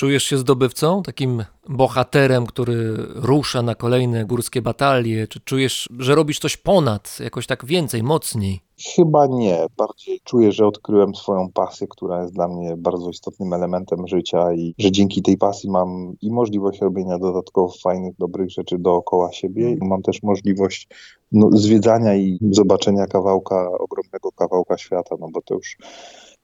Czujesz 0.00 0.24
się 0.24 0.38
zdobywcą, 0.38 1.02
takim 1.02 1.44
bohaterem, 1.68 2.46
który 2.46 2.94
rusza 3.14 3.62
na 3.62 3.74
kolejne 3.74 4.24
górskie 4.24 4.62
batalie? 4.62 5.28
Czy 5.28 5.40
czujesz, 5.40 5.88
że 5.98 6.14
robisz 6.14 6.38
coś 6.38 6.56
ponad, 6.56 7.18
jakoś 7.20 7.46
tak 7.46 7.64
więcej, 7.64 8.02
mocniej? 8.02 8.60
Chyba 8.96 9.26
nie. 9.26 9.66
Bardziej 9.76 10.20
czuję, 10.24 10.52
że 10.52 10.66
odkryłem 10.66 11.14
swoją 11.14 11.48
pasję, 11.54 11.86
która 11.90 12.22
jest 12.22 12.34
dla 12.34 12.48
mnie 12.48 12.76
bardzo 12.76 13.10
istotnym 13.10 13.52
elementem 13.52 14.06
życia 14.06 14.52
i 14.52 14.74
że 14.78 14.90
dzięki 14.90 15.22
tej 15.22 15.38
pasji 15.38 15.70
mam 15.70 16.14
i 16.22 16.30
możliwość 16.30 16.80
robienia 16.80 17.18
dodatkowo 17.18 17.74
fajnych, 17.82 18.14
dobrych 18.18 18.50
rzeczy 18.50 18.78
dookoła 18.78 19.32
siebie. 19.32 19.70
I 19.70 19.78
mam 19.80 20.02
też 20.02 20.22
możliwość 20.22 20.88
no, 21.32 21.48
zwiedzania 21.52 22.16
i 22.16 22.38
zobaczenia 22.50 23.06
kawałka, 23.06 23.70
ogromnego 23.78 24.32
kawałka 24.32 24.78
świata, 24.78 25.16
no 25.20 25.28
bo 25.32 25.42
to 25.42 25.54
już 25.54 25.76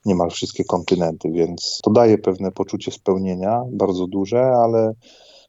niemal 0.07 0.31
wszystkie 0.31 0.65
kontynenty, 0.65 1.31
więc 1.31 1.81
to 1.83 1.91
daje 1.91 2.19
pewne 2.19 2.53
poczucie 2.53 2.93
spełnienia, 2.93 3.63
bardzo 3.73 4.07
duże, 4.07 4.41
ale 4.41 4.93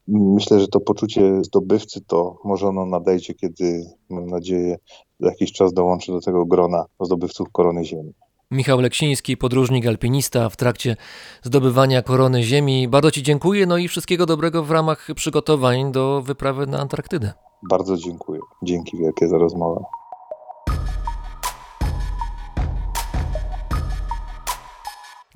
myślę, 0.07 0.59
że 0.59 0.67
to 0.67 0.79
poczucie 0.79 1.43
zdobywcy 1.43 2.01
to 2.07 2.35
może 2.43 2.67
ono 2.67 2.85
nadejdzie, 2.85 3.33
kiedy 3.33 3.85
mam 4.09 4.25
nadzieję 4.25 4.77
za 5.19 5.29
jakiś 5.29 5.51
czas 5.51 5.73
dołączę 5.73 6.11
do 6.11 6.21
tego 6.21 6.45
grona 6.45 6.85
zdobywców 6.99 7.47
korony 7.51 7.85
ziemi. 7.85 8.13
Michał 8.51 8.81
Leksiński, 8.81 9.37
podróżnik, 9.37 9.87
alpinista 9.87 10.49
w 10.49 10.55
trakcie 10.55 10.95
zdobywania 11.43 12.01
korony 12.01 12.43
Ziemi. 12.43 12.87
Bardzo 12.87 13.11
Ci 13.11 13.23
dziękuję, 13.23 13.65
no 13.65 13.77
i 13.77 13.87
wszystkiego 13.87 14.25
dobrego 14.25 14.63
w 14.63 14.71
ramach 14.71 15.07
przygotowań 15.15 15.91
do 15.91 16.21
wyprawy 16.21 16.67
na 16.67 16.79
Antarktydę. 16.79 17.33
Bardzo 17.69 17.97
dziękuję. 17.97 18.39
Dzięki 18.63 18.97
wielkie 18.97 19.27
za 19.27 19.37
rozmowę. 19.37 19.83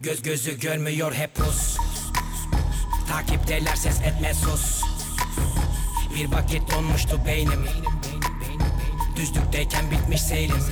Göz 0.04 0.22
gözü 0.22 0.60
görmüyor 0.60 1.14
hep 1.14 1.36
pus 1.36 1.78
Takipteler 3.10 3.76
ses 3.76 4.02
etme 4.02 4.34
sus 4.34 4.82
Bir 6.16 6.32
vakit 6.32 6.72
donmuştu 6.72 7.26
beynim 7.26 7.66
Düzlükteyken 9.16 9.92
bitmiş 9.92 10.22
seyrim 10.22 10.64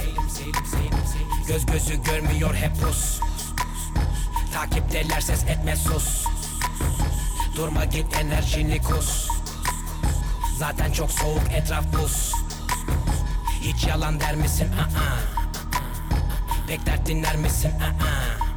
Göz 1.47 1.65
gözü 1.65 2.03
görmüyor 2.03 2.55
hep 2.55 2.81
pus 2.81 3.19
Takipteler 4.53 5.21
ses 5.21 5.43
etme 5.43 5.75
sus 5.75 6.25
Durma 7.55 7.85
git 7.85 8.15
enerjini 8.15 8.81
kus 8.81 9.27
Zaten 10.57 10.91
çok 10.91 11.11
soğuk 11.11 11.51
etraf 11.53 11.85
buz 11.93 12.33
Hiç 13.61 13.87
yalan 13.87 14.19
der 14.19 14.35
misin? 14.35 14.67
Aa. 14.71 15.19
Pek 16.67 16.85
dert 16.85 17.05
dinler 17.05 17.35
misin? 17.35 17.71
Aa. 17.71 18.48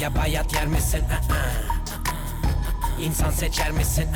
Ya 0.00 0.10
bayat 0.14 0.52
yer 0.54 0.66
misin? 0.66 1.04
Aa. 1.30 3.00
İnsan 3.00 3.30
seçer 3.30 3.70
misin? 3.70 4.08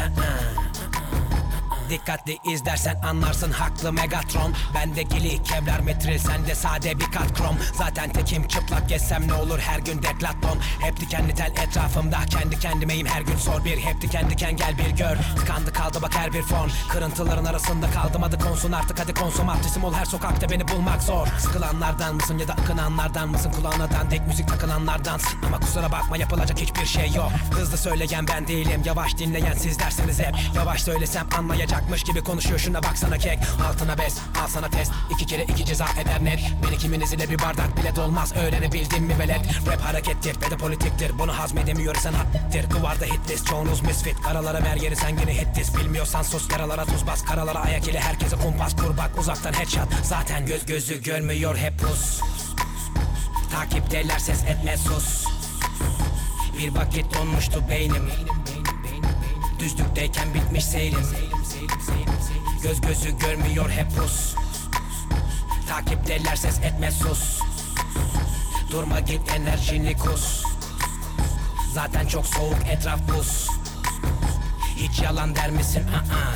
Dikkatli 1.91 2.39
izlersen 2.45 3.01
anlarsın 3.03 3.53
haklı 3.53 3.93
Megatron. 3.93 4.55
Bende 4.75 5.03
gili 5.03 5.43
kevlar 5.43 5.81
metril 5.81 6.19
sende 6.19 6.55
sade 6.55 7.01
bir 7.01 7.05
kat 7.05 7.35
krom. 7.35 7.57
Zaten 7.75 8.13
tekim 8.13 8.49
çıplak 8.49 8.89
gezsem 8.89 9.29
ne 9.29 9.35
olur 9.35 9.59
her 9.59 9.79
gün 9.79 10.03
deklaton 10.03 10.59
Hep 10.81 11.01
dikenli 11.01 11.35
tel 11.35 11.53
etrafımda 11.63 12.19
kendi 12.31 12.59
kendimeyim 12.59 13.07
her 13.07 13.23
gün 13.23 13.37
sor 13.37 13.65
bir. 13.65 13.79
Hep 13.79 14.01
diken 14.01 14.31
diken 14.31 14.57
gel 14.57 14.79
bir 14.79 14.91
gör 14.97 15.17
Tıkandı 15.37 15.73
kaldı 15.73 15.99
bak 16.03 16.15
her 16.17 16.33
bir 16.33 16.43
fon. 16.43 16.71
Kırıntıların 16.89 17.45
arasında 17.45 17.91
kaldım 17.91 18.23
adı 18.23 18.39
konsun 18.39 18.73
artık 18.73 19.01
hadi 19.01 19.15
konsomatrisim 19.15 19.85
ol 19.85 19.95
her 19.95 20.05
sokakta 20.05 20.51
beni 20.51 20.69
bulmak 20.69 21.03
zor. 21.03 21.27
Sıkılanlardan 21.39 22.15
mısın 22.15 22.39
ya 22.39 22.49
da 22.49 22.53
akınanlardan 22.53 23.29
mısın? 23.29 23.53
Kulağına 23.53 23.91
dandik 23.93 24.27
müzik 24.27 24.49
takılanlardan. 24.49 25.21
Ama 25.47 25.61
kusura 25.61 25.93
bakma 25.93 26.17
yapılacak 26.17 26.61
hiçbir 26.61 26.87
şey 26.87 27.11
yok. 27.11 27.31
Hızlı 27.53 27.79
söyleyen 27.79 28.27
ben 28.29 28.49
değilim 28.49 28.83
yavaş 28.85 29.19
dinleyen 29.19 29.55
siz 29.55 29.79
dersiniz 29.79 30.21
hep. 30.21 30.35
Yavaş 30.55 30.83
söylesem 30.83 31.27
anlayacak 31.39 31.78
Yapacakmış 31.79 32.03
gibi 32.03 32.25
konuşuyor. 32.25 32.59
Şuna 32.59 32.83
baksana 32.83 33.19
kek 33.19 33.39
Altına 33.69 33.99
bes 33.99 34.17
al 34.43 34.49
sana 34.49 34.71
test. 34.71 34.93
İki 35.11 35.27
kere 35.27 35.45
iki 35.45 35.65
ceza 35.65 35.87
eder 36.01 36.25
net. 36.25 36.41
Beni 36.67 36.79
kiminiz 36.79 37.13
ile 37.13 37.31
bir 37.31 37.39
bardak 37.39 37.77
bile 37.77 37.97
dolmaz. 37.97 38.33
Öğrenebildin 38.37 39.03
mi 39.03 39.19
velet? 39.19 39.41
Rap 39.67 39.81
harekettir 39.81 40.37
ve 40.41 40.51
de 40.51 40.57
politiktir. 40.57 41.19
Bunu 41.19 41.39
hazmedemiyoruz 41.39 42.03
sanattir 42.03 42.71
Kıvarda 42.71 43.05
hitlist 43.05 43.47
çoğunuz 43.47 43.81
misfit. 43.81 44.23
Karalara 44.23 44.65
ver 44.65 44.77
yeri 44.77 44.97
sen 44.97 45.09
yine 45.09 45.35
hitlis 45.35 45.77
Bilmiyorsan 45.77 46.23
sus 46.23 46.51
yaralara 46.53 46.85
tuz 46.85 47.07
bas. 47.07 47.25
Karalara 47.25 47.59
ayak 47.59 47.89
ile 47.89 48.01
herkese 48.01 48.37
kumpas 48.37 48.77
kur 48.77 48.97
bak. 48.97 49.11
Uzaktan 49.19 49.53
headshot. 49.53 49.89
Zaten 50.03 50.47
göz 50.47 50.67
gözü 50.67 51.03
görmüyor 51.03 51.57
hep 51.57 51.79
pus. 51.79 52.21
Takipteler 53.53 54.19
ses 54.19 54.45
etme 54.45 54.77
sus. 54.77 55.25
Bir 56.59 56.75
vakit 56.75 57.15
donmuştu 57.15 57.65
beynim. 57.71 58.11
Düzlükteyken 59.59 60.35
bitmiş 60.35 60.65
seyrim 60.65 61.05
Göz 62.69 62.81
gözü 62.81 63.19
görmüyor 63.19 63.71
hep 63.71 63.97
pus 63.97 64.35
Takipteler 65.69 66.37
ses 66.37 66.59
etme 66.59 66.91
sus 66.91 67.41
Durma 68.71 69.01
git 69.01 69.33
enerjini 69.33 69.97
kus 69.97 70.43
Zaten 71.75 72.07
çok 72.07 72.27
soğuk 72.27 72.57
etraf 72.71 73.01
buz 73.09 73.49
Hiç 74.77 75.03
yalan 75.03 75.35
der 75.35 75.51
misin? 75.51 75.83
Aa. 75.89 76.35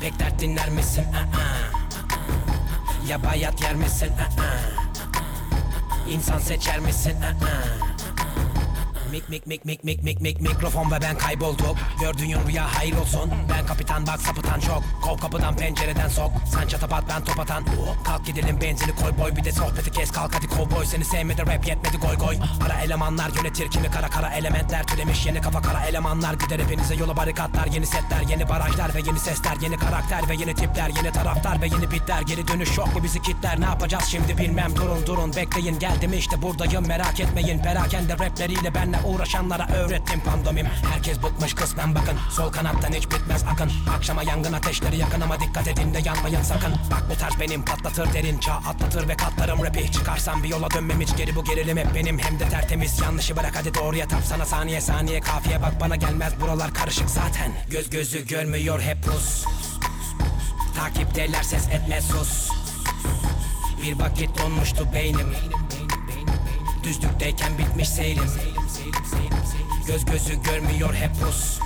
Pek 0.00 0.18
dert 0.18 0.40
dinler 0.40 0.68
misin? 0.68 1.04
Aa. 1.04 1.76
Ya 3.08 3.22
bayat 3.24 3.62
yer 3.62 3.74
misin? 3.74 4.12
Aa. 4.18 6.10
İnsan 6.10 6.38
seçer 6.38 6.78
misin? 6.78 7.22
Aa. 7.22 7.85
Mik 9.10 9.28
mik 9.28 9.46
mik 9.46 9.64
mik 9.64 9.84
mik 9.84 10.02
mik 10.02 10.20
mik 10.20 10.40
mikrofon 10.40 10.90
ve 10.90 11.00
ben 11.02 11.18
kaybolduk 11.18 11.76
Gördüğün 12.00 12.46
rüya 12.48 12.74
hayır 12.74 12.96
olsun. 12.96 13.30
Ben 13.50 13.66
kapitan 13.66 14.06
bak 14.06 14.20
sapıtan 14.20 14.60
çok. 14.60 14.82
Kov 15.02 15.18
kapıdan 15.18 15.56
pencereden 15.56 16.08
sok. 16.08 16.32
Sen 16.54 16.68
çatapat 16.68 17.04
ben 17.08 17.24
top 17.24 17.40
atan. 17.40 17.64
Kalk 18.04 18.26
gidelim 18.26 18.60
benzini 18.60 18.94
koy 18.94 19.18
boy. 19.18 19.36
Bir 19.36 19.44
de 19.44 19.52
sohbeti 19.52 19.90
kes 19.90 20.10
kalk 20.10 20.34
hadi 20.34 20.46
kovboy. 20.46 20.86
Seni 20.86 21.04
sevmedi 21.04 21.42
rap 21.42 21.68
yetmedi 21.68 21.96
goy 21.96 22.16
goy. 22.16 22.36
Ara 22.66 22.80
elemanlar 22.80 23.30
yönetir 23.36 23.70
kimi 23.70 23.90
kara 23.90 24.08
kara 24.08 24.30
elementler. 24.32 24.86
Türemiş 24.86 25.26
yeni 25.26 25.40
kafa 25.40 25.62
kara 25.62 25.84
elemanlar. 25.84 26.34
Gider 26.34 26.58
hepinize 26.58 26.94
yola 26.94 27.16
barikatlar 27.16 27.66
Yeni 27.66 27.86
setler 27.86 28.22
yeni 28.28 28.48
barajlar 28.48 28.94
ve 28.94 29.00
yeni 29.06 29.18
sesler 29.18 29.56
Yeni 29.62 29.76
karakter 29.76 30.28
ve 30.28 30.34
yeni 30.34 30.54
tipler 30.54 30.88
Yeni 30.88 31.12
taraftar 31.12 31.62
ve 31.62 31.66
yeni 31.66 31.90
bitler. 31.90 32.22
Geri 32.22 32.48
dönüş 32.48 32.78
yok 32.78 32.96
mu 32.96 33.02
bizi 33.02 33.22
kitler? 33.22 33.60
Ne 33.60 33.64
yapacağız 33.64 34.04
şimdi 34.04 34.38
bilmem. 34.38 34.76
Durun 34.76 35.06
durun 35.06 35.36
Bekleyin. 35.36 35.78
Geldim 35.78 36.12
işte 36.12 36.42
buradayım 36.42 36.88
merak 36.88 37.20
etmeyin. 37.20 37.58
Perakende 37.58 38.12
rapleriyle 38.12 38.74
benle 38.74 38.95
uğraşanlara 39.04 39.68
öğrettim 39.68 40.20
pandomim. 40.20 40.66
Herkes 40.92 41.22
bıkmış 41.22 41.54
kısmen 41.54 41.94
bakın. 41.94 42.18
Sol 42.30 42.52
kanattan 42.52 42.92
hiç 42.92 43.10
bitmez 43.10 43.44
akın. 43.52 43.70
Akşama 43.96 44.22
yangın 44.22 44.52
ateşleri 44.52 44.96
yakın 44.96 45.20
ama 45.20 45.40
dikkat 45.40 45.68
edin 45.68 45.94
de 45.94 45.98
yanmayın 46.04 46.42
sakın. 46.42 46.72
Bak 46.90 47.02
bu 47.10 47.18
tarz 47.18 47.40
benim 47.40 47.64
patlatır 47.64 48.14
derin 48.14 48.38
çağ 48.38 48.54
atlatır 48.54 49.08
ve 49.08 49.16
katlarım 49.16 49.64
rapi. 49.64 49.92
Çıkarsam 49.92 50.42
bir 50.42 50.48
yola 50.48 50.70
dönmem 50.70 51.00
hiç 51.00 51.16
geri 51.16 51.36
bu 51.36 51.44
gerilim 51.44 51.76
hep 51.76 51.94
benim 51.94 52.18
Hem 52.18 52.38
de 52.38 52.48
tertemiz 52.48 53.00
yanlışı 53.00 53.36
bırak 53.36 53.52
hadi 53.56 53.74
doğruya 53.74 54.08
tap. 54.08 54.24
Sana 54.24 54.46
saniye 54.46 54.80
saniye 54.80 55.20
kafiye 55.20 55.62
bak 55.62 55.80
bana 55.80 55.96
gelmez. 55.96 56.40
Buralar 56.40 56.74
karışık 56.74 57.10
zaten. 57.10 57.52
Göz 57.70 57.90
gözü 57.90 58.26
görmüyor 58.26 58.80
hep 58.80 59.04
pus. 59.04 59.44
Takipteler 60.76 61.42
ses 61.42 61.68
etme 61.68 62.00
sus. 62.00 62.50
Bir 63.82 63.98
vakit 63.98 64.38
donmuştu 64.38 64.88
beynim. 64.94 65.28
Düzlükteyken 66.82 67.58
bitmiş 67.58 67.88
seyrim 67.88 68.55
Göz 69.86 70.04
gözü 70.04 70.42
görmüyor 70.42 70.94
hep 70.94 71.20
pus 71.20 71.58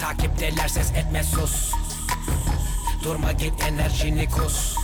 Takipteler 0.00 0.68
ses 0.68 0.90
etme 0.90 1.24
sus 1.24 1.72
Durma 3.04 3.32
git 3.32 3.62
enerjini 3.62 4.30
kus 4.30 4.76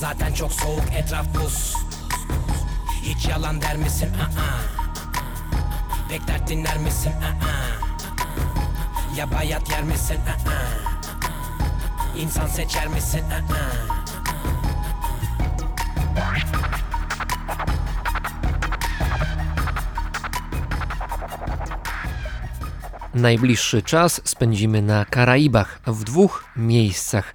Zaten 0.00 0.32
çok 0.32 0.52
soğuk 0.52 0.92
etraf 0.96 1.26
buz 1.34 1.74
Hiç 3.02 3.28
yalan 3.28 3.62
der 3.62 3.76
misin? 3.76 4.14
Aa. 4.14 4.60
Pek 6.08 6.28
dert 6.28 6.48
dinler 6.48 6.78
misin? 6.78 7.12
Aa. 7.12 7.38
Ya 9.16 9.32
bayat 9.32 9.70
yer 9.70 9.82
misin? 9.82 10.20
Aa. 10.48 12.18
İnsan 12.18 12.46
seçer 12.46 12.86
misin? 12.86 13.24
Aa. 13.30 13.98
Najbliższy 23.18 23.82
czas 23.82 24.20
spędzimy 24.24 24.82
na 24.82 25.04
Karaibach 25.04 25.80
w 25.86 26.04
dwóch 26.04 26.44
miejscach. 26.56 27.34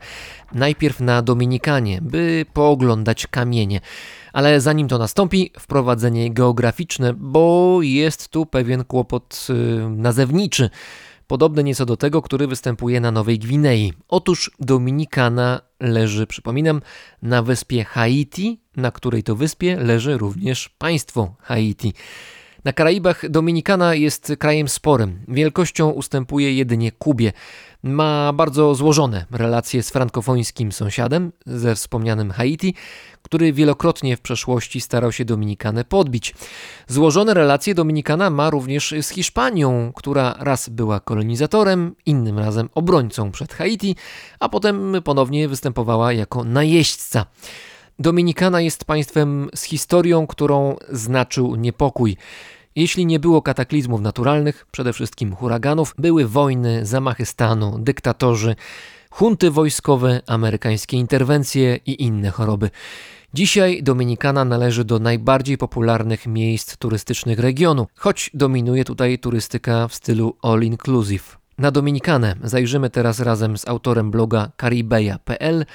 Najpierw 0.53 0.99
na 0.99 1.21
Dominikanie, 1.21 1.99
by 2.01 2.45
pooglądać 2.53 3.27
kamienie. 3.27 3.81
Ale 4.33 4.61
zanim 4.61 4.87
to 4.87 4.97
nastąpi, 4.97 5.51
wprowadzenie 5.59 6.33
geograficzne, 6.33 7.13
bo 7.13 7.79
jest 7.81 8.27
tu 8.27 8.45
pewien 8.45 8.83
kłopot 8.83 9.47
yy, 9.49 9.89
nazewniczy, 9.89 10.69
podobny 11.27 11.63
nieco 11.63 11.85
do 11.85 11.97
tego, 11.97 12.21
który 12.21 12.47
występuje 12.47 12.99
na 12.99 13.11
Nowej 13.11 13.39
Gwinei. 13.39 13.93
Otóż 14.07 14.51
Dominikana 14.59 15.61
leży, 15.79 16.27
przypominam, 16.27 16.81
na 17.21 17.43
wyspie 17.43 17.83
Haiti, 17.83 18.61
na 18.77 18.91
której 18.91 19.23
to 19.23 19.35
wyspie 19.35 19.75
leży 19.75 20.17
również 20.17 20.69
państwo 20.69 21.35
Haiti. 21.39 21.93
Na 22.65 22.73
Karaibach 22.73 23.29
Dominikana 23.29 23.95
jest 23.95 24.33
krajem 24.39 24.67
sporym. 24.69 25.19
Wielkością 25.27 25.89
ustępuje 25.89 26.53
jedynie 26.53 26.91
Kubie. 26.91 27.33
Ma 27.83 28.33
bardzo 28.33 28.75
złożone 28.75 29.25
relacje 29.31 29.83
z 29.83 29.89
frankofońskim 29.89 30.71
sąsiadem, 30.71 31.31
ze 31.45 31.75
wspomnianym 31.75 32.31
Haiti, 32.31 32.73
który 33.21 33.53
wielokrotnie 33.53 34.17
w 34.17 34.21
przeszłości 34.21 34.81
starał 34.81 35.11
się 35.11 35.25
Dominikanę 35.25 35.83
podbić. 35.83 36.35
Złożone 36.87 37.33
relacje 37.33 37.75
Dominikana 37.75 38.29
ma 38.29 38.49
również 38.49 38.93
z 39.01 39.09
Hiszpanią, 39.09 39.91
która 39.95 40.35
raz 40.39 40.69
była 40.69 40.99
kolonizatorem, 40.99 41.95
innym 42.05 42.39
razem 42.39 42.69
obrońcą 42.75 43.31
przed 43.31 43.53
Haiti, 43.53 43.95
a 44.39 44.49
potem 44.49 44.95
ponownie 45.03 45.47
występowała 45.47 46.13
jako 46.13 46.43
najeźdźca. 46.43 47.25
Dominikana 48.03 48.61
jest 48.61 48.85
państwem 48.85 49.49
z 49.55 49.63
historią, 49.63 50.27
którą 50.27 50.75
znaczył 50.89 51.55
niepokój. 51.55 52.17
Jeśli 52.75 53.05
nie 53.05 53.19
było 53.19 53.41
kataklizmów 53.41 54.01
naturalnych, 54.01 54.65
przede 54.71 54.93
wszystkim 54.93 55.35
huraganów, 55.35 55.93
były 55.97 56.27
wojny, 56.27 56.85
zamachy 56.85 57.25
stanu, 57.25 57.79
dyktatorzy, 57.79 58.55
hunty 59.09 59.51
wojskowe, 59.51 60.21
amerykańskie 60.27 60.97
interwencje 60.97 61.79
i 61.85 62.03
inne 62.03 62.29
choroby. 62.29 62.69
Dzisiaj 63.33 63.83
Dominikana 63.83 64.45
należy 64.45 64.83
do 64.85 64.99
najbardziej 64.99 65.57
popularnych 65.57 66.27
miejsc 66.27 66.77
turystycznych 66.77 67.39
regionu, 67.39 67.87
choć 67.95 68.31
dominuje 68.33 68.85
tutaj 68.85 69.19
turystyka 69.19 69.87
w 69.87 69.95
stylu 69.95 70.35
all 70.41 70.63
inclusive. 70.63 71.37
Na 71.57 71.71
Dominikanę 71.71 72.35
zajrzymy 72.43 72.89
teraz 72.89 73.19
razem 73.19 73.57
z 73.57 73.67
autorem 73.67 74.11
bloga 74.11 74.51
caribeja.pl. 74.61 75.65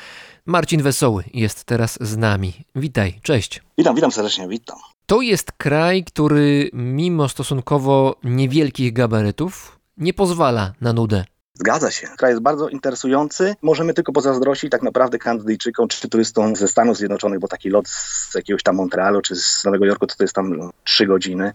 Marcin 0.49 0.83
Wesoły 0.83 1.25
jest 1.35 1.65
teraz 1.65 1.99
z 2.01 2.17
nami. 2.17 2.53
Witaj, 2.75 3.21
cześć. 3.23 3.63
Witam, 3.79 3.95
witam 3.95 4.13
serdecznie, 4.13 4.49
witam. 4.49 4.79
To 5.07 5.21
jest 5.21 5.53
kraj, 5.53 6.05
który 6.05 6.71
mimo 6.73 7.29
stosunkowo 7.29 8.17
niewielkich 8.25 8.93
gabarytów 8.93 9.79
nie 9.97 10.15
pozwala 10.15 10.73
na 10.81 10.93
nudę. 10.93 11.25
Zgadza 11.59 11.91
się. 11.91 12.07
Kraj 12.17 12.31
jest 12.31 12.43
bardzo 12.43 12.69
interesujący. 12.69 13.55
Możemy 13.63 13.95
tylko 13.95 14.13
pozazdrościć 14.13 14.71
tak 14.71 14.83
naprawdę 14.83 15.19
Kanadyjczykom 15.19 15.89
czy 15.89 16.09
turystom 16.09 16.57
ze 16.57 16.69
Stanów 16.69 16.97
Zjednoczonych, 16.97 17.39
bo 17.39 17.49
taki 17.49 17.71
lot 17.71 17.89
z 17.89 18.35
jakiegoś 18.35 18.63
tam 18.63 18.77
Montrealu 18.77 19.21
czy 19.21 19.37
z 19.37 19.65
Nowego 19.65 19.87
Jorku 19.87 20.07
to, 20.07 20.17
to 20.17 20.25
jest 20.25 20.35
tam 20.35 20.71
trzy 20.85 21.07
godziny. 21.07 21.53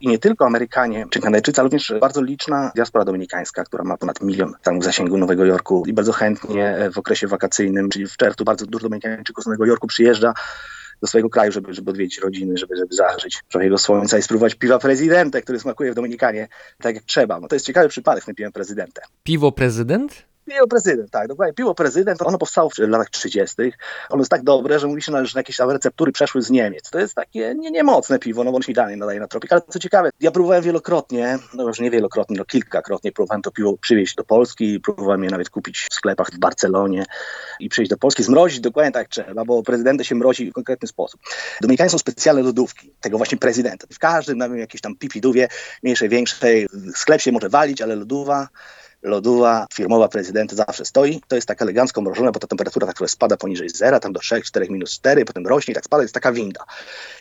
I 0.00 0.08
nie 0.08 0.18
tylko 0.18 0.46
Amerykanie 0.46 1.06
czy 1.10 1.20
Kanadyjczycy, 1.20 1.60
ale 1.60 1.64
również 1.64 1.94
bardzo 2.00 2.22
liczna 2.22 2.72
diaspora 2.74 3.04
dominikańska, 3.04 3.64
która 3.64 3.84
ma 3.84 3.96
ponad 3.96 4.20
milion 4.20 4.54
tam 4.62 4.80
w 4.80 4.84
zasięgu 4.84 5.18
Nowego 5.18 5.44
Jorku 5.44 5.84
i 5.86 5.92
bardzo 5.92 6.12
chętnie 6.12 6.90
w 6.92 6.98
okresie 6.98 7.26
wakacyjnym, 7.26 7.88
czyli 7.88 8.06
w 8.06 8.16
czerwcu 8.16 8.44
bardzo 8.44 8.66
dużo 8.66 8.88
Dominikańczyków 8.88 9.44
z 9.44 9.46
Nowego 9.46 9.66
Jorku 9.66 9.86
przyjeżdża 9.86 10.34
do 11.00 11.06
swojego 11.06 11.30
kraju, 11.30 11.52
żeby, 11.52 11.74
żeby 11.74 11.90
odwiedzić 11.90 12.18
rodziny, 12.18 12.56
żeby, 12.56 12.76
żeby 12.76 12.94
zażyć 12.94 13.42
trochę 13.48 13.64
jego 13.64 13.78
słońca 13.78 14.18
i 14.18 14.22
spróbować 14.22 14.54
piwa 14.54 14.78
prezydenta, 14.78 15.40
który 15.40 15.60
smakuje 15.60 15.92
w 15.92 15.94
Dominikanie 15.94 16.48
tak 16.78 16.94
jak 16.94 17.04
trzeba. 17.04 17.40
No 17.40 17.48
to 17.48 17.56
jest 17.56 17.66
ciekawy 17.66 17.88
przypadek 17.88 18.22
z 18.22 18.26
tym 18.26 18.34
piwem 18.34 18.52
prezydenta. 18.52 19.02
Piwo 19.22 19.52
prezydent? 19.52 20.30
Piwo 20.50 20.66
prezydent, 20.66 21.10
tak, 21.10 21.28
dokładnie. 21.28 21.54
Piwo 21.54 21.74
prezydent, 21.74 22.22
ono 22.22 22.38
powstało 22.38 22.70
w 22.70 22.78
latach 22.78 23.10
30. 23.10 23.56
Ono 24.10 24.20
jest 24.20 24.30
tak 24.30 24.42
dobre, 24.42 24.78
że 24.78 24.86
mówi 24.86 25.02
się, 25.02 25.26
że 25.26 25.38
jakieś 25.38 25.56
tam 25.56 25.70
receptury 25.70 26.12
przeszły 26.12 26.42
z 26.42 26.50
Niemiec. 26.50 26.90
To 26.90 26.98
jest 26.98 27.14
takie 27.14 27.54
nie, 27.54 27.70
niemocne 27.70 28.18
piwo, 28.18 28.44
no 28.44 28.50
bo 28.50 28.56
ono 28.56 28.62
się 28.62 28.72
nadaje 28.96 29.20
na 29.20 29.28
tropik. 29.28 29.52
Ale 29.52 29.62
co 29.68 29.78
ciekawe, 29.78 30.10
ja 30.20 30.30
próbowałem 30.30 30.62
wielokrotnie, 30.62 31.38
no 31.54 31.68
już 31.68 31.80
nie 31.80 31.90
wielokrotnie, 31.90 32.36
no 32.38 32.44
kilkakrotnie 32.44 33.12
próbowałem 33.12 33.42
to 33.42 33.50
piwo 33.50 33.76
przywieźć 33.76 34.14
do 34.14 34.24
Polski, 34.24 34.80
próbowałem 34.80 35.24
je 35.24 35.30
nawet 35.30 35.50
kupić 35.50 35.86
w 35.90 35.94
sklepach 35.94 36.30
w 36.32 36.38
Barcelonie 36.38 37.04
i 37.60 37.68
przyjść 37.68 37.90
do 37.90 37.96
Polski, 37.96 38.22
zmrozić 38.22 38.60
dokładnie 38.60 38.92
tak 38.92 39.08
trzeba, 39.08 39.44
bo 39.44 39.62
prezydenta 39.62 40.04
się 40.04 40.14
mrozi 40.14 40.50
w 40.50 40.54
konkretny 40.54 40.88
sposób. 40.88 41.20
Dominikanie 41.60 41.90
są 41.90 41.98
specjalne 41.98 42.42
lodówki 42.42 42.92
tego 43.00 43.16
właśnie 43.16 43.38
prezydenta. 43.38 43.86
W 43.92 43.98
każdym, 43.98 44.38
na 44.38 44.46
jakieś 44.46 44.80
tam 44.80 44.96
pipidówie, 44.96 45.48
mniejszej, 45.82 46.08
większej, 46.08 46.66
sklep 46.94 47.20
się 47.20 47.32
może 47.32 47.48
walić, 47.48 47.82
ale 47.82 47.96
lodowa 47.96 48.48
lodowa 49.02 49.66
firmowa 49.74 50.08
prezydenta 50.08 50.56
zawsze 50.56 50.84
stoi. 50.84 51.20
To 51.28 51.36
jest 51.36 51.48
tak 51.48 51.62
elegancko 51.62 52.02
mrożone, 52.02 52.32
bo 52.32 52.40
ta 52.40 52.46
temperatura 52.46 52.86
tak 52.86 53.10
spada 53.10 53.36
poniżej 53.36 53.68
zera, 53.68 54.00
tam 54.00 54.12
do 54.12 54.20
3-4 54.20 54.70
minus 54.70 54.90
4, 54.90 55.24
potem 55.24 55.46
rośnie 55.46 55.72
i 55.72 55.74
tak 55.74 55.84
spada, 55.84 56.02
jest 56.02 56.14
taka 56.14 56.32
winda. 56.32 56.64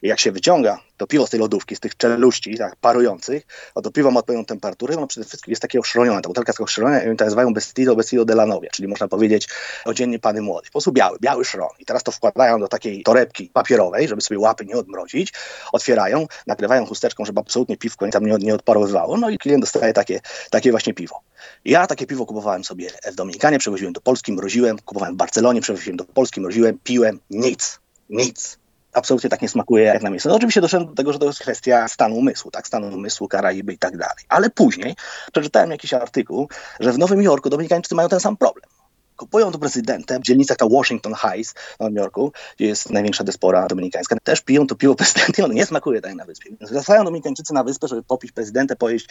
I 0.01 0.07
jak 0.07 0.19
się 0.19 0.31
wyciąga 0.31 0.79
to 0.97 1.07
piwo 1.07 1.27
z 1.27 1.29
tej 1.29 1.39
lodówki, 1.39 1.75
z 1.75 1.79
tych 1.79 1.97
czeluści 1.97 2.57
tak 2.57 2.75
parujących, 2.75 3.43
no 3.75 3.81
to 3.81 3.91
piwo 3.91 4.11
ma 4.11 4.19
odpowiednią 4.19 4.45
temperaturę, 4.45 4.95
no 4.95 5.07
przede 5.07 5.27
wszystkim 5.27 5.51
jest 5.51 5.61
takie 5.61 5.79
oszronione, 5.79 6.21
ta 6.21 6.29
butelka 6.29 6.49
jest 6.49 6.61
oszroniona 6.61 7.03
i 7.03 7.07
oni 7.07 7.17
to 7.17 7.25
nazywają 7.25 7.53
Bestido, 7.53 7.95
Bestido 7.95 8.25
de 8.25 8.35
czyli 8.71 8.87
można 8.87 9.07
powiedzieć 9.07 9.49
odziennie 9.85 10.19
pany 10.19 10.41
młody. 10.41 10.65
Po 10.65 10.71
prostu 10.71 10.91
biały, 10.91 11.17
biały 11.21 11.45
szron. 11.45 11.69
I 11.79 11.85
teraz 11.85 12.03
to 12.03 12.11
wkładają 12.11 12.59
do 12.59 12.67
takiej 12.67 13.03
torebki 13.03 13.49
papierowej, 13.53 14.07
żeby 14.07 14.21
sobie 14.21 14.39
łapy 14.39 14.65
nie 14.65 14.75
odmrozić, 14.75 15.33
otwierają, 15.73 16.27
nakrywają 16.47 16.85
chusteczką, 16.85 17.25
żeby 17.25 17.39
absolutnie 17.39 17.77
piwko 17.77 18.07
tam 18.07 18.25
nie, 18.25 18.35
nie 18.39 18.55
odparowywało, 18.55 19.17
no 19.17 19.29
i 19.29 19.37
klient 19.37 19.63
dostaje 19.63 19.93
takie, 19.93 20.19
takie 20.49 20.71
właśnie 20.71 20.93
piwo. 20.93 21.21
Ja 21.65 21.87
takie 21.87 22.07
piwo 22.07 22.25
kupowałem 22.25 22.63
sobie 22.63 22.89
w 23.11 23.15
Dominikanie, 23.15 23.59
przewoziłem 23.59 23.93
do 23.93 24.01
Polski, 24.01 24.33
mroziłem, 24.33 24.79
kupowałem 24.85 25.13
w 25.15 25.17
Barcelonie, 25.17 25.61
przewoziłem 25.61 25.97
do 25.97 26.05
Polski, 26.05 26.41
mroziłem, 26.41 26.79
piłem, 26.83 27.19
nic, 27.29 27.79
nic. 28.09 28.59
Absolutnie 28.93 29.29
tak 29.29 29.41
nie 29.41 29.49
smakuje 29.49 29.83
jak 29.83 30.01
na 30.01 30.09
miejscu. 30.09 30.29
No 30.29 30.35
oczywiście 30.35 30.61
doszedłem 30.61 30.89
do 30.89 30.95
tego, 30.95 31.13
że 31.13 31.19
to 31.19 31.25
jest 31.25 31.39
kwestia 31.39 31.87
stanu 31.87 32.15
umysłu, 32.15 32.51
tak, 32.51 32.67
stanu 32.67 32.87
umysłu, 32.87 33.27
Karaiby 33.27 33.73
i 33.73 33.77
tak 33.77 33.97
dalej. 33.97 34.25
Ale 34.29 34.49
później 34.49 34.95
przeczytałem 35.31 35.71
jakiś 35.71 35.93
artykuł, 35.93 36.49
że 36.79 36.91
w 36.91 36.97
Nowym 36.97 37.21
Jorku 37.21 37.49
Dominikańczycy 37.49 37.95
mają 37.95 38.09
ten 38.09 38.19
sam 38.19 38.37
problem 38.37 38.78
kupują 39.19 39.51
do 39.51 39.59
prezydenta 39.59 40.19
w 40.19 40.21
dzielnicach 40.21 40.57
ta 40.57 40.65
Washington 40.69 41.13
Heights 41.13 41.53
w 41.53 41.79
Nowym 41.79 41.95
Jorku, 41.95 42.31
gdzie 42.57 42.65
jest 42.65 42.89
największa 42.89 43.23
diaspora 43.23 43.67
dominikańska, 43.67 44.15
też 44.23 44.41
piją 44.41 44.67
to 44.67 44.75
piwo 44.75 44.95
prezydenta 44.95 45.41
i 45.41 45.45
ono 45.45 45.53
nie 45.53 45.65
smakuje 45.65 46.01
tak 46.01 46.15
na 46.15 46.25
wyspie. 46.25 46.49
Wracają 46.71 47.03
dominikańczycy 47.03 47.53
na 47.53 47.63
wyspę, 47.63 47.87
żeby 47.87 48.03
popić 48.03 48.31
prezydentę, 48.31 48.75
pojeść, 48.75 49.09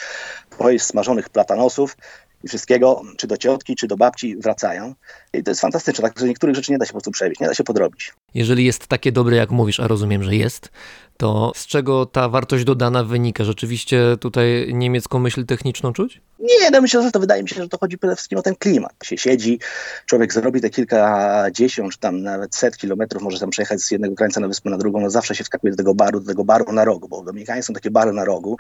pojeść 0.59 0.85
smażonych 0.85 1.29
platanosów 1.29 1.97
i 2.45 2.49
wszystkiego, 2.49 3.03
czy 3.17 3.27
do 3.27 3.37
ciotki, 3.37 3.77
czy 3.77 3.87
do 3.87 3.97
babci 3.97 4.37
wracają. 4.37 4.95
I 5.33 5.43
to 5.43 5.51
jest 5.51 5.61
fantastyczne, 5.61 6.09
tak, 6.09 6.19
że 6.19 6.27
niektórych 6.29 6.57
rzeczy 6.57 6.73
nie 6.73 6.79
da 6.79 6.85
się 6.85 6.89
po 6.89 6.95
prostu 6.95 7.11
przewieźć, 7.11 7.41
nie 7.41 7.47
da 7.47 7.55
się 7.55 7.65
podrobić. 7.65 8.13
Jeżeli 8.35 8.65
jest 8.65 8.87
takie 8.87 9.13
dobre, 9.13 9.37
jak 9.37 9.51
mówisz, 9.51 9.81
a 9.81 9.89
rozumiem, 9.89 10.23
że 10.23 10.37
jest, 10.37 10.71
to 11.17 11.53
z 11.57 11.67
czego 11.67 12.07
ta 12.07 12.29
wartość 12.29 12.65
dodana 12.65 13.05
wynika? 13.05 13.45
Rzeczywiście 13.45 14.17
tutaj 14.21 14.71
niemiecką 14.75 15.19
myśl 15.19 15.47
techniczną 15.47 15.93
czuć? 15.93 16.21
Nie, 16.39 16.71
no 16.71 16.81
myślę, 16.81 17.03
że 17.03 17.11
to 17.11 17.21
wydaje 17.21 17.43
mi 17.43 17.49
się, 17.49 17.55
że 17.55 17.69
to 17.69 17.79
chodzi 17.79 17.99
przede 17.99 18.17
wszystkim 18.17 18.39
o 18.39 18.43
ten 18.43 18.57
klimat. 18.57 18.93
Się 19.03 19.19
siedzi, 19.19 19.59
człowiek 20.07 20.33
zrobi 20.33 20.61
te 20.61 20.71
kilkadziesiąt, 20.71 21.93
czy 21.93 21.99
tam 21.99 22.23
nawet 22.23 22.55
set 22.55 22.77
kilometrów, 22.77 23.23
może 23.23 23.41
tam 23.41 23.51
przejechać 23.51 23.81
z 23.81 23.91
jednego 23.91 24.15
krańca 24.15 24.41
na 24.41 24.49
wyspę 24.49 24.71
na 24.71 24.79
drugą, 24.79 25.01
no 25.01 25.11
zawsze 25.11 25.35
się 25.35 25.45
wskakuje 25.45 25.71
do 25.71 25.77
tego 25.77 25.95
baru, 25.95 26.21
do 26.21 26.27
tego 26.27 26.45
baru 26.45 26.73
na 26.73 26.85
rogu, 26.85 27.09
bo 27.09 27.25
Dominikanie 27.25 27.63
są 27.63 27.75
takie 27.75 27.91
bary 27.91 28.13
na 28.13 28.25
rogu. 28.25 28.57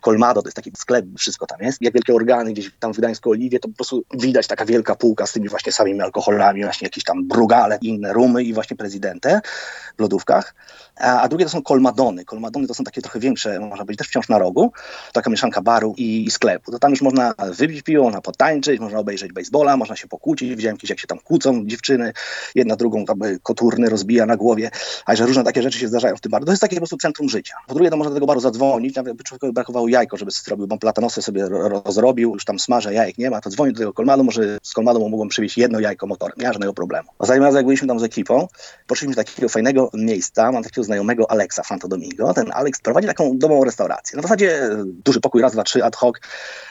Colmado 0.00 0.42
to 0.42 0.48
jest 0.48 0.56
taki 0.56 0.70
sklep, 0.76 1.04
wszystko 1.18 1.46
tam 1.46 1.58
jest. 1.60 1.82
Jak 1.82 1.94
wielkie 1.94 2.14
organy 2.14 2.52
gdzieś 2.52 2.70
tam 2.80 2.94
w 2.94 2.98
Gdańsku 2.98 3.30
Oliwie, 3.30 3.60
to 3.60 3.68
po 3.68 3.74
prostu 3.74 4.04
widać 4.14 4.46
taka 4.46 4.64
wielka 4.64 4.94
półka 4.94 5.26
z 5.26 5.32
tymi 5.32 5.48
właśnie 5.48 5.72
samymi 5.72 6.00
alkoholami, 6.00 6.64
właśnie 6.64 6.86
jakieś 6.86 7.04
tam 7.04 7.28
brugale, 7.28 7.78
inne 7.82 8.12
rumy 8.12 8.42
i 8.42 8.54
właśnie 8.54 8.76
prezydentę 8.76 9.40
w 9.98 10.00
lodówkach. 10.00 10.54
A, 10.96 11.28
drugie 11.28 11.44
to 11.44 11.50
są 11.50 11.62
kolmadony. 11.62 12.24
Kolmadony 12.24 12.66
to 12.66 12.74
są 12.74 12.84
takie 12.84 13.02
trochę 13.02 13.20
większe, 13.20 13.60
można 13.60 13.84
być 13.84 13.98
też 13.98 14.08
wciąż 14.08 14.28
na 14.28 14.38
rogu, 14.38 14.72
taka 15.12 15.30
mieszanka 15.30 15.62
baru 15.62 15.94
i, 15.96 16.24
i 16.24 16.30
sklepu. 16.30 16.72
To 16.72 16.78
tam 16.78 16.90
już 16.90 17.02
można 17.02 17.34
wypić 17.52 17.82
piwo, 17.82 18.02
można 18.02 18.20
potańczyć, 18.20 18.80
można 18.80 18.98
obejrzeć 18.98 19.32
baseballa, 19.32 19.76
można 19.76 19.96
się 19.96 20.08
pokłócić. 20.08 20.54
Widziałem 20.54 20.76
jakieś, 20.76 20.90
jak 20.90 21.00
się 21.00 21.06
tam 21.06 21.18
kłócą 21.18 21.66
dziewczyny, 21.66 22.12
jedna 22.54 22.76
drugą 22.76 23.04
tam 23.04 23.18
koturny 23.42 23.88
rozbija 23.88 24.26
na 24.26 24.36
głowie, 24.36 24.70
a 25.06 25.16
że 25.16 25.26
różne 25.26 25.44
takie 25.44 25.62
rzeczy 25.62 25.78
się 25.78 25.88
zdarzają 25.88 26.16
w 26.16 26.20
tym 26.20 26.30
baru. 26.30 26.44
To 26.44 26.52
jest 26.52 26.62
takie 26.62 26.76
po 26.76 26.80
prostu 26.80 26.96
centrum 26.96 27.28
życia. 27.28 27.54
Po 27.66 27.74
drugie, 27.74 27.90
to 27.90 27.96
można 27.96 28.10
do 28.10 28.14
tego 28.14 28.26
baru 28.26 28.40
zadzwonić, 28.40 28.96
nawet 28.96 29.16
by 29.16 29.24
człowiekowi 29.24 29.52
brakowało 29.52 29.88
jajko, 29.88 30.16
żeby 30.16 30.30
zrobił, 30.30 30.66
bo 30.66 30.78
platanosy 30.78 31.22
sobie 31.22 31.48
rozrobił, 31.84 32.34
już 32.34 32.44
tam 32.44 32.58
smaża, 32.58 32.92
jajek 32.92 33.18
nie 33.18 33.30
ma, 33.30 33.40
to 33.40 33.50
dzwoni 33.50 33.72
do 33.72 33.78
tego 33.78 33.92
kolmadu, 33.92 34.24
może 34.24 34.58
z 34.62 34.72
kolmadu 34.72 35.00
mu 35.00 35.08
mogą 35.08 35.28
przywieźć 35.28 35.58
jedno 35.58 35.80
jajko 35.80 36.06
motorem, 36.06 36.36
nie 36.38 36.46
ma 36.46 36.52
żadnego 36.52 36.74
problemu. 36.74 37.08
A 37.18 37.26
zanim 37.26 37.42
raz 37.42 37.54
jak 37.54 37.64
byliśmy 37.64 37.88
tam 37.88 38.00
z 38.00 38.02
ekipą, 38.02 38.48
poszliśmy 38.86 39.14
do 39.14 39.24
takiego 39.24 39.48
fajnego 39.48 39.90
miejsca, 39.94 40.52
mam 40.52 40.62
takiego 40.62 40.83
znajomego 40.84 41.30
Alexa 41.30 41.62
Santo 41.64 41.88
Domingo. 41.88 42.34
Ten 42.34 42.52
Alex 42.52 42.80
prowadzi 42.80 43.08
taką 43.08 43.38
domową 43.38 43.64
restaurację. 43.64 44.16
No 44.16 44.22
w 44.22 44.24
zasadzie 44.24 44.68
duży 44.86 45.20
pokój, 45.20 45.42
raz, 45.42 45.52
dwa, 45.52 45.62
trzy 45.62 45.84
ad 45.84 45.96
hoc, 45.96 46.16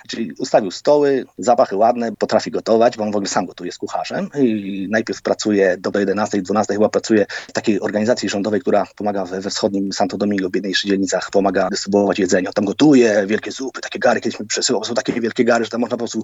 czyli 0.07 0.31
ustawił 0.39 0.71
stoły, 0.71 1.25
zapachy 1.37 1.75
ładne, 1.75 2.11
potrafi 2.11 2.51
gotować, 2.51 2.97
bo 2.97 3.03
on 3.03 3.11
w 3.11 3.15
ogóle 3.15 3.29
sam 3.29 3.45
gotuje 3.45 3.71
z 3.71 3.77
kucharzem 3.77 4.29
i 4.39 4.87
najpierw 4.91 5.21
pracuje 5.21 5.77
do 5.77 5.99
11, 5.99 6.41
12 6.41 6.73
chyba 6.73 6.89
pracuje 6.89 7.25
w 7.47 7.51
takiej 7.51 7.81
organizacji 7.81 8.29
rządowej, 8.29 8.61
która 8.61 8.87
pomaga 8.95 9.25
we, 9.25 9.41
we 9.41 9.49
wschodnim 9.49 9.93
Santo 9.93 10.17
Domingo, 10.17 10.49
w 10.49 10.51
biedniejszych 10.51 10.89
dzielnicach, 10.89 11.29
pomaga 11.31 11.69
dystrybuować 11.69 12.19
jedzenie. 12.19 12.49
Tam 12.55 12.65
gotuje 12.65 13.23
wielkie 13.27 13.51
zupy, 13.51 13.81
takie 13.81 13.99
gary, 13.99 14.21
kiedyś 14.21 14.39
mi 14.39 14.45
przesyłał, 14.45 14.83
są 14.83 14.93
takie 14.93 15.21
wielkie 15.21 15.45
gary, 15.45 15.65
że 15.65 15.71
tam 15.71 15.81
można 15.81 15.97
po 15.97 16.01
prostu 16.01 16.21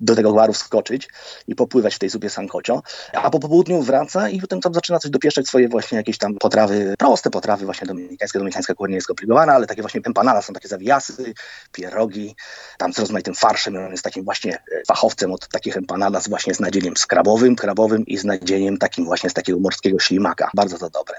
do 0.00 0.14
tego 0.14 0.32
garu 0.32 0.52
wskoczyć 0.52 1.08
i 1.48 1.54
popływać 1.54 1.94
w 1.94 1.98
tej 1.98 2.08
zupie 2.08 2.30
sankocio. 2.30 2.82
A 3.12 3.30
po 3.30 3.38
południu 3.38 3.82
wraca 3.82 4.28
i 4.28 4.40
potem 4.40 4.60
tam 4.60 4.74
zaczyna 4.74 4.98
coś 4.98 5.10
dopieszczać 5.10 5.48
swoje 5.48 5.68
właśnie 5.68 5.98
jakieś 5.98 6.18
tam 6.18 6.34
potrawy, 6.34 6.94
proste 6.98 7.25
potrawy 7.30 7.64
właśnie 7.64 7.86
dominikańskie. 7.86 8.38
Dominikańska 8.38 8.74
kuchnia 8.74 8.94
jest 8.94 9.04
skomplikowana, 9.04 9.52
ale 9.52 9.66
takie 9.66 9.82
właśnie 9.82 10.00
empanada 10.04 10.42
są 10.42 10.52
takie 10.52 10.68
zawiasy, 10.68 11.34
pierogi, 11.72 12.36
tam 12.78 12.92
z 12.92 12.98
rozmaitym 12.98 13.34
farszem. 13.34 13.76
On 13.76 13.90
jest 13.90 14.04
takim 14.04 14.24
właśnie 14.24 14.54
e, 14.54 14.82
fachowcem 14.86 15.32
od 15.32 15.48
takich 15.48 15.76
empanadas 15.76 16.28
właśnie 16.28 16.54
z 16.54 16.60
nadzieniem 16.60 16.96
skrabowym, 16.96 17.56
krabowym 17.56 18.06
i 18.06 18.18
z 18.18 18.24
nadzieniem 18.24 18.78
takim 18.78 19.04
właśnie 19.04 19.30
z 19.30 19.34
takiego 19.34 19.58
morskiego 19.58 19.98
ślimaka. 19.98 20.50
Bardzo 20.54 20.78
to 20.78 20.90
dobre. 20.90 21.16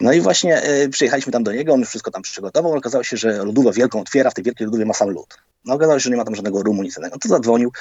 No 0.00 0.12
i 0.12 0.20
właśnie 0.20 0.70
y, 0.70 0.88
przyjechaliśmy 0.88 1.32
tam 1.32 1.44
do 1.44 1.52
niego, 1.52 1.72
on 1.72 1.80
już 1.80 1.88
wszystko 1.88 2.10
tam 2.10 2.22
przygotował. 2.22 2.72
Okazało 2.72 3.04
się, 3.04 3.16
że 3.16 3.44
lodówę 3.44 3.72
wielką 3.72 4.00
otwiera, 4.00 4.30
w 4.30 4.34
tej 4.34 4.44
wielkiej 4.44 4.66
lodówie 4.66 4.84
ma 4.84 4.94
sam 4.94 5.10
lód. 5.10 5.38
No 5.64 5.74
okazało 5.74 5.98
się, 5.98 6.02
że 6.02 6.10
nie 6.10 6.16
ma 6.16 6.24
tam 6.24 6.34
żadnego 6.34 6.62
rumu, 6.62 6.82
nic 6.82 6.98
innego. 6.98 7.18
To 7.18 7.28
zadzwonił, 7.28 7.72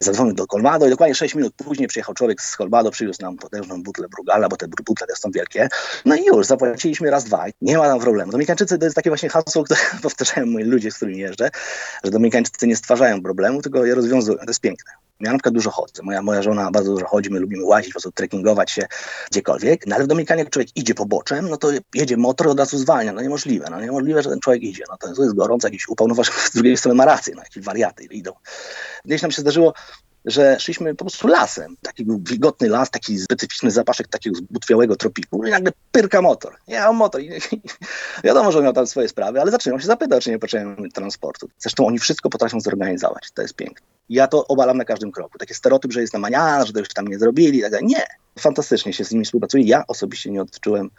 zadzwonił 0.00 0.34
do 0.34 0.46
Colmado 0.46 0.86
i 0.86 0.90
dokładnie 0.90 1.14
6 1.14 1.34
minut 1.34 1.54
później 1.54 1.88
przyjechał 1.88 2.14
człowiek 2.14 2.42
z 2.42 2.56
Colmado, 2.56 2.90
przywiózł 2.90 3.22
nam 3.22 3.36
potężną 3.36 3.82
butlę 3.82 4.08
Brugala, 4.08 4.48
bo 4.48 4.56
te 4.56 4.66
butle 4.68 5.06
też 5.06 5.18
są 5.18 5.30
wielkie. 5.30 5.68
No 6.04 6.16
i 6.16 6.24
już, 6.24 6.46
zapłaciliśmy 6.46 7.10
raz, 7.12 7.24
dwa. 7.24 7.44
Nie 7.60 7.78
ma 7.78 7.88
tam 7.88 8.00
problemu. 8.00 8.32
Dominikańczycy 8.32 8.78
to 8.78 8.84
jest 8.84 8.96
takie 8.96 9.10
właśnie 9.10 9.28
hasło, 9.28 9.64
które 9.64 9.80
powtarzają 10.02 10.46
moi 10.46 10.64
ludzie, 10.64 10.90
z 10.90 10.96
którymi 10.96 11.18
jeżdżę, 11.18 11.50
że 12.04 12.10
Dominikańczycy 12.10 12.66
nie 12.66 12.76
stwarzają 12.76 13.22
problemu, 13.22 13.62
tylko 13.62 13.86
je 13.86 13.94
rozwiązują. 13.94 14.38
To 14.38 14.44
jest 14.48 14.60
piękne. 14.60 14.92
Ja 15.20 15.32
na 15.32 15.38
przykład 15.38 15.54
dużo 15.54 15.70
chodzę. 15.70 16.02
Moja, 16.02 16.22
moja 16.22 16.42
żona 16.42 16.70
bardzo 16.70 16.92
dużo 16.92 17.06
chodzi, 17.06 17.30
my 17.30 17.40
lubimy 17.40 17.64
łazić, 17.64 17.88
po 17.88 17.92
prostu 17.92 18.12
trekkingować 18.12 18.70
się 18.70 18.86
gdziekolwiek. 19.30 19.86
No 19.86 19.96
ale 19.96 20.04
w 20.04 20.06
Dominikanie 20.06 20.42
jak 20.42 20.50
człowiek 20.50 20.68
idzie 20.76 20.94
po 20.94 21.06
boczem, 21.06 21.48
no 21.48 21.56
to 21.56 21.68
jedzie 21.94 22.16
motor 22.16 22.48
od 22.48 22.58
razu 22.58 22.78
zwalnia. 22.78 23.12
No 23.12 23.22
niemożliwe. 23.22 23.66
No 23.70 23.80
niemożliwe, 23.80 24.22
że 24.22 24.30
ten 24.30 24.40
człowiek 24.40 24.62
idzie. 24.62 24.84
No 24.90 24.96
to 24.96 25.22
jest 25.22 25.34
gorąco, 25.34 25.66
jakiś 25.66 25.88
upał. 25.88 26.08
No 26.08 26.14
właśnie 26.14 26.34
z 26.38 26.54
drugiej 26.54 26.76
strony 26.76 26.94
ma 26.94 27.04
rację, 27.04 27.34
no 27.36 27.42
jakieś 27.42 27.64
wariaty 27.64 28.04
idą. 28.04 28.32
Gdzieś 29.04 29.22
nam 29.22 29.30
się 29.30 29.42
zdarzyło 29.42 29.74
że 30.24 30.60
szliśmy 30.60 30.94
po 30.94 31.04
prostu 31.04 31.28
lasem. 31.28 31.76
Taki 31.82 32.04
był 32.04 32.20
wilgotny 32.22 32.68
las, 32.68 32.90
taki 32.90 33.18
specyficzny 33.18 33.70
zapaszek 33.70 34.08
takiego 34.08 34.36
zbutwiałego 34.36 34.96
tropiku 34.96 35.46
i 35.46 35.50
nagle 35.50 35.72
pyrka 35.92 36.22
motor. 36.22 36.56
Ja 36.68 36.92
motor. 36.92 37.20
I, 37.20 37.26
i, 37.26 37.60
wiadomo, 38.24 38.52
że 38.52 38.62
miał 38.62 38.72
tam 38.72 38.86
swoje 38.86 39.08
sprawy, 39.08 39.40
ale 39.40 39.50
zaczynał 39.50 39.80
się 39.80 39.86
zapytać, 39.86 40.24
czy 40.24 40.30
nie 40.30 40.38
potrzebujemy 40.38 40.90
transportu. 40.90 41.48
Zresztą 41.58 41.86
oni 41.86 41.98
wszystko 41.98 42.30
potrafią 42.30 42.60
zorganizować. 42.60 43.30
To 43.34 43.42
jest 43.42 43.54
piękne. 43.54 43.86
Ja 44.08 44.26
to 44.26 44.46
obalam 44.46 44.76
na 44.76 44.84
każdym 44.84 45.12
kroku. 45.12 45.38
Taki 45.38 45.54
stereotyp, 45.54 45.92
że 45.92 46.00
jest 46.00 46.12
na 46.12 46.18
maniana, 46.18 46.66
że 46.66 46.72
to 46.72 46.78
już 46.78 46.88
tam 46.88 47.08
nie 47.08 47.18
zrobili. 47.18 47.62
Tak 47.70 47.82
nie. 47.82 48.06
Fantastycznie 48.38 48.92
się 48.92 49.04
z 49.04 49.10
nimi 49.12 49.24
współpracuje. 49.24 49.64
Ja 49.64 49.84
osobiście 49.88 50.30
nie 50.30 50.42
odczułem 50.42 50.90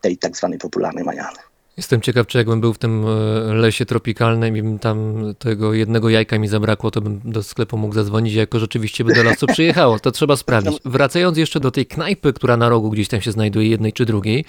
tej 0.00 0.18
tak 0.18 0.36
zwanej 0.36 0.58
popularnej 0.58 1.04
maniany. 1.04 1.38
Jestem 1.76 2.00
ciekaw, 2.00 2.26
czy 2.26 2.38
jakbym 2.38 2.60
był 2.60 2.72
w 2.72 2.78
tym 2.78 3.04
e, 3.06 3.54
lesie 3.54 3.86
tropikalnym 3.86 4.56
i 4.56 4.62
bym 4.62 4.78
tam 4.78 5.14
tego 5.38 5.74
jednego 5.74 6.08
jajka 6.08 6.38
mi 6.38 6.48
zabrakło, 6.48 6.90
to 6.90 7.00
bym 7.00 7.20
do 7.24 7.42
sklepu 7.42 7.78
mógł 7.78 7.94
zadzwonić, 7.94 8.34
jako 8.34 8.58
rzeczywiście 8.58 9.04
by 9.04 9.14
do 9.14 9.22
lasu 9.22 9.46
przyjechało. 9.52 9.98
To 9.98 10.10
trzeba 10.10 10.36
sprawdzić. 10.36 10.78
Wracając 10.84 11.38
jeszcze 11.38 11.60
do 11.60 11.70
tej 11.70 11.86
knajpy, 11.86 12.32
która 12.32 12.56
na 12.56 12.68
rogu 12.68 12.90
gdzieś 12.90 13.08
tam 13.08 13.20
się 13.20 13.32
znajduje, 13.32 13.68
jednej 13.68 13.92
czy 13.92 14.04
drugiej. 14.04 14.44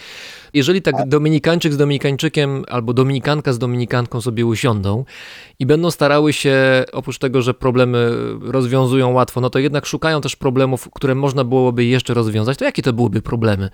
Jeżeli 0.54 0.82
tak 0.82 0.96
Dominikańczyk 1.08 1.74
z 1.74 1.78
Dominikańczykiem 1.78 2.64
albo 2.68 2.94
Dominikanka 2.94 3.54
z 3.54 3.60
Dominikanką 3.60 4.22
sobie 4.22 4.46
usiądą 4.46 5.06
i 5.60 5.66
będą 5.66 5.92
starały 5.92 6.34
się, 6.34 6.86
oprócz 6.92 7.18
tego, 7.18 7.42
że 7.42 7.54
problemy 7.54 8.12
rozwiązują 8.42 9.12
łatwo, 9.12 9.42
no 9.42 9.50
to 9.50 9.60
jednak 9.60 9.86
szukają 9.86 10.22
też 10.22 10.36
problemów, 10.36 10.90
które 10.94 11.16
można 11.16 11.44
byłoby 11.44 11.86
jeszcze 11.86 12.14
rozwiązać, 12.14 12.58
to 12.58 12.66
jakie 12.66 12.82
to 12.82 12.94
byłyby 12.94 13.22
problemy? 13.22 13.70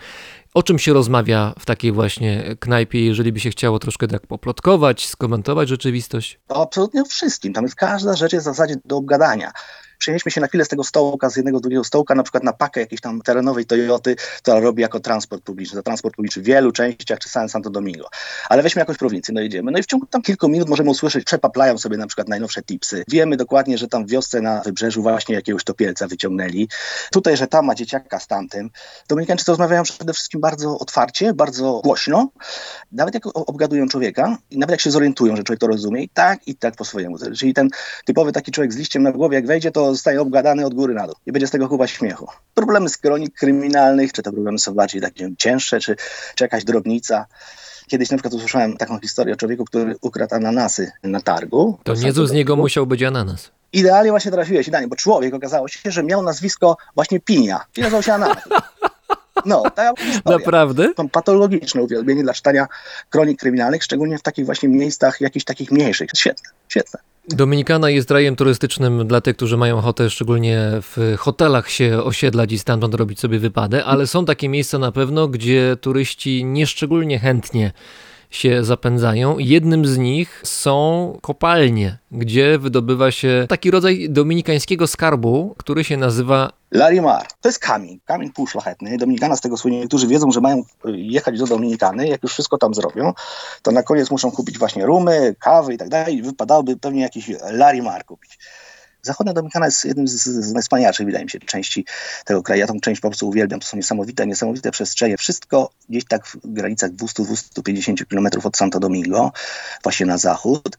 O 0.54 0.64
czym 0.64 0.80
się 0.80 0.94
rozmawia 0.94 1.54
w 1.60 1.66
takiej 1.66 1.92
właśnie 1.92 2.56
knajpie, 2.60 3.06
jeżeli 3.06 3.32
by 3.32 3.40
się 3.40 3.50
chciało 3.50 3.80
troszkę 3.80 4.08
tak 4.08 4.28
poplotkować, 4.28 5.08
skomentować 5.08 5.70
rzeczywistość? 5.70 6.40
Absolutnie 6.48 7.02
o 7.02 7.06
wszystkim. 7.06 7.54
Tam 7.54 7.64
jest 7.64 7.76
każda 7.76 8.16
rzecz 8.16 8.34
jest 8.34 8.46
w 8.46 8.50
zasadzie 8.50 8.76
do 8.86 8.98
obgadania 8.98 9.52
przenieśmy 10.04 10.32
się 10.32 10.42
na 10.42 10.48
chwilę 10.48 10.66
z 10.66 10.68
tego 10.68 10.84
stołka, 10.84 11.30
z 11.30 11.36
jednego 11.36 11.58
do 11.58 11.62
drugiego 11.62 11.84
stołka, 11.84 12.16
na 12.16 12.24
przykład 12.24 12.44
na 12.44 12.54
pakę 12.54 12.80
jakiejś 12.80 13.02
tam 13.02 13.22
terenowej 13.22 13.66
Toyoty, 13.66 14.16
która 14.38 14.60
robi 14.60 14.82
jako 14.82 15.00
transport 15.00 15.44
publiczny. 15.44 15.76
To 15.76 15.84
transport 15.84 16.16
publiczny 16.16 16.42
w 16.42 16.46
wielu 16.46 16.72
częściach, 16.72 17.20
czy 17.20 17.30
samym 17.30 17.50
Santo 17.50 17.70
Domingo. 17.70 18.10
Ale 18.50 18.64
weźmy 18.64 18.80
jakąś 18.80 18.98
prowincję, 18.98 19.34
no 19.34 19.42
idziemy. 19.42 19.72
No 19.72 19.78
i 19.78 19.84
w 19.84 19.86
ciągu 19.86 20.06
tam 20.06 20.22
kilku 20.22 20.50
minut 20.50 20.70
możemy 20.70 20.90
usłyszeć, 20.90 21.26
przepaplają 21.26 21.78
sobie 21.78 21.98
na 21.98 22.08
przykład 22.08 22.28
najnowsze 22.28 22.62
tipsy. 22.62 23.04
Wiemy 23.08 23.38
dokładnie, 23.38 23.78
że 23.78 23.88
tam 23.88 24.06
w 24.06 24.10
wiosce 24.10 24.42
na 24.42 24.62
wybrzeżu 24.62 25.02
właśnie 25.02 25.36
jakiegoś 25.36 25.64
topielca 25.64 26.08
wyciągnęli. 26.08 26.68
Tutaj, 27.12 27.38
że 27.38 27.48
tam 27.48 27.66
ma 27.66 27.76
dzieciaka 27.76 28.20
z 28.20 28.28
tamtym. 28.28 28.70
Dominikańczycy 29.10 29.52
rozmawiają 29.52 29.84
przede 29.84 30.14
wszystkim 30.14 30.42
bardzo 30.42 30.80
otwarcie, 30.80 31.34
bardzo 31.34 31.82
głośno. 31.84 32.30
Nawet 32.92 33.14
jak 33.14 33.24
obgadują 33.36 33.88
człowieka 33.88 34.38
i 34.52 34.58
nawet 34.58 34.72
jak 34.72 34.82
się 34.82 34.92
zorientują, 34.92 35.36
że 35.36 35.44
człowiek 35.44 35.60
to 35.60 35.68
rozumie 35.68 36.04
i 36.04 36.10
tak, 36.10 36.48
i 36.48 36.56
tak 36.56 36.76
po 36.76 36.86
swojemu. 36.86 37.18
Czyli 37.38 37.54
ten 37.54 37.70
typowy 38.06 38.32
taki 38.32 38.52
człowiek 38.52 38.74
z 38.74 38.78
liściem 38.78 39.04
na 39.04 39.12
głowie, 39.12 39.36
jak 39.36 39.48
wejdzie, 39.48 39.72
to 39.72 39.93
zostaje 39.94 40.22
obgadany 40.22 40.66
od 40.66 40.74
góry 40.74 40.94
na 40.94 41.08
dół 41.08 41.16
i 41.26 41.32
będzie 41.32 41.48
z 41.48 41.52
tego 41.52 41.68
chyba 41.68 41.88
śmiechu. 41.88 42.28
Problemy 42.54 42.90
z 42.90 42.98
kronik 42.98 43.36
kryminalnych, 43.36 44.14
czy 44.14 44.24
te 44.24 44.32
problemy 44.32 44.60
są 44.60 44.74
bardziej 44.74 45.02
takie 45.02 45.30
cięższe, 45.38 45.80
czy, 45.80 45.96
czy 46.36 46.44
jakaś 46.44 46.64
drobnica. 46.64 47.26
Kiedyś 47.88 48.12
na 48.12 48.18
przykład 48.18 48.34
usłyszałem 48.34 48.78
taką 48.78 49.00
historię 49.00 49.34
o 49.34 49.38
człowieku, 49.38 49.66
który 49.66 49.96
ukradł 50.02 50.36
ananasy 50.36 50.92
na 51.04 51.22
targu. 51.22 51.78
To 51.84 51.94
niezły 51.94 52.28
z 52.28 52.32
niego 52.32 52.56
musiał 52.56 52.88
być 52.88 53.04
ananas. 53.04 53.52
Idealnie 53.74 54.12
właśnie 54.12 54.32
trafiłeś, 54.32 54.68
idealnie, 54.68 54.88
bo 54.88 54.96
człowiek 54.96 55.34
okazało 55.34 55.68
się, 55.68 55.92
że 55.92 56.04
miał 56.04 56.24
nazwisko 56.24 56.78
właśnie 56.96 57.20
Pinia. 57.20 57.66
I 57.78 57.82
nazywał 57.82 58.04
się 58.04 58.14
Ananas. 58.14 58.44
No, 59.46 59.64
taka 59.64 60.02
historia. 60.02 60.38
Naprawdę? 60.38 60.90
Mam 60.98 61.10
patologiczne 61.10 61.82
uwielbienie 61.82 62.24
dla 62.24 62.34
czytania 62.34 62.68
kronik 63.10 63.40
kryminalnych, 63.40 63.84
szczególnie 63.84 64.18
w 64.18 64.22
takich 64.22 64.46
właśnie 64.46 64.70
miejscach, 64.70 65.22
jakichś 65.22 65.46
takich 65.46 65.72
mniejszych. 65.72 66.10
Świetne, 66.16 66.50
świetne. 66.70 67.00
Dominikana 67.30 67.90
jest 67.90 68.12
rajem 68.12 68.36
turystycznym 68.36 69.08
dla 69.08 69.22
tych, 69.22 69.36
którzy 69.36 69.58
mają 69.58 69.78
ochotę 69.78 70.10
szczególnie 70.10 70.60
w 70.82 71.16
hotelach 71.18 71.70
się 71.70 72.04
osiedlać 72.04 72.52
i 72.52 72.60
stamtąd 72.60 72.96
robić 72.96 73.20
sobie 73.20 73.40
wypady, 73.40 73.84
ale 73.84 74.08
są 74.08 74.26
takie 74.26 74.50
miejsca 74.50 74.80
na 74.80 74.92
pewno, 74.92 75.28
gdzie 75.28 75.78
turyści 75.82 76.46
nieszczególnie 76.46 77.20
chętnie 77.20 77.72
się 78.34 78.64
zapędzają. 78.64 79.38
Jednym 79.38 79.86
z 79.86 79.98
nich 79.98 80.42
są 80.44 81.18
kopalnie, 81.22 81.98
gdzie 82.12 82.60
wydobywa 82.60 83.12
się 83.12 83.46
taki 83.50 83.72
rodzaj 83.72 84.10
dominikańskiego 84.10 84.88
skarbu, 84.88 85.56
który 85.58 85.84
się 85.84 85.98
nazywa 85.98 86.52
Larimar. 86.72 87.28
To 87.42 87.50
jest 87.50 87.60
kamień, 87.60 88.00
kamień 88.06 88.32
półszlachetny. 88.32 88.98
Dominikana 88.98 89.36
z 89.36 89.42
tego 89.42 89.58
słynie. 89.58 89.80
Niektórzy 89.80 90.08
wiedzą, 90.08 90.32
że 90.32 90.42
mają 90.42 90.64
jechać 90.86 91.40
do 91.40 91.48
Dominikany. 91.48 92.08
Jak 92.08 92.24
już 92.24 92.32
wszystko 92.32 92.58
tam 92.58 92.74
zrobią, 92.74 93.14
to 93.62 93.72
na 93.72 93.84
koniec 93.84 94.12
muszą 94.12 94.32
kupić 94.32 94.58
właśnie 94.60 94.86
rumy, 94.86 95.36
kawy 95.40 95.74
i 95.74 95.78
tak 95.78 95.90
dalej. 95.90 96.22
Wypadałoby 96.22 96.78
pewnie 96.78 97.02
jakiś 97.02 97.32
Larimar 97.52 98.06
kupić. 98.06 98.40
Zachodnia 99.06 99.34
Dominikana 99.34 99.66
jest 99.66 99.86
jednym 99.86 100.08
z, 100.08 100.24
z 100.24 100.54
najwspanialszych, 100.54 101.06
wydaje 101.06 101.26
mi 101.26 101.32
się, 101.32 101.40
części 101.40 101.86
tego 102.26 102.44
kraju. 102.44 102.60
Ja 102.60 102.68
tą 102.68 102.80
część 102.80 103.02
po 103.02 103.10
prostu 103.10 103.28
uwielbiam. 103.28 103.60
To 103.60 103.68
są 103.68 103.78
niesamowite, 103.78 104.28
niesamowite 104.28 104.72
przestrzenie. 104.72 105.18
Wszystko 105.18 105.70
gdzieś 105.90 106.06
tak 106.06 106.28
w 106.28 106.38
granicach 106.44 106.92
200-250 106.92 108.06
km 108.06 108.28
od 108.44 108.58
Santo 108.58 108.80
Domingo, 108.80 109.32
właśnie 109.84 110.06
na 110.06 110.18
zachód. 110.18 110.78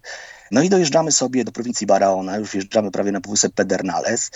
No 0.51 0.63
i 0.63 0.69
dojeżdżamy 0.69 1.13
sobie 1.13 1.45
do 1.45 1.53
prowincji 1.53 1.87
Barahona, 1.87 2.37
już 2.37 2.51
wjeżdżamy 2.51 2.91
prawie 2.91 3.13
na 3.13 3.21
półwysep 3.21 3.53
Pedernales 3.53 4.31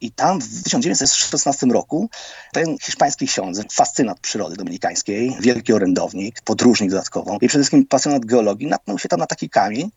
i 0.00 0.12
tam 0.12 0.40
w 0.40 0.62
1916 0.62 1.66
roku 1.66 2.10
ten 2.52 2.76
hiszpański 2.82 3.26
ksiądz, 3.26 3.60
fascynat 3.72 4.20
przyrody 4.20 4.56
dominikańskiej, 4.56 5.36
wielki 5.40 5.72
orędownik, 5.72 6.40
podróżnik 6.44 6.90
dodatkowo 6.90 7.38
i 7.40 7.48
przede 7.48 7.64
wszystkim 7.64 7.86
pasjonat 7.86 8.24
geologii, 8.24 8.66
natknął 8.66 8.98
się 8.98 9.08
tam 9.08 9.20
na 9.20 9.26
taki 9.26 9.50
kamień. 9.50 9.90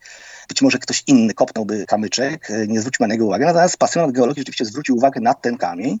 Być 0.48 0.62
może 0.62 0.78
ktoś 0.78 1.02
inny 1.06 1.34
kopnąłby 1.34 1.86
kamyczek, 1.86 2.48
nie 2.68 2.80
zwrócił 2.80 3.06
na 3.06 3.12
niego 3.12 3.26
uwagi, 3.26 3.44
natomiast 3.44 3.76
pasjonat 3.76 4.12
geologii 4.12 4.40
rzeczywiście 4.40 4.64
zwrócił 4.64 4.96
uwagę 4.96 5.20
na 5.20 5.34
ten 5.34 5.56
kamień 5.56 5.98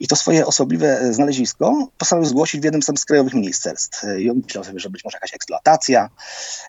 i 0.00 0.08
to 0.08 0.16
swoje 0.16 0.46
osobliwe 0.46 1.12
znalezisko 1.12 1.88
postanowił 1.98 2.28
zgłosić 2.28 2.60
w 2.60 2.64
jednym 2.64 2.82
z 2.82 3.04
krajowych 3.04 3.34
ministerstw. 3.34 4.02
I 4.18 4.30
on 4.30 4.40
myślał 4.44 4.64
sobie, 4.64 4.80
że 4.80 4.90
być 4.90 5.04
może 5.04 5.16
jakaś 5.16 5.34
eksploatacja 5.34 6.10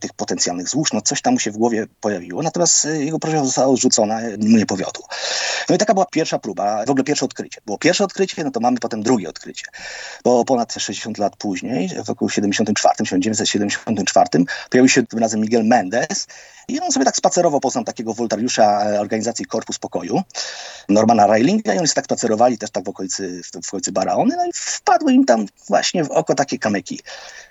tych 0.02 0.14
potencjalnych 0.14 0.70
złóż, 0.70 0.94
no 0.94 1.02
coś 1.02 1.22
tam 1.22 1.34
mu 1.34 1.40
się 1.40 1.52
w 1.52 1.58
głowie 1.58 1.88
pojawiło, 2.02 2.44
natomiast 2.44 2.88
jego 3.00 3.20
prośba 3.20 3.44
została 3.44 3.68
odrzucona, 3.68 4.22
mu 4.22 4.58
nie 4.58 4.66
powiodło. 4.66 5.08
No 5.70 5.76
i 5.76 5.78
taka 5.78 5.94
była 5.94 6.06
pierwsza 6.06 6.40
próba, 6.40 6.86
w 6.86 6.90
ogóle 6.90 7.04
pierwsze 7.04 7.26
odkrycie. 7.26 7.62
Było 7.66 7.78
pierwsze 7.78 8.04
odkrycie, 8.04 8.44
no 8.44 8.52
to 8.52 8.60
mamy 8.60 8.78
potem 8.78 9.04
drugie 9.04 9.30
odkrycie. 9.30 9.66
Bo 10.24 10.46
ponad 10.46 10.74
60 10.74 11.18
lat 11.18 11.36
później, 11.36 11.90
w 12.06 12.10
roku 12.10 12.30
74, 12.30 12.96
1974, 12.98 14.46
pojawił 14.70 14.90
się 14.90 15.06
tym 15.06 15.20
razem 15.20 15.42
Miguel 15.42 15.66
Mendes 15.66 16.28
i 16.68 16.80
on 16.80 16.92
sobie 16.92 17.06
tak 17.10 17.18
spacerowo 17.18 17.60
poznał 17.60 17.84
takiego 17.84 18.14
woltariusza 18.14 18.80
organizacji 19.00 19.46
Korpus 19.46 19.80
Pokoju, 19.80 20.22
Normana 20.90 21.28
Reilinga 21.28 21.74
i 21.74 21.78
oni 21.78 21.88
tak 21.96 22.06
spacerowali 22.06 22.58
też 22.58 22.72
tak 22.72 22.84
w 22.84 22.90
okolicy, 22.90 23.42
w, 23.44 23.66
w 23.66 23.68
okolicy 23.68 23.92
Baraony, 23.92 24.36
no 24.38 24.46
i 24.46 24.50
wpadły 24.54 25.14
im 25.14 25.26
tam 25.26 25.46
właśnie 25.68 26.04
w 26.04 26.12
oko 26.12 26.36
takie 26.36 26.60
kamyki. 26.60 27.00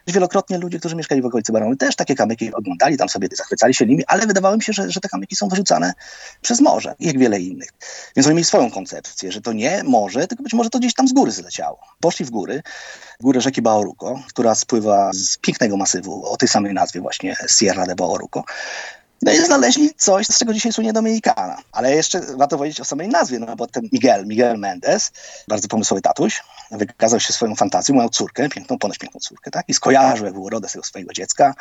Wielokrotnie 0.06 0.58
ludzie, 0.58 0.78
którzy 0.78 0.96
mieszkali 0.96 1.22
w 1.22 1.26
okolicy 1.26 1.52
Baraony 1.52 1.76
też 1.76 1.96
takie 1.96 2.14
kamyki 2.14 2.54
oglądali, 2.54 2.96
tam 2.96 3.08
sobie 3.08 3.28
zachwycali 3.32 3.74
się 3.74 3.86
nimi, 3.86 4.04
ale 4.06 4.26
wydawało 4.26 4.56
mi 4.56 4.62
się, 4.62 4.72
że, 4.72 4.90
że 4.90 5.00
te 5.00 5.08
kamyki 5.08 5.36
są 5.36 5.48
wyrzucane 5.48 5.92
przez 6.42 6.60
morze, 6.60 6.94
jak 7.00 7.18
wiele 7.18 7.40
innych. 7.40 7.68
Więc 8.16 8.26
oni 8.26 8.34
mieli 8.34 8.44
swoją 8.44 8.70
koncepcję, 8.70 9.32
że 9.32 9.40
to 9.40 9.52
nie 9.52 9.82
morze, 9.84 10.26
tylko 10.26 10.42
być 10.42 10.52
może 10.52 10.70
to 10.70 10.78
gdzieś 10.78 10.94
tam 10.94 11.08
z 11.08 11.12
góry 11.12 11.32
zleciało. 11.32 11.78
Poszli 12.00 12.24
w 12.24 12.30
góry, 12.30 12.62
w 13.20 13.22
górę 13.22 13.40
rzeki 13.40 13.62
Baoruco, 13.62 14.20
która 14.28 14.54
spływa 14.54 15.10
z 15.12 15.38
pięknego 15.38 15.76
masywu 15.76 16.26
o 16.26 16.36
tej 16.36 16.48
samej 16.48 16.74
nazwie 16.74 17.00
właśnie 17.00 17.36
Sierra 17.48 17.86
de 17.86 17.94
Baoruco. 17.94 18.44
No 19.22 19.32
i 19.32 19.36
znaleźli 19.36 19.90
coś, 19.96 20.26
z 20.26 20.38
czego 20.38 20.54
dzisiaj 20.54 20.72
słynie 20.72 20.92
Dominikana. 20.92 21.56
Ale 21.72 21.94
jeszcze 21.94 22.20
warto 22.36 22.56
powiedzieć 22.56 22.80
o 22.80 22.84
samej 22.84 23.08
nazwie, 23.08 23.38
no 23.38 23.56
bo 23.56 23.66
ten 23.66 23.88
Miguel, 23.92 24.26
Miguel 24.26 24.58
Mendes, 24.58 25.12
bardzo 25.48 25.68
pomysłowy 25.68 26.02
tatuś, 26.02 26.42
wykazał 26.70 27.20
się 27.20 27.32
swoją 27.32 27.54
fantazją, 27.54 27.94
miał 27.94 28.08
córkę, 28.08 28.48
piękną, 28.48 28.78
ponoć 28.78 28.98
piękną 28.98 29.20
córkę, 29.20 29.50
tak? 29.50 29.68
I 29.68 29.74
skojarzył 29.74 30.24
jakby 30.24 30.40
urodę 30.40 30.68
tego 30.68 30.84
swojego 30.84 31.12
dziecka 31.12 31.54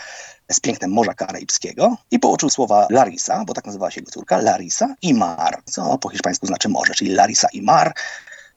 z 0.51 0.59
pięknem 0.59 0.91
Morza 0.91 1.13
Karaibskiego 1.13 1.97
i 2.11 2.19
pouczył 2.19 2.49
słowa 2.49 2.87
Larisa, 2.89 3.45
bo 3.45 3.53
tak 3.53 3.65
nazywała 3.65 3.91
się 3.91 4.01
jego 4.01 4.11
córka, 4.11 4.37
Larisa 4.37 4.95
i 5.01 5.13
Mar, 5.13 5.61
co 5.65 5.97
po 5.97 6.09
hiszpańsku 6.09 6.47
znaczy 6.47 6.69
morze, 6.69 6.93
czyli 6.93 7.11
Larisa 7.11 7.47
i 7.53 7.61
Mar. 7.61 7.93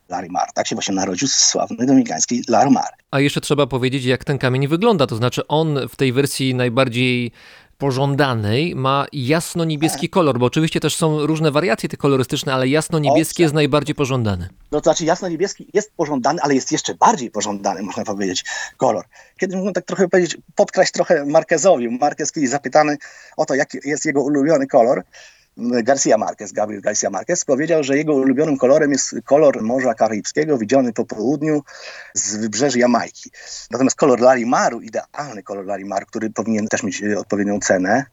Larimar. 0.09 0.53
Tak 0.53 0.67
się 0.67 0.75
właśnie 0.75 0.95
narodził 0.95 1.27
sławny 1.27 1.85
dominikański 1.85 2.43
Larimar. 2.47 2.93
A 3.11 3.19
jeszcze 3.19 3.41
trzeba 3.41 3.67
powiedzieć, 3.67 4.05
jak 4.05 4.23
ten 4.23 4.37
kamień 4.37 4.67
wygląda. 4.67 5.07
To 5.07 5.15
znaczy, 5.15 5.47
on 5.47 5.79
w 5.89 5.95
tej 5.95 6.13
wersji 6.13 6.55
najbardziej 6.55 7.31
pożądanej 7.81 8.75
ma 8.75 9.05
jasno-niebieski 9.13 10.09
kolor, 10.09 10.39
bo 10.39 10.45
oczywiście 10.45 10.79
też 10.79 10.95
są 10.95 11.25
różne 11.25 11.51
wariacje 11.51 11.89
te 11.89 11.97
kolorystyczne, 11.97 12.53
ale 12.53 12.67
jasno-niebieski 12.67 13.41
jest 13.43 13.53
najbardziej 13.53 13.95
pożądany. 13.95 14.49
No 14.71 14.81
to 14.81 14.83
znaczy 14.83 15.05
jasno-niebieski 15.05 15.67
jest 15.73 15.91
pożądany, 15.97 16.39
ale 16.41 16.55
jest 16.55 16.71
jeszcze 16.71 16.95
bardziej 16.95 17.31
pożądany, 17.31 17.83
można 17.83 18.03
powiedzieć, 18.03 18.45
kolor. 18.77 19.05
Kiedyś 19.39 19.55
mógłbym 19.55 19.73
tak 19.73 19.85
trochę 19.85 20.07
powiedzieć, 20.09 20.37
podkraść 20.55 20.91
trochę 20.91 21.25
Marquezowi. 21.25 21.89
Marquez 21.89 22.31
kiedyś 22.31 22.49
zapytany 22.49 22.97
o 23.37 23.45
to, 23.45 23.55
jaki 23.55 23.77
jest 23.83 24.05
jego 24.05 24.21
ulubiony 24.21 24.67
kolor, 24.67 25.03
Garcia 25.57 26.17
Marquez, 26.17 26.51
Gabriel 26.51 26.81
Garcia 26.81 27.09
Marquez, 27.09 27.45
powiedział, 27.45 27.83
że 27.83 27.97
jego 27.97 28.13
ulubionym 28.13 28.57
kolorem 28.57 28.91
jest 28.91 29.15
kolor 29.25 29.61
Morza 29.61 29.93
Karaibskiego, 29.93 30.57
widziany 30.57 30.93
po 30.93 31.05
południu 31.05 31.63
z 32.13 32.35
wybrzeży 32.35 32.79
Jamajki. 32.79 33.31
Natomiast 33.71 33.95
kolor 33.95 34.19
Larimaru, 34.19 34.81
idealny 34.81 35.43
kolor 35.43 35.65
Larimaru, 35.65 36.05
który 36.05 36.29
powinien 36.29 36.67
też 36.67 36.83
mieć 36.83 37.03
odpowiednią 37.03 37.59
cenę, 37.59 38.05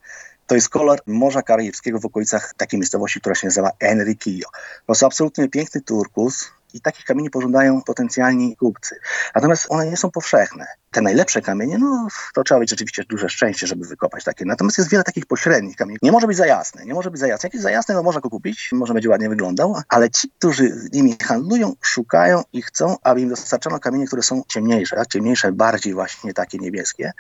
to 0.47 0.55
jest 0.55 0.69
kolor 0.69 1.01
Morza 1.07 1.43
Karaibskiego 1.43 1.99
w 1.99 2.07
okolicach 2.07 2.55
takiej 2.57 2.79
miejscowości, 2.79 3.21
która 3.21 3.35
się 3.35 3.47
nazywa 3.47 3.71
Enriquillo. 3.81 4.49
To 4.87 4.93
jest 4.93 5.03
absolutnie 5.03 5.49
piękny 5.49 5.81
turkus, 5.81 6.51
i 6.75 6.81
takich 6.81 7.05
kamieni 7.05 7.31
pożądają 7.31 7.83
potencjalni 7.83 8.57
kupcy. 8.57 9.01
Natomiast 9.35 9.67
one 9.69 9.87
nie 9.87 9.97
są 9.97 10.11
powszechne. 10.11 10.67
Te 10.91 11.01
najlepsze 11.01 11.43
kamienie, 11.43 11.79
no 11.79 12.09
to 12.35 12.45
trzeba 12.45 12.61
mieć 12.61 12.71
rzeczywiście 12.71 13.05
duże 13.05 13.29
szczęście, 13.29 13.67
żeby 13.67 13.87
wykopać 13.87 14.25
takie. 14.25 14.45
Natomiast 14.45 14.79
jest 14.79 14.91
wiele 14.91 15.05
takich 15.05 15.27
pośrednich 15.27 15.77
kamieni. 15.77 15.99
Nie 16.03 16.13
może 16.13 16.27
być 16.27 16.37
za 16.37 16.47
jasny, 16.47 16.85
nie 16.85 16.95
może 16.95 17.11
być 17.11 17.21
za 17.21 17.27
jasny. 17.27 17.47
Jak 17.47 17.55
jest 17.55 17.63
za 17.63 17.71
jasny, 17.71 17.95
no 17.95 18.03
można 18.03 18.21
go 18.21 18.31
kupić, 18.31 18.71
może 18.73 18.95
będzie 18.95 19.09
ładnie 19.09 19.29
wyglądał, 19.29 19.77
ale 19.89 20.11
ci, 20.11 20.31
którzy 20.39 20.89
nimi 20.93 21.17
handlują, 21.23 21.75
szukają 21.81 22.43
i 22.53 22.63
chcą, 22.63 22.97
aby 23.03 23.21
im 23.21 23.29
dostarczono 23.29 23.81
kamienie, 23.81 24.07
które 24.07 24.23
są 24.23 24.43
ciemniejsze, 24.49 24.99
a 25.01 25.05
ciemniejsze 25.05 25.53
bardziej 25.53 25.95
właśnie 25.95 26.35
takie 26.35 26.59
niebieskie, 26.59 27.13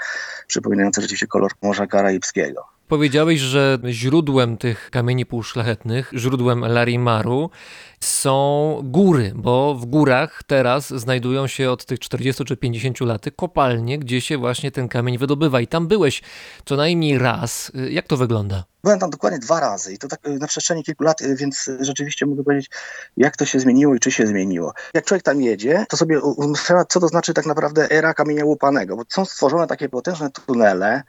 przypominające 0.46 1.00
rzeczywiście 1.00 1.26
kolor 1.26 1.52
Morza 1.62 1.86
Karaibskiego. 1.86 2.77
Powiedziałeś, 2.88 3.40
że 3.40 3.78
źródłem 3.88 4.56
tych 4.56 4.90
kamieni 4.90 5.26
półszlachetnych, 5.26 6.12
źródłem 6.16 6.60
Larimaru 6.60 7.50
są 8.00 8.80
góry, 8.84 9.32
bo 9.34 9.74
w 9.74 9.86
górach 9.86 10.42
teraz 10.46 10.88
znajdują 10.88 11.46
się 11.46 11.70
od 11.70 11.84
tych 11.84 11.98
40 11.98 12.44
czy 12.44 12.56
50 12.56 13.00
lat 13.00 13.24
kopalnie, 13.36 13.98
gdzie 13.98 14.20
się 14.20 14.38
właśnie 14.38 14.70
ten 14.70 14.88
kamień 14.88 15.18
wydobywa. 15.18 15.60
I 15.60 15.66
tam 15.66 15.86
byłeś 15.86 16.22
co 16.64 16.76
najmniej 16.76 17.18
raz. 17.18 17.72
Jak 17.90 18.06
to 18.06 18.16
wygląda? 18.16 18.64
Byłem 18.84 18.98
tam 18.98 19.10
dokładnie 19.10 19.38
dwa 19.38 19.60
razy 19.60 19.92
i 19.92 19.98
to 19.98 20.08
tak 20.08 20.20
na 20.40 20.46
przestrzeni 20.46 20.84
kilku 20.84 21.04
lat, 21.04 21.18
więc 21.34 21.70
rzeczywiście 21.80 22.26
mogę 22.26 22.44
powiedzieć, 22.44 22.70
jak 23.16 23.36
to 23.36 23.44
się 23.44 23.60
zmieniło 23.60 23.94
i 23.94 24.00
czy 24.00 24.10
się 24.10 24.26
zmieniło. 24.26 24.74
Jak 24.94 25.04
człowiek 25.04 25.24
tam 25.24 25.40
jedzie, 25.40 25.86
to 25.88 25.96
sobie 25.96 26.20
umyśla, 26.20 26.84
co 26.84 27.00
to 27.00 27.08
znaczy 27.08 27.34
tak 27.34 27.46
naprawdę 27.46 27.90
era 27.90 28.14
kamienia 28.14 28.44
łupanego, 28.44 28.96
bo 28.96 29.02
są 29.08 29.24
stworzone 29.24 29.66
takie 29.66 29.88
potężne 29.88 30.30
tunele, 30.30 31.02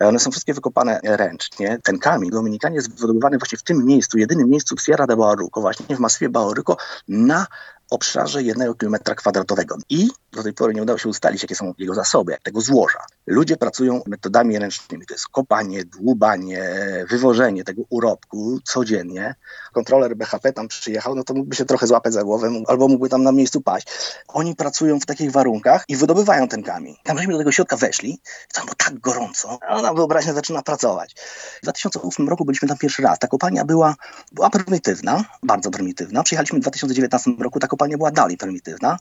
one 0.00 0.18
są 0.18 0.30
wszystkie 0.30 0.54
wykopane 0.54 1.00
ręcznie. 1.04 1.78
Ten 1.82 1.98
kamień 1.98 2.30
Dominikanie 2.30 2.76
jest 2.76 3.00
wydobywany 3.00 3.38
właśnie 3.38 3.58
w 3.58 3.62
tym 3.62 3.84
miejscu, 3.84 4.18
jedynym 4.18 4.50
miejscu 4.50 4.76
w 4.76 4.82
Sierra 4.82 5.06
de 5.06 5.16
Baoruco, 5.16 5.60
właśnie 5.60 5.96
w 5.96 5.98
masywie 5.98 6.28
Baoruco, 6.28 6.76
na 7.08 7.46
obszarze 7.90 8.42
jednego 8.42 8.74
kilometra 8.74 9.14
kwadratowego. 9.14 9.76
I 9.88 10.08
do 10.32 10.42
tej 10.42 10.52
pory 10.52 10.74
nie 10.74 10.82
udało 10.82 10.98
się 10.98 11.08
ustalić, 11.08 11.42
jakie 11.42 11.54
są 11.54 11.74
jego 11.78 11.94
zasoby, 11.94 12.32
jak 12.32 12.42
tego 12.42 12.60
złoża. 12.60 12.98
Ludzie 13.26 13.56
pracują 13.56 14.02
metodami 14.06 14.58
ręcznymi, 14.58 15.06
to 15.06 15.14
jest 15.14 15.28
kopanie, 15.28 15.84
dłubanie, 15.84 16.74
wywożenie 17.10 17.64
tego 17.64 17.82
urobku 17.90 18.60
codziennie. 18.64 19.34
Kontroler 19.76 20.16
BHP 20.16 20.52
tam 20.52 20.68
przyjechał, 20.68 21.14
no 21.14 21.24
to 21.24 21.34
mógłby 21.34 21.56
się 21.56 21.64
trochę 21.64 21.86
złapać 21.86 22.12
za 22.12 22.24
głowę, 22.24 22.50
albo 22.66 22.88
mógłby 22.88 23.08
tam 23.08 23.22
na 23.22 23.32
miejscu 23.32 23.60
paść. 23.60 23.86
Oni 24.28 24.56
pracują 24.56 25.00
w 25.00 25.06
takich 25.06 25.32
warunkach 25.32 25.84
i 25.88 25.96
wydobywają 25.96 26.48
ten 26.48 26.62
kamień. 26.62 26.96
Tam 27.02 27.18
żeśmy 27.18 27.32
do 27.32 27.38
tego 27.38 27.52
środka 27.52 27.76
weszli 27.76 28.10
i 28.10 28.54
tam 28.54 28.64
było 28.64 28.74
tak 28.76 28.98
gorąco, 28.98 29.58
a 29.68 29.76
ona 29.76 29.94
wyobraźnia 29.94 30.32
zaczyna 30.32 30.62
pracować. 30.62 31.14
W 31.58 31.62
2008 31.62 32.28
roku 32.28 32.44
byliśmy 32.44 32.68
tam 32.68 32.78
pierwszy 32.78 33.02
raz. 33.02 33.18
Ta 33.18 33.26
kopalnia 33.26 33.64
była, 33.64 33.94
była 34.32 34.50
prymitywna, 34.50 35.24
bardzo 35.42 35.70
prymitywna. 35.70 36.22
Przyjechaliśmy 36.22 36.58
w 36.58 36.62
2019 36.62 37.30
roku, 37.40 37.60
ta 37.60 37.66
kopalnia 37.66 37.96
była 37.96 38.10
dalej 38.10 38.36
prymitywna. 38.36 38.98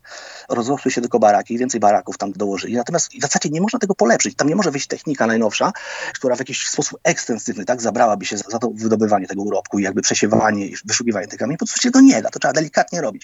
Rozrosły 0.49 0.91
się 0.91 1.01
tylko 1.01 1.19
baraki, 1.19 1.57
więcej 1.57 1.80
baraków 1.80 2.17
tam 2.17 2.32
dołożyli. 2.32 2.76
Natomiast 2.76 3.13
w 3.13 3.21
zasadzie 3.21 3.49
nie 3.49 3.61
można 3.61 3.80
tego 3.80 3.95
polepszyć. 3.95 4.36
Tam 4.36 4.47
nie 4.47 4.55
może 4.55 4.71
wyjść 4.71 4.88
technika 4.88 5.28
najnowsza, 5.28 5.71
która 6.13 6.36
w 6.36 6.39
jakiś 6.39 6.67
sposób 6.67 6.99
ekstensywny 7.03 7.65
tak, 7.65 7.82
zabrałaby 7.82 8.26
się 8.26 8.38
za, 8.38 8.43
za 8.49 8.59
to 8.59 8.69
wydobywanie 8.73 9.28
tego 9.28 9.41
urobku 9.41 9.80
i 9.80 9.84
jakby 9.84 10.01
przesiewanie 10.01 10.64
i 10.66 10.76
wyszukiwanie 10.86 11.28
tych 11.28 11.39
kamieni. 11.39 11.57
Po 11.57 11.66
prostu 11.66 11.82
się 11.82 11.91
to 11.91 12.01
nie 12.01 12.22
da. 12.22 12.30
To 12.30 12.39
trzeba 12.39 12.53
delikatnie 12.53 13.01
robić. 13.01 13.24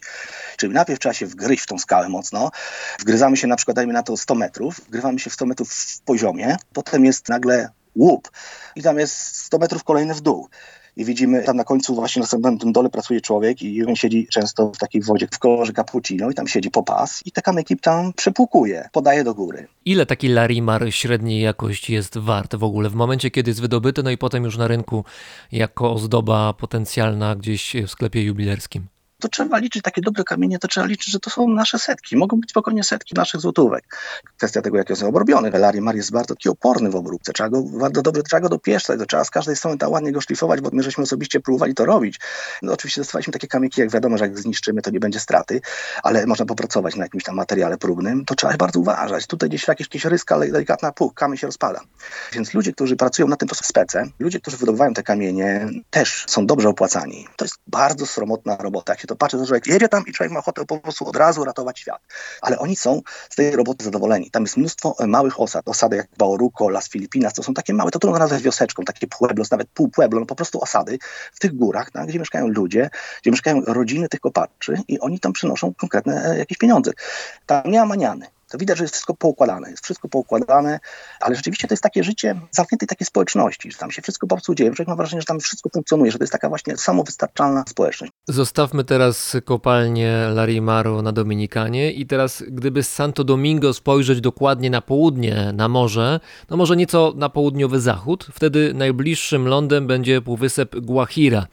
Czyli 0.58 0.74
najpierw 0.74 1.00
trzeba 1.00 1.14
się 1.14 1.26
wgryźć 1.26 1.64
w 1.64 1.68
tą 1.68 1.80
skałę 1.80 2.10
mocno. 2.10 2.52
Wgryzamy 3.00 3.38
się 3.38 3.48
na 3.48 3.56
przykład, 3.56 3.76
dajmy 3.76 3.94
na 3.94 4.04
to 4.04 4.18
100 4.18 4.36
metrów. 4.36 4.82
Wgrywamy 4.88 5.20
się 5.20 5.30
w 5.30 5.34
100 5.34 5.46
metrów 5.46 5.74
w 5.74 6.02
poziomie. 6.02 6.58
Potem 6.74 7.06
jest 7.06 7.30
nagle 7.30 7.70
łup 7.96 8.32
i 8.76 8.82
tam 8.82 9.00
jest 9.00 9.36
100 9.36 9.58
metrów 9.58 9.84
kolejny 9.84 10.14
w 10.14 10.22
dół. 10.22 10.50
I 10.96 11.06
widzimy 11.06 11.44
tam 11.44 11.58
na 11.58 11.64
końcu, 11.64 11.96
właśnie 11.96 12.20
na 12.20 12.28
samym 12.28 12.58
tym 12.58 12.72
dole 12.72 12.90
pracuje 12.90 13.22
człowiek 13.22 13.62
i 13.62 13.86
on 13.86 13.96
siedzi 13.96 14.28
często 14.32 14.72
w 14.72 14.78
takiej 14.78 15.02
wodzie 15.02 15.28
w 15.32 15.40
kolorze 15.40 15.74
cappuccino 15.74 16.30
i 16.30 16.34
tam 16.34 16.48
siedzi 16.48 16.72
po 16.72 16.84
pas 16.84 17.22
i 17.26 17.32
te 17.32 17.42
kamyki 17.42 17.78
tam 17.78 18.14
przepłukuje, 18.14 18.90
podaje 18.92 19.24
do 19.24 19.34
góry. 19.34 19.68
Ile 19.86 20.06
taki 20.06 20.28
larimar 20.28 20.94
średniej 20.94 21.42
jakości 21.42 21.94
jest 21.94 22.18
wart 22.18 22.56
w 22.56 22.64
ogóle 22.64 22.90
w 22.90 22.96
momencie, 22.96 23.32
kiedy 23.32 23.50
jest 23.50 23.62
wydobyty, 23.62 24.04
no 24.04 24.10
i 24.10 24.18
potem 24.18 24.44
już 24.44 24.58
na 24.58 24.68
rynku 24.68 25.06
jako 25.52 25.94
ozdoba 25.94 26.54
potencjalna 26.54 27.36
gdzieś 27.36 27.74
w 27.88 27.90
sklepie 27.90 28.24
jubilerskim? 28.24 28.91
To 29.22 29.28
trzeba 29.28 29.58
liczyć, 29.58 29.84
takie 29.84 30.02
dobre 30.02 30.24
kamienie, 30.24 30.60
to 30.60 30.68
trzeba 30.68 30.86
liczyć, 30.86 31.12
że 31.12 31.20
to 31.20 31.30
są 31.30 31.48
nasze 31.48 31.80
setki. 31.80 32.18
Mogą 32.18 32.40
być 32.40 32.50
spokojnie 32.50 32.84
setki 32.84 33.16
naszych 33.16 33.42
złotówek. 33.42 33.98
Kwestia 34.38 34.62
tego, 34.62 34.78
jak 34.78 34.90
jest 34.90 35.04
obrobiony. 35.04 35.52
Larimar 35.52 35.96
jest 35.96 36.12
bardzo 36.12 36.36
taki 36.36 36.50
oporny 36.50 36.90
w 36.90 36.96
obróbce. 36.96 37.34
Trzeba 37.34 37.50
go 37.50 37.64
bardzo 37.64 38.02
dobrze, 38.02 38.24
trzeba 38.24 38.40
go 38.40 38.50
dopieszczać. 38.50 39.00
To 39.00 39.06
trzeba 39.06 39.24
z 39.24 39.30
każdej 39.30 39.56
strony 39.56 39.78
tam 39.78 39.92
ładnie 39.92 40.12
go 40.12 40.22
szlifować, 40.22 40.62
bo 40.62 40.70
my 40.74 40.84
żeśmy 40.84 41.04
osobiście 41.04 41.40
próbowali 41.40 41.74
to 41.74 41.86
robić. 41.86 42.20
No 42.62 42.74
oczywiście 42.74 43.02
dostawaliśmy 43.02 43.34
takie 43.34 43.48
kamyki, 43.48 43.82
jak 43.82 43.92
wiadomo, 43.92 44.18
że 44.18 44.24
jak 44.24 44.40
zniszczymy, 44.40 44.82
to 44.82 44.90
nie 44.92 45.00
będzie 45.00 45.20
straty, 45.20 45.62
ale 46.04 46.26
można 46.26 46.46
popracować 46.46 46.96
na 46.96 47.04
jakimś 47.04 47.24
tam 47.24 47.36
materiale 47.36 47.78
próbnym. 47.78 48.26
To 48.26 48.36
trzeba 48.36 48.58
bardzo 48.58 48.80
uważać. 48.80 49.28
Tutaj 49.28 49.50
gdzieś 49.50 49.68
jakieś, 49.68 49.88
jakieś 49.88 50.06
ryska, 50.06 50.40
delikatna 50.40 50.92
puch, 50.92 51.14
kamień 51.14 51.38
się 51.38 51.48
rozpada. 51.48 51.82
Więc 52.34 52.54
ludzie, 52.54 52.74
którzy 52.74 52.96
pracują 52.96 53.28
na 53.28 53.36
tym, 53.36 53.48
to 53.48 53.56
są 53.56 53.62
spece. 53.64 54.06
Ludzie, 54.20 54.40
którzy 54.40 54.58
wydobywają 54.58 54.94
te 54.94 55.04
kamienie, 55.04 55.70
też 55.90 56.26
są 56.28 56.46
dobrze 56.46 56.70
opłacani. 56.70 57.28
To 57.36 57.46
jest 57.46 57.56
bardzo 57.68 58.06
sromotna 58.06 58.56
robota. 58.56 58.94
Jak 58.94 59.00
się 59.00 59.08
to 59.12 59.16
patrzy, 59.16 59.38
to 59.38 59.46
człowiek 59.46 59.68
jedzie 59.68 59.90
tam 59.90 60.04
i 60.08 60.12
człowiek 60.12 60.34
ma 60.34 60.40
ochotę 60.40 60.66
po 60.66 60.80
prostu 60.80 61.08
od 61.08 61.16
razu 61.16 61.44
ratować 61.44 61.80
świat. 61.80 62.02
Ale 62.42 62.60
oni 62.60 62.76
są 62.76 63.02
z 63.30 63.36
tej 63.36 63.56
roboty 63.56 63.86
zadowoleni. 63.86 64.32
Tam 64.32 64.44
jest 64.44 64.58
mnóstwo 64.58 64.96
małych 65.08 65.40
osad. 65.40 65.68
Osady 65.68 65.96
jak 65.96 66.08
Bauruco, 66.18 66.70
Las 66.70 66.90
Filipinas, 66.90 67.34
to 67.34 67.44
są 67.44 67.54
takie 67.54 67.74
małe, 67.74 67.92
to 67.92 68.00
trudno 68.00 68.20
nazwać 68.20 68.42
wioseczką, 68.42 68.84
takie 68.84 69.08
pueblos, 69.08 69.52
nawet 69.52 69.68
pół 69.70 69.90
pueblo, 69.90 70.20
no 70.20 70.26
po 70.26 70.36
prostu 70.36 70.62
osady 70.62 70.98
w 71.34 71.40
tych 71.40 71.56
górach, 71.56 71.92
tak, 71.92 72.08
gdzie 72.08 72.20
mieszkają 72.20 72.48
ludzie, 72.48 72.90
gdzie 73.22 73.32
mieszkają 73.32 73.62
rodziny 73.68 74.10
tych 74.10 74.20
kopaczy 74.20 74.78
i 74.88 75.00
oni 75.00 75.20
tam 75.20 75.34
przynoszą 75.34 75.74
konkretne 75.74 76.26
e, 76.26 76.38
jakieś 76.38 76.58
pieniądze. 76.58 76.92
Tam 77.46 77.72
nie 77.72 77.80
ma 77.80 77.86
maniany 77.86 78.28
to 78.52 78.58
widać, 78.58 78.78
że 78.78 78.84
jest 78.84 78.94
wszystko 78.94 79.14
poukładane. 79.14 79.72
Jest 79.72 79.84
wszystko 79.84 80.10
poukładane, 80.10 80.80
ale 81.20 81.36
rzeczywiście 81.36 81.68
to 81.68 81.74
jest 81.74 81.84
takie 81.84 82.04
życie 82.04 82.42
zamkniętej 82.52 82.88
takiej 82.88 83.08
społeczności, 83.08 83.72
że 83.72 83.78
tam 83.78 83.92
się 83.92 84.02
wszystko 84.02 84.28
po 84.28 84.36
prostu 84.36 84.56
dzieje. 84.56 84.74
Człowiek 84.74 84.98
wrażenie, 84.98 85.22
że 85.22 85.26
tam 85.26 85.40
wszystko 85.40 85.70
funkcjonuje, 85.70 86.12
że 86.12 86.18
to 86.18 86.24
jest 86.24 86.32
taka 86.32 86.50
właśnie 86.50 86.78
samowystarczalna 86.78 87.64
społeczność. 87.68 88.14
Zostawmy 88.28 88.84
teraz 88.84 89.38
kopalnię 89.46 90.30
Larimaro 90.34 91.02
na 91.02 91.12
Dominikanie 91.12 91.92
i 91.92 92.06
teraz 92.06 92.44
gdyby 92.48 92.84
z 92.84 92.90
Santo 92.94 93.24
Domingo 93.24 93.74
spojrzeć 93.74 94.22
dokładnie 94.22 94.70
na 94.70 94.82
południe, 94.82 95.52
na 95.54 95.68
morze, 95.68 96.20
no 96.50 96.58
może 96.58 96.76
nieco 96.76 97.14
na 97.16 97.30
południowy 97.30 97.80
zachód, 97.80 98.28
wtedy 98.34 98.74
najbliższym 98.74 99.48
lądem 99.48 99.88
będzie 99.88 100.22
półwysep 100.22 100.76
Guajira. 100.76 101.48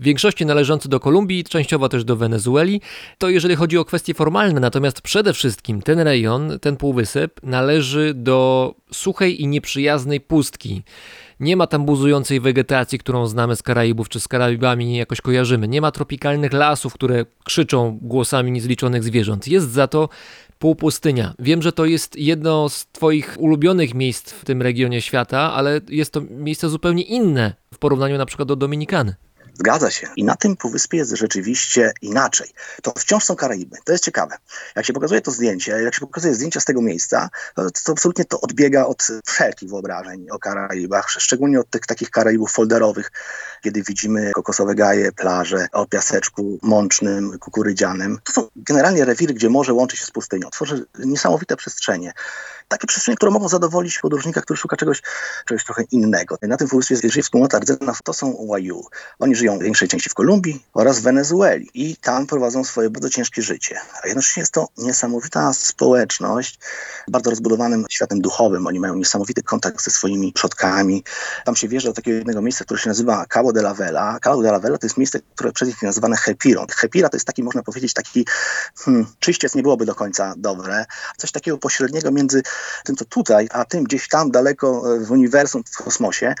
W 0.00 0.04
większości 0.04 0.46
należący 0.46 0.88
do 0.88 1.00
Kolumbii, 1.00 1.44
częściowo 1.44 1.88
też 1.88 2.04
do 2.04 2.16
Wenezueli. 2.16 2.80
To 3.18 3.28
jeżeli 3.28 3.56
chodzi 3.56 3.78
o 3.78 3.84
kwestie 3.84 4.14
formalne, 4.14 4.60
natomiast 4.60 5.00
przede 5.00 5.32
wszystkim 5.32 5.82
ten 5.82 5.98
rejon 5.98 6.41
ten 6.60 6.76
półwysep 6.76 7.40
należy 7.42 8.14
do 8.14 8.74
suchej 8.92 9.42
i 9.42 9.46
nieprzyjaznej 9.46 10.20
pustki. 10.20 10.82
Nie 11.40 11.56
ma 11.56 11.66
tam 11.66 11.84
buzującej 11.84 12.40
wegetacji, 12.40 12.98
którą 12.98 13.26
znamy 13.26 13.56
z 13.56 13.62
Karaibów 13.62 14.08
czy 14.08 14.20
z 14.20 14.28
Karaibami 14.28 14.96
jakoś 14.96 15.20
kojarzymy. 15.20 15.68
Nie 15.68 15.80
ma 15.80 15.90
tropikalnych 15.90 16.52
lasów, 16.52 16.94
które 16.94 17.26
krzyczą 17.44 17.98
głosami 18.02 18.52
niezliczonych 18.52 19.04
zwierząt. 19.04 19.48
Jest 19.48 19.70
za 19.70 19.88
to 19.88 20.08
półpustynia. 20.58 21.34
Wiem, 21.38 21.62
że 21.62 21.72
to 21.72 21.84
jest 21.84 22.16
jedno 22.16 22.68
z 22.68 22.86
Twoich 22.86 23.36
ulubionych 23.38 23.94
miejsc 23.94 24.32
w 24.32 24.44
tym 24.44 24.62
regionie 24.62 25.00
świata, 25.00 25.52
ale 25.52 25.80
jest 25.88 26.12
to 26.12 26.20
miejsce 26.30 26.68
zupełnie 26.68 27.02
inne 27.02 27.54
w 27.74 27.78
porównaniu 27.78 28.18
na 28.18 28.26
przykład 28.26 28.48
do 28.48 28.56
Dominikany. 28.56 29.14
Zgadza 29.54 29.90
się. 29.90 30.08
I 30.16 30.24
na 30.24 30.36
tym 30.36 30.56
półwyspie 30.56 30.98
jest 30.98 31.10
rzeczywiście 31.10 31.92
inaczej. 32.02 32.50
To 32.82 32.92
wciąż 32.98 33.24
są 33.24 33.36
Karaiby. 33.36 33.76
To 33.84 33.92
jest 33.92 34.04
ciekawe. 34.04 34.36
Jak 34.76 34.86
się 34.86 34.92
pokazuje 34.92 35.20
to 35.20 35.30
zdjęcie, 35.30 35.72
jak 35.72 35.94
się 35.94 36.00
pokazuje 36.00 36.34
zdjęcia 36.34 36.60
z 36.60 36.64
tego 36.64 36.82
miejsca, 36.82 37.28
to, 37.54 37.92
absolutnie 37.92 38.24
to 38.24 38.40
odbiega 38.40 38.86
od 38.86 39.08
wszelkich 39.26 39.68
wyobrażeń 39.68 40.30
o 40.30 40.38
Karaibach, 40.38 41.10
szczególnie 41.10 41.60
od 41.60 41.70
tych 41.70 41.86
takich 41.86 42.10
Karaibów 42.10 42.52
folderowych, 42.52 43.12
kiedy 43.62 43.82
widzimy 43.82 44.32
kokosowe 44.34 44.74
gaje, 44.74 45.12
plaże 45.12 45.66
o 45.72 45.86
piaseczku 45.86 46.58
mącznym, 46.62 47.38
kukurydzianym. 47.38 48.18
To 48.24 48.32
są 48.32 48.48
generalnie 48.56 49.04
rewiry, 49.04 49.34
gdzie 49.34 49.50
morze 49.50 49.72
łączy 49.72 49.96
się 49.96 50.04
z 50.04 50.10
pustynią. 50.10 50.50
Tworzy 50.50 50.86
niesamowite 50.98 51.56
przestrzenie 51.56 52.12
takie 52.72 52.86
przestrzenie, 52.86 53.16
które 53.16 53.32
mogą 53.32 53.48
zadowolić 53.48 53.98
podróżnika, 53.98 54.40
który 54.40 54.56
szuka 54.56 54.76
czegoś, 54.76 55.02
czegoś 55.46 55.64
trochę 55.64 55.82
innego. 55.90 56.38
Na 56.42 56.56
tym 56.56 56.68
półwyspie 56.68 57.10
żyje 57.10 57.22
wspólnota 57.22 57.58
rdzenna, 57.58 57.92
to 58.04 58.12
są 58.12 58.46
Waju. 58.46 58.84
Oni 59.18 59.34
żyją 59.34 59.58
w 59.58 59.62
większej 59.62 59.88
części 59.88 60.10
w 60.10 60.14
Kolumbii 60.14 60.66
oraz 60.74 60.98
w 60.98 61.02
Wenezueli 61.02 61.70
i 61.74 61.96
tam 61.96 62.26
prowadzą 62.26 62.64
swoje 62.64 62.90
bardzo 62.90 63.10
ciężkie 63.10 63.42
życie. 63.42 63.80
A 64.02 64.06
jednocześnie 64.06 64.40
jest 64.40 64.52
to 64.52 64.68
niesamowita 64.78 65.52
społeczność, 65.52 66.58
bardzo 67.08 67.30
rozbudowanym 67.30 67.84
światem 67.90 68.20
duchowym. 68.20 68.66
Oni 68.66 68.80
mają 68.80 68.94
niesamowity 68.94 69.42
kontakt 69.42 69.84
ze 69.84 69.90
swoimi 69.90 70.32
przodkami. 70.32 71.04
Tam 71.44 71.56
się 71.56 71.68
wjeżdża 71.68 71.88
do 71.88 71.94
takiego 71.94 72.16
jednego 72.16 72.42
miejsca, 72.42 72.64
które 72.64 72.80
się 72.80 72.88
nazywa 72.88 73.26
Cabo 73.26 73.52
de 73.52 73.60
la 73.60 73.74
Vela. 73.74 74.18
Cabo 74.20 74.42
de 74.42 74.48
la 74.48 74.58
Vela 74.58 74.78
to 74.78 74.86
jest 74.86 74.96
miejsce, 74.96 75.20
które 75.34 75.52
przez 75.52 75.68
nich 75.68 75.82
nazywane 75.82 76.16
Hepirą. 76.16 76.66
Hepira 76.70 77.08
to 77.08 77.16
jest 77.16 77.26
taki, 77.26 77.42
można 77.42 77.62
powiedzieć, 77.62 77.92
taki 77.92 78.26
hmm, 78.78 79.06
czyściec 79.18 79.54
nie 79.54 79.62
byłoby 79.62 79.86
do 79.86 79.94
końca 79.94 80.34
dobre. 80.36 80.84
Coś 81.16 81.32
takiego 81.32 81.58
pośredniego 81.58 82.10
między 82.10 82.42
tym, 82.84 82.96
co 82.96 83.04
tutaj, 83.04 83.48
a 83.50 83.64
tym 83.64 83.84
gdzieś 83.84 84.08
tam 84.08 84.30
daleko 84.30 84.96
e, 84.96 85.00
w 85.00 85.10
uniwersum, 85.10 85.62
w 85.70 85.82
kosmosie. 85.82 86.34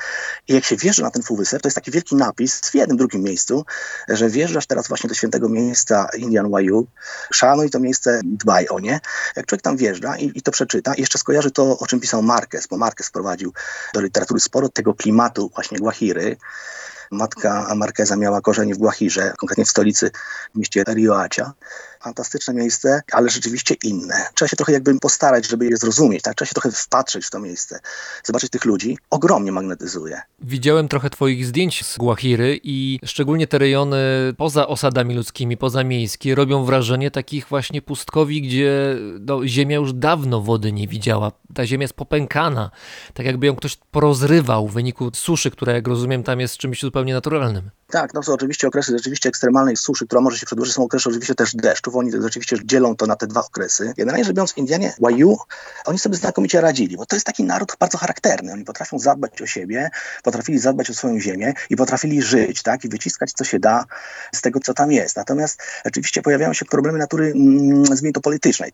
I 0.48 0.54
jak 0.54 0.64
się 0.64 0.76
wjeżdża 0.76 1.02
na 1.02 1.10
ten 1.10 1.22
półwysep, 1.22 1.62
to 1.62 1.68
jest 1.68 1.74
taki 1.74 1.90
wielki 1.90 2.16
napis 2.16 2.60
w 2.60 2.74
jednym, 2.74 2.96
drugim 2.96 3.22
miejscu, 3.22 3.64
że 4.08 4.28
wjeżdżasz 4.28 4.66
teraz 4.66 4.88
właśnie 4.88 5.08
do 5.08 5.14
świętego 5.14 5.48
miejsca 5.48 6.08
Indian 6.18 6.50
Wayu, 6.50 6.86
szanuj 7.32 7.70
to 7.70 7.80
miejsce, 7.80 8.20
dbaj 8.24 8.68
o 8.68 8.80
nie. 8.80 9.00
Jak 9.36 9.46
człowiek 9.46 9.62
tam 9.62 9.76
wjeżdża 9.76 10.16
i, 10.16 10.32
i 10.34 10.42
to 10.42 10.52
przeczyta, 10.52 10.92
jeszcze 10.98 11.18
skojarzy 11.18 11.50
to, 11.50 11.78
o 11.78 11.86
czym 11.86 12.00
pisał 12.00 12.22
Marquez, 12.22 12.66
bo 12.66 12.76
Marquez 12.76 13.08
wprowadził 13.08 13.52
do 13.94 14.00
literatury 14.00 14.40
sporo 14.40 14.68
tego 14.68 14.94
klimatu 14.94 15.50
właśnie 15.54 15.78
Guajiry, 15.78 16.36
matka 17.12 17.74
Marqueza 17.74 18.16
miała 18.16 18.40
korzenie 18.40 18.74
w 18.74 18.78
Guajirze, 18.78 19.32
konkretnie 19.38 19.64
w 19.64 19.68
stolicy, 19.68 20.10
w 20.54 20.58
mieście 20.58 20.84
Rioacia 20.88 21.52
fantastyczne 22.02 22.54
miejsce, 22.54 23.02
ale 23.12 23.30
rzeczywiście 23.30 23.74
inne. 23.84 24.26
Trzeba 24.34 24.48
się 24.48 24.56
trochę 24.56 24.72
jakby 24.72 24.98
postarać, 24.98 25.48
żeby 25.48 25.66
je 25.66 25.76
zrozumieć, 25.76 26.22
tak? 26.22 26.34
Trzeba 26.34 26.46
się 26.46 26.54
trochę 26.54 26.70
wpatrzeć 26.72 27.26
w 27.26 27.30
to 27.30 27.40
miejsce, 27.40 27.80
zobaczyć 28.24 28.50
tych 28.50 28.64
ludzi. 28.64 28.98
Ogromnie 29.10 29.52
magnetyzuje. 29.52 30.20
Widziałem 30.40 30.88
trochę 30.88 31.10
twoich 31.10 31.46
zdjęć 31.46 31.84
z 31.84 31.98
Guachiry 31.98 32.60
i 32.62 32.98
szczególnie 33.04 33.46
te 33.46 33.58
rejony 33.58 33.98
poza 34.36 34.68
osadami 34.68 35.14
ludzkimi, 35.14 35.56
poza 35.56 35.84
miejskie, 35.84 36.34
robią 36.34 36.64
wrażenie 36.64 37.10
takich 37.10 37.48
właśnie 37.48 37.82
pustkowi, 37.82 38.42
gdzie 38.42 38.96
no, 39.20 39.46
ziemia 39.46 39.76
już 39.76 39.92
dawno 39.92 40.40
wody 40.40 40.72
nie 40.72 40.88
widziała. 40.88 41.32
Ta 41.54 41.66
ziemia 41.66 41.84
jest 41.84 41.94
popękana, 41.94 42.70
tak 43.14 43.26
jakby 43.26 43.46
ją 43.46 43.56
ktoś 43.56 43.76
porozrywał 43.90 44.68
w 44.68 44.72
wyniku 44.72 45.10
suszy, 45.14 45.50
która 45.50 45.72
jak 45.72 45.88
rozumiem 45.88 46.22
tam 46.22 46.40
jest 46.40 46.56
czymś 46.56 46.80
zupełnie 46.80 47.01
naturalnym. 47.10 47.70
Tak, 47.92 48.14
no 48.14 48.22
są 48.22 48.32
oczywiście 48.32 48.68
okresy 48.68 48.92
rzeczywiście 48.96 49.28
ekstremalnej 49.28 49.76
suszy, 49.76 50.06
która 50.06 50.20
może 50.20 50.38
się 50.38 50.46
przedłużyć, 50.46 50.74
są 50.74 50.84
okresy 50.84 51.08
oczywiście 51.08 51.34
też 51.34 51.54
deszczów, 51.54 51.96
oni 51.96 52.12
rzeczywiście 52.22 52.56
dzielą 52.64 52.96
to 52.96 53.06
na 53.06 53.16
te 53.16 53.26
dwa 53.26 53.40
okresy. 53.40 53.94
Generalnie 53.96 54.24
rzecz 54.24 54.36
biorąc, 54.36 54.56
Indianie 54.56 54.92
Wayuu, 55.00 55.38
oni 55.84 55.98
sobie 55.98 56.16
znakomicie 56.16 56.60
radzili, 56.60 56.96
bo 56.96 57.06
to 57.06 57.16
jest 57.16 57.26
taki 57.26 57.44
naród 57.44 57.76
bardzo 57.80 57.98
charakterny, 57.98 58.52
oni 58.52 58.64
potrafią 58.64 58.98
zadbać 58.98 59.42
o 59.42 59.46
siebie, 59.46 59.90
potrafili 60.22 60.58
zadbać 60.58 60.90
o 60.90 60.94
swoją 60.94 61.20
ziemię 61.20 61.54
i 61.70 61.76
potrafili 61.76 62.22
żyć, 62.22 62.62
tak, 62.62 62.84
i 62.84 62.88
wyciskać 62.88 63.32
co 63.32 63.44
się 63.44 63.58
da 63.58 63.84
z 64.34 64.40
tego, 64.40 64.60
co 64.60 64.74
tam 64.74 64.92
jest. 64.92 65.16
Natomiast 65.16 65.62
rzeczywiście 65.84 66.22
pojawiają 66.22 66.52
się 66.52 66.64
problemy 66.64 66.98
natury, 66.98 67.26
mm, 67.26 67.82
nazwijmy 67.82 68.12
to 68.12 68.20
politycznej, 68.20 68.72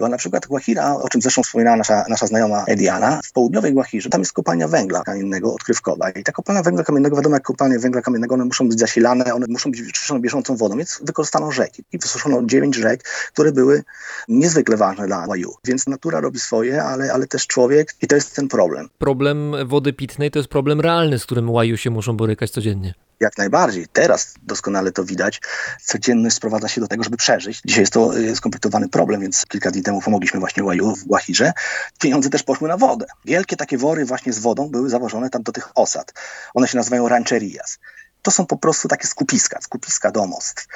bo 0.00 0.08
na 0.08 0.16
przykład 0.16 0.46
Guajira, 0.46 0.94
o 0.94 1.08
czym 1.08 1.22
zresztą 1.22 1.42
wspominała 1.42 1.76
nasza, 1.76 2.04
nasza 2.08 2.26
znajoma 2.26 2.64
Ediana, 2.64 3.20
w 3.24 3.32
południowej 3.32 3.72
Guajirze, 3.72 4.10
tam 4.10 4.20
jest 4.20 4.32
kopalnia 4.32 4.68
węgla 4.68 5.02
kamiennego, 5.02 5.54
odkrywkowa 5.54 6.10
i 6.10 6.22
ta 6.22 6.32
kopalnia 6.32 6.62
węgla 6.62 6.84
kamiennego, 6.84 7.16
wiadomo 7.16 7.36
jak 7.36 7.42
kopalnie 7.42 7.78
węgla 7.78 8.02
kamiennego, 8.02 8.34
one 8.34 8.44
muszą 8.44 8.55
być 8.64 8.78
zasilane, 8.78 9.34
one 9.34 9.46
muszą 9.48 9.70
być 9.70 9.92
czyszczone 9.92 10.20
bieżącą 10.20 10.56
wodą, 10.56 10.76
więc 10.76 11.00
wykorzystano 11.02 11.52
rzeki 11.52 11.84
i 11.92 11.98
wysuszono 11.98 12.42
dziewięć 12.44 12.76
rzek, 12.76 13.02
które 13.32 13.52
były 13.52 13.82
niezwykle 14.28 14.76
ważne 14.76 15.06
dla 15.06 15.26
Waju. 15.26 15.54
Więc 15.64 15.86
natura 15.86 16.20
robi 16.20 16.38
swoje, 16.38 16.82
ale, 16.82 17.12
ale 17.12 17.26
też 17.26 17.46
człowiek 17.46 17.94
i 18.02 18.06
to 18.06 18.14
jest 18.14 18.36
ten 18.36 18.48
problem. 18.48 18.88
Problem 18.98 19.54
wody 19.66 19.92
pitnej 19.92 20.30
to 20.30 20.38
jest 20.38 20.48
problem 20.48 20.80
realny, 20.80 21.18
z 21.18 21.24
którym 21.24 21.50
łaju 21.50 21.76
się 21.76 21.90
muszą 21.90 22.16
borykać 22.16 22.50
codziennie. 22.50 22.94
Jak 23.20 23.38
najbardziej. 23.38 23.86
Teraz 23.92 24.34
doskonale 24.42 24.92
to 24.92 25.04
widać. 25.04 25.40
Codzienność 25.82 26.36
sprowadza 26.36 26.68
się 26.68 26.80
do 26.80 26.88
tego, 26.88 27.04
żeby 27.04 27.16
przeżyć. 27.16 27.60
Dzisiaj 27.64 27.82
jest 27.82 27.92
to 27.92 28.18
y, 28.18 28.36
skomplikowany 28.36 28.88
problem, 28.88 29.20
więc 29.20 29.44
kilka 29.48 29.70
dni 29.70 29.82
temu 29.82 30.00
pomogliśmy 30.02 30.40
właśnie 30.40 30.64
Łaju 30.64 30.96
w 30.96 31.04
Guajirze. 31.04 31.52
Pieniądze 32.00 32.30
też 32.30 32.42
poszły 32.42 32.68
na 32.68 32.76
wodę. 32.76 33.06
Wielkie 33.24 33.56
takie 33.56 33.78
wory 33.78 34.04
właśnie 34.04 34.32
z 34.32 34.38
wodą 34.38 34.68
były 34.68 34.90
zawożone 34.90 35.30
tam 35.30 35.42
do 35.42 35.52
tych 35.52 35.68
osad. 35.74 36.12
One 36.54 36.68
się 36.68 36.76
nazywają 36.76 37.08
rancherias. 37.08 37.78
To 38.26 38.30
są 38.30 38.46
po 38.46 38.56
prostu 38.56 38.88
takie 38.88 39.06
skupiska, 39.06 39.60
skupiska 39.60 40.10
domostw 40.10 40.66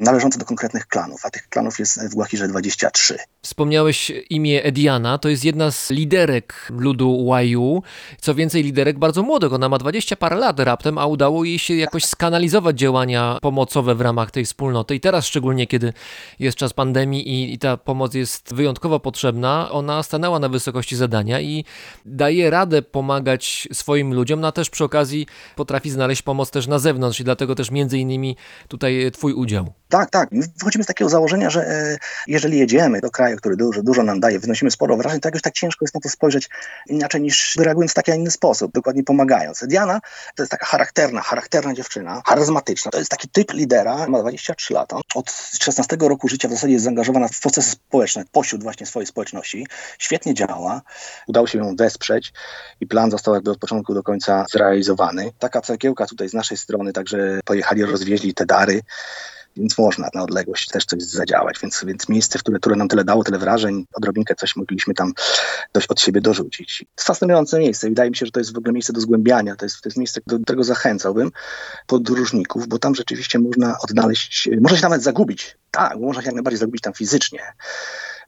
należące 0.00 0.38
do 0.38 0.44
konkretnych 0.44 0.86
klanów, 0.86 1.26
a 1.26 1.30
tych 1.30 1.48
klanów 1.48 1.78
jest 1.78 2.08
w 2.08 2.14
Guajirze 2.14 2.48
23. 2.48 3.18
Wspomniałeś 3.44 4.12
imię 4.30 4.62
Ediana, 4.62 5.18
to 5.18 5.28
jest 5.28 5.44
jedna 5.44 5.70
z 5.70 5.90
liderek 5.90 6.54
ludu 6.70 7.26
Waju. 7.26 7.82
Co 8.20 8.34
więcej, 8.34 8.62
liderek 8.62 8.98
bardzo 8.98 9.22
młodych, 9.22 9.52
ona 9.52 9.68
ma 9.68 9.78
20 9.78 10.16
parę 10.16 10.36
lat 10.36 10.60
raptem, 10.60 10.98
a 10.98 11.06
udało 11.06 11.44
jej 11.44 11.58
się 11.58 11.74
jakoś 11.74 12.04
skanalizować 12.04 12.78
działania 12.78 13.38
pomocowe 13.42 13.94
w 13.94 14.00
ramach 14.00 14.30
tej 14.30 14.44
wspólnoty. 14.44 14.94
I 14.94 15.00
teraz 15.00 15.26
szczególnie, 15.26 15.66
kiedy 15.66 15.92
jest 16.38 16.56
czas 16.56 16.72
pandemii 16.72 17.28
i, 17.28 17.54
i 17.54 17.58
ta 17.58 17.76
pomoc 17.76 18.14
jest 18.14 18.54
wyjątkowo 18.54 19.00
potrzebna, 19.00 19.70
ona 19.70 20.02
stanęła 20.02 20.38
na 20.38 20.48
wysokości 20.48 20.96
zadania 20.96 21.40
i 21.40 21.64
daje 22.04 22.50
radę 22.50 22.82
pomagać 22.82 23.68
swoim 23.72 24.14
ludziom, 24.14 24.40
no 24.40 24.48
a 24.48 24.52
też 24.52 24.70
przy 24.70 24.84
okazji 24.84 25.26
potrafi 25.56 25.90
znaleźć 25.90 26.22
pomoc 26.22 26.50
też 26.50 26.66
na 26.66 26.78
zewnątrz 26.78 27.20
i 27.20 27.24
dlatego 27.24 27.54
też 27.54 27.70
między 27.70 27.98
innymi 27.98 28.36
tutaj 28.68 29.10
twój 29.12 29.32
udział. 29.32 29.72
Tak, 29.88 30.10
tak. 30.10 30.32
My 30.32 30.44
wychodzimy 30.58 30.84
z 30.84 30.86
takiego 30.86 31.10
założenia, 31.10 31.50
że 31.50 31.60
e, 31.60 31.98
jeżeli 32.26 32.58
jedziemy 32.58 33.00
do 33.00 33.10
kraju, 33.10 33.33
który 33.36 33.56
dużo, 33.56 33.82
dużo 33.82 34.02
nam 34.02 34.20
daje, 34.20 34.38
wynosimy 34.38 34.70
sporo 34.70 34.96
wrażeń, 34.96 35.20
to 35.20 35.28
jakoś 35.28 35.42
tak 35.42 35.54
ciężko 35.54 35.84
jest 35.84 35.94
na 35.94 36.00
to 36.00 36.08
spojrzeć 36.08 36.48
inaczej 36.86 37.20
niż 37.20 37.56
reagując 37.56 37.90
w 37.90 37.94
taki, 37.94 38.12
a 38.12 38.14
inny 38.14 38.30
sposób, 38.30 38.72
dokładnie 38.72 39.04
pomagając. 39.04 39.64
Diana 39.66 40.00
to 40.36 40.42
jest 40.42 40.50
taka 40.50 40.66
charakterna, 40.66 41.20
charakterna 41.20 41.74
dziewczyna, 41.74 42.22
charyzmatyczna. 42.26 42.90
To 42.90 42.98
jest 42.98 43.10
taki 43.10 43.28
typ 43.28 43.52
lidera, 43.52 44.06
ma 44.08 44.20
23 44.20 44.74
lata. 44.74 44.96
Od 45.14 45.30
16 45.60 45.96
roku 46.00 46.28
życia 46.28 46.48
w 46.48 46.50
zasadzie 46.50 46.72
jest 46.72 46.84
zaangażowana 46.84 47.28
w 47.28 47.40
procesy 47.40 47.70
społeczne, 47.70 48.24
pośród 48.32 48.62
właśnie 48.62 48.86
swojej 48.86 49.06
społeczności. 49.06 49.66
Świetnie 49.98 50.34
działa. 50.34 50.82
Udało 51.28 51.46
się 51.46 51.58
ją 51.58 51.76
wesprzeć 51.76 52.32
i 52.80 52.86
plan 52.86 53.10
został 53.10 53.34
jakby 53.34 53.50
od 53.50 53.58
początku 53.58 53.94
do 53.94 54.02
końca 54.02 54.44
zrealizowany. 54.50 55.32
Taka 55.38 55.60
cegiełka 55.60 56.06
tutaj 56.06 56.28
z 56.28 56.34
naszej 56.34 56.56
strony, 56.56 56.92
także 56.92 57.40
pojechali, 57.44 57.84
rozwieźli 57.84 58.34
te 58.34 58.46
dary 58.46 58.80
więc 59.56 59.78
można 59.78 60.08
na 60.14 60.22
odległość 60.22 60.68
też 60.68 60.84
coś 60.84 61.02
zadziałać. 61.02 61.58
Więc, 61.62 61.84
więc 61.86 62.08
miejsce, 62.08 62.38
które, 62.38 62.58
które 62.58 62.76
nam 62.76 62.88
tyle 62.88 63.04
dało, 63.04 63.24
tyle 63.24 63.38
wrażeń, 63.38 63.86
odrobinkę 63.94 64.34
coś 64.34 64.56
mogliśmy 64.56 64.94
tam 64.94 65.12
dość 65.72 65.86
od 65.86 66.00
siebie 66.00 66.20
dorzucić. 66.20 66.84
Fascynujące 67.00 67.58
miejsce. 67.58 67.88
Wydaje 67.88 68.10
mi 68.10 68.16
się, 68.16 68.26
że 68.26 68.32
to 68.32 68.40
jest 68.40 68.54
w 68.54 68.58
ogóle 68.58 68.72
miejsce 68.72 68.92
do 68.92 69.00
zgłębiania. 69.00 69.56
To 69.56 69.64
jest, 69.64 69.80
to 69.80 69.88
jest 69.88 69.96
miejsce, 69.96 70.20
do 70.26 70.38
którego 70.38 70.64
zachęcałbym 70.64 71.30
podróżników, 71.86 72.68
bo 72.68 72.78
tam 72.78 72.94
rzeczywiście 72.94 73.38
można 73.38 73.78
odnaleźć, 73.78 74.48
można 74.60 74.78
się 74.78 74.82
nawet 74.82 75.02
zagubić. 75.02 75.56
Tak, 75.70 75.98
można 75.98 76.22
się 76.22 76.26
jak 76.26 76.34
najbardziej 76.34 76.58
zagubić 76.58 76.82
tam 76.82 76.92
fizycznie 76.92 77.40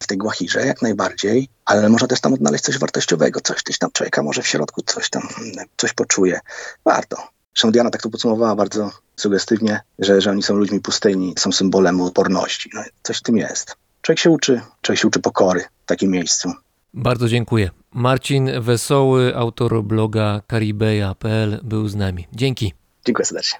w 0.01 0.07
tej 0.07 0.19
Głachirze, 0.19 0.67
jak 0.67 0.83
najbardziej, 0.83 1.49
ale 1.65 1.89
można 1.89 2.09
też 2.09 2.21
tam 2.21 2.35
odnaleźć 2.35 2.65
coś 2.65 2.79
wartościowego, 2.79 3.41
coś, 3.41 3.63
coś 3.63 3.79
tam 3.79 3.91
człowieka 3.93 4.23
może 4.23 4.43
w 4.43 4.47
środku 4.47 4.83
coś 4.83 5.11
tam, 5.11 5.29
coś 5.77 5.93
poczuje. 5.93 6.41
Warto. 6.85 7.17
Zresztą 7.55 7.73
Diana 7.73 7.91
tak 7.91 8.03
to 8.03 8.11
podsumowała 8.11 8.57
bardzo 8.57 8.91
sugestywnie, 9.17 9.81
że, 9.99 10.21
że 10.21 10.31
oni 10.31 10.43
są 10.43 10.57
ludźmi 10.57 10.81
pustyni, 10.81 11.35
są 11.39 11.53
symbolem 11.53 12.01
odporności. 12.01 12.71
No, 12.75 12.83
coś 13.03 13.19
w 13.19 13.23
tym 13.23 13.37
jest. 13.37 13.77
Człowiek 14.03 14.19
się 14.19 14.31
uczy, 14.31 14.61
człowiek 14.83 15.01
się 15.01 15.09
uczy 15.09 15.21
pokory 15.21 15.61
w 15.61 15.87
takim 15.87 16.11
miejscu. 16.11 16.53
Bardzo 16.95 17.29
dziękuję. 17.29 17.71
Marcin 17.93 18.61
Wesoły, 18.61 19.37
autor 19.37 19.85
bloga 19.85 20.43
karibeja.pl 20.47 21.61
był 21.63 21.89
z 21.89 21.95
nami. 21.95 22.27
Dzięki. 22.33 22.75
Dziękuję 23.07 23.25
serdecznie. 23.27 23.59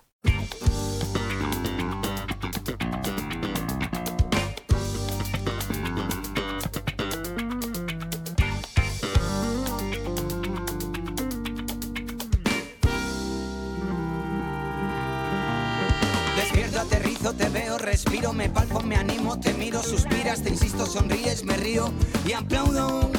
Respiro, 17.97 18.35
me 18.35 18.51
palpo, 18.51 18.83
me 18.83 18.95
animo, 18.95 19.41
te 19.41 19.55
miro, 19.55 19.83
suspiras, 19.83 20.43
te 20.43 20.51
insisto, 20.51 20.85
sonríes, 20.85 21.45
me 21.45 21.57
río 21.57 21.91
y 22.27 22.35
aplaudo. 22.35 23.11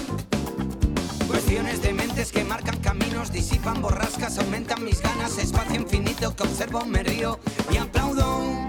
Cuestiones 1.28 1.82
de 1.82 1.94
mentes 1.94 2.32
que 2.32 2.44
marcan 2.44 2.78
caminos, 2.82 3.32
disipan 3.32 3.82
borrascas, 3.82 4.38
aumentan 4.38 4.84
mis 4.84 5.02
ganas, 5.02 5.40
espacio 5.40 5.78
infinito 5.82 6.36
que 6.36 6.44
observo, 6.44 6.86
me 6.86 7.02
río 7.02 7.40
y 7.72 7.78
aplaudo. 7.78 8.68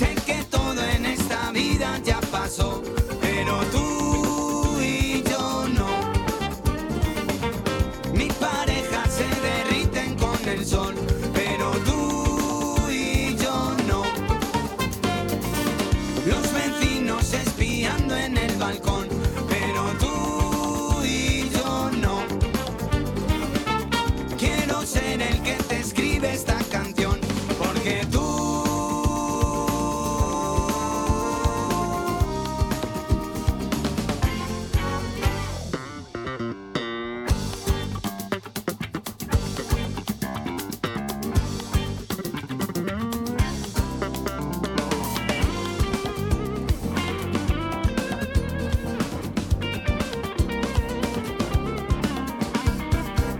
Sé 0.00 0.16
que 0.26 0.42
todo 0.50 0.82
en 0.96 1.06
esta 1.06 1.52
vida 1.52 2.00
ya 2.04 2.20
pasó, 2.32 2.82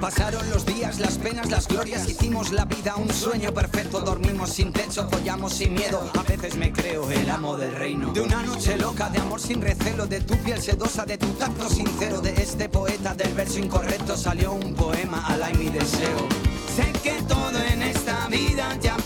Pasaron 0.03 0.51
los 0.51 0.67
días, 0.67 0.99
las 0.99 1.17
penas, 1.17 1.49
las 1.49 1.69
glorias, 1.69 2.09
hicimos 2.09 2.51
la 2.51 2.65
vida 2.65 2.97
un 2.97 3.09
sueño 3.09 3.55
perfecto, 3.55 4.01
dormimos 4.01 4.51
sin 4.51 4.73
techo, 4.73 5.09
follamos 5.09 5.53
sin 5.53 5.75
miedo, 5.75 6.11
a 6.19 6.25
veces 6.25 6.57
me 6.57 6.73
creo 6.73 7.09
el 7.09 7.31
amo 7.31 7.57
del 7.57 7.73
reino. 7.73 8.13
De 8.13 8.21
una 8.21 8.43
noche 8.43 8.77
loca, 8.77 9.09
de 9.11 9.21
amor 9.21 9.41
sin 9.41 9.63
recelo, 9.63 10.09
de 10.09 10.21
tu 10.23 10.37
piel 10.39 10.61
sedosa, 10.61 11.05
de 11.05 11.19
tu 11.19 11.29
tacto 11.35 11.69
sincero, 11.69 12.21
de 12.21 12.31
este 12.31 12.69
poeta 12.69 13.15
del 13.15 13.33
verso 13.33 13.61
incorrecto 13.61 14.17
salió 14.17 14.55
un 14.55 14.75
poema 14.75 15.25
al 15.25 15.57
mi 15.57 15.67
deseo. 15.67 16.27
Sé 16.75 16.91
que 17.01 17.23
todo 17.29 17.63
en 17.73 17.83
esta 17.83 18.27
vida 18.27 18.77
ya 18.81 18.97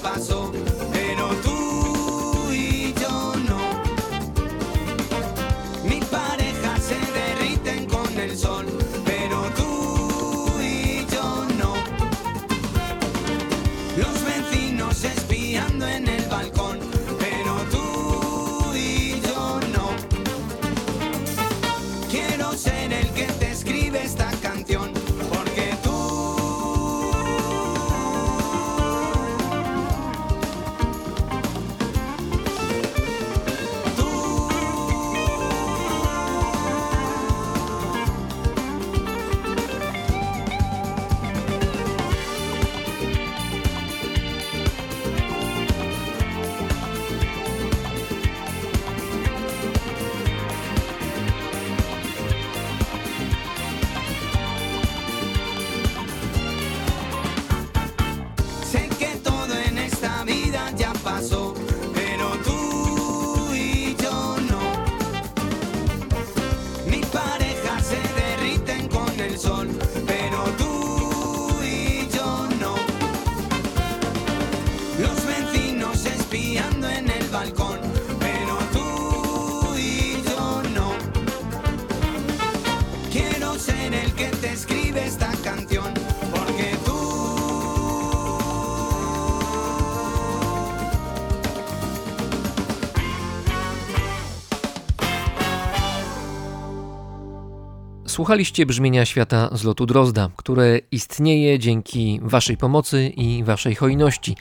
Słuchaliście 98.16 98.66
brzmienia 98.66 99.04
świata 99.04 99.48
z 99.52 99.64
lotu 99.64 99.86
Drozda, 99.86 100.30
które 100.36 100.78
istnieje 100.90 101.58
dzięki 101.58 102.20
Waszej 102.22 102.56
pomocy 102.56 103.08
i 103.08 103.44
Waszej 103.44 103.74
hojności. 103.74 104.36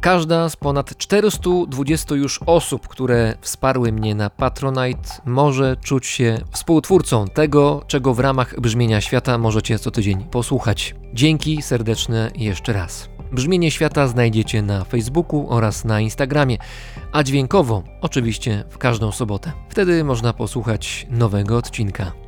Każda 0.00 0.48
z 0.48 0.56
ponad 0.56 0.96
420 0.96 2.14
już 2.14 2.40
osób, 2.46 2.88
które 2.88 3.34
wsparły 3.40 3.92
mnie 3.92 4.14
na 4.14 4.30
Patronite, 4.30 5.08
może 5.26 5.76
czuć 5.84 6.06
się 6.06 6.38
współtwórcą 6.50 7.28
tego, 7.28 7.82
czego 7.86 8.14
w 8.14 8.20
ramach 8.20 8.60
brzmienia 8.60 9.00
świata 9.00 9.38
możecie 9.38 9.78
co 9.78 9.90
tydzień 9.90 10.24
posłuchać. 10.24 10.94
Dzięki 11.14 11.62
serdeczne 11.62 12.30
jeszcze 12.36 12.72
raz. 12.72 13.08
Brzmienie 13.32 13.70
świata 13.70 14.08
znajdziecie 14.08 14.62
na 14.62 14.84
Facebooku 14.84 15.46
oraz 15.50 15.84
na 15.84 16.00
Instagramie, 16.00 16.58
a 17.12 17.22
dźwiękowo 17.22 17.82
oczywiście 18.00 18.64
w 18.70 18.78
każdą 18.78 19.12
sobotę. 19.12 19.52
Wtedy 19.68 20.04
można 20.04 20.32
posłuchać 20.32 21.06
nowego 21.10 21.56
odcinka. 21.56 22.27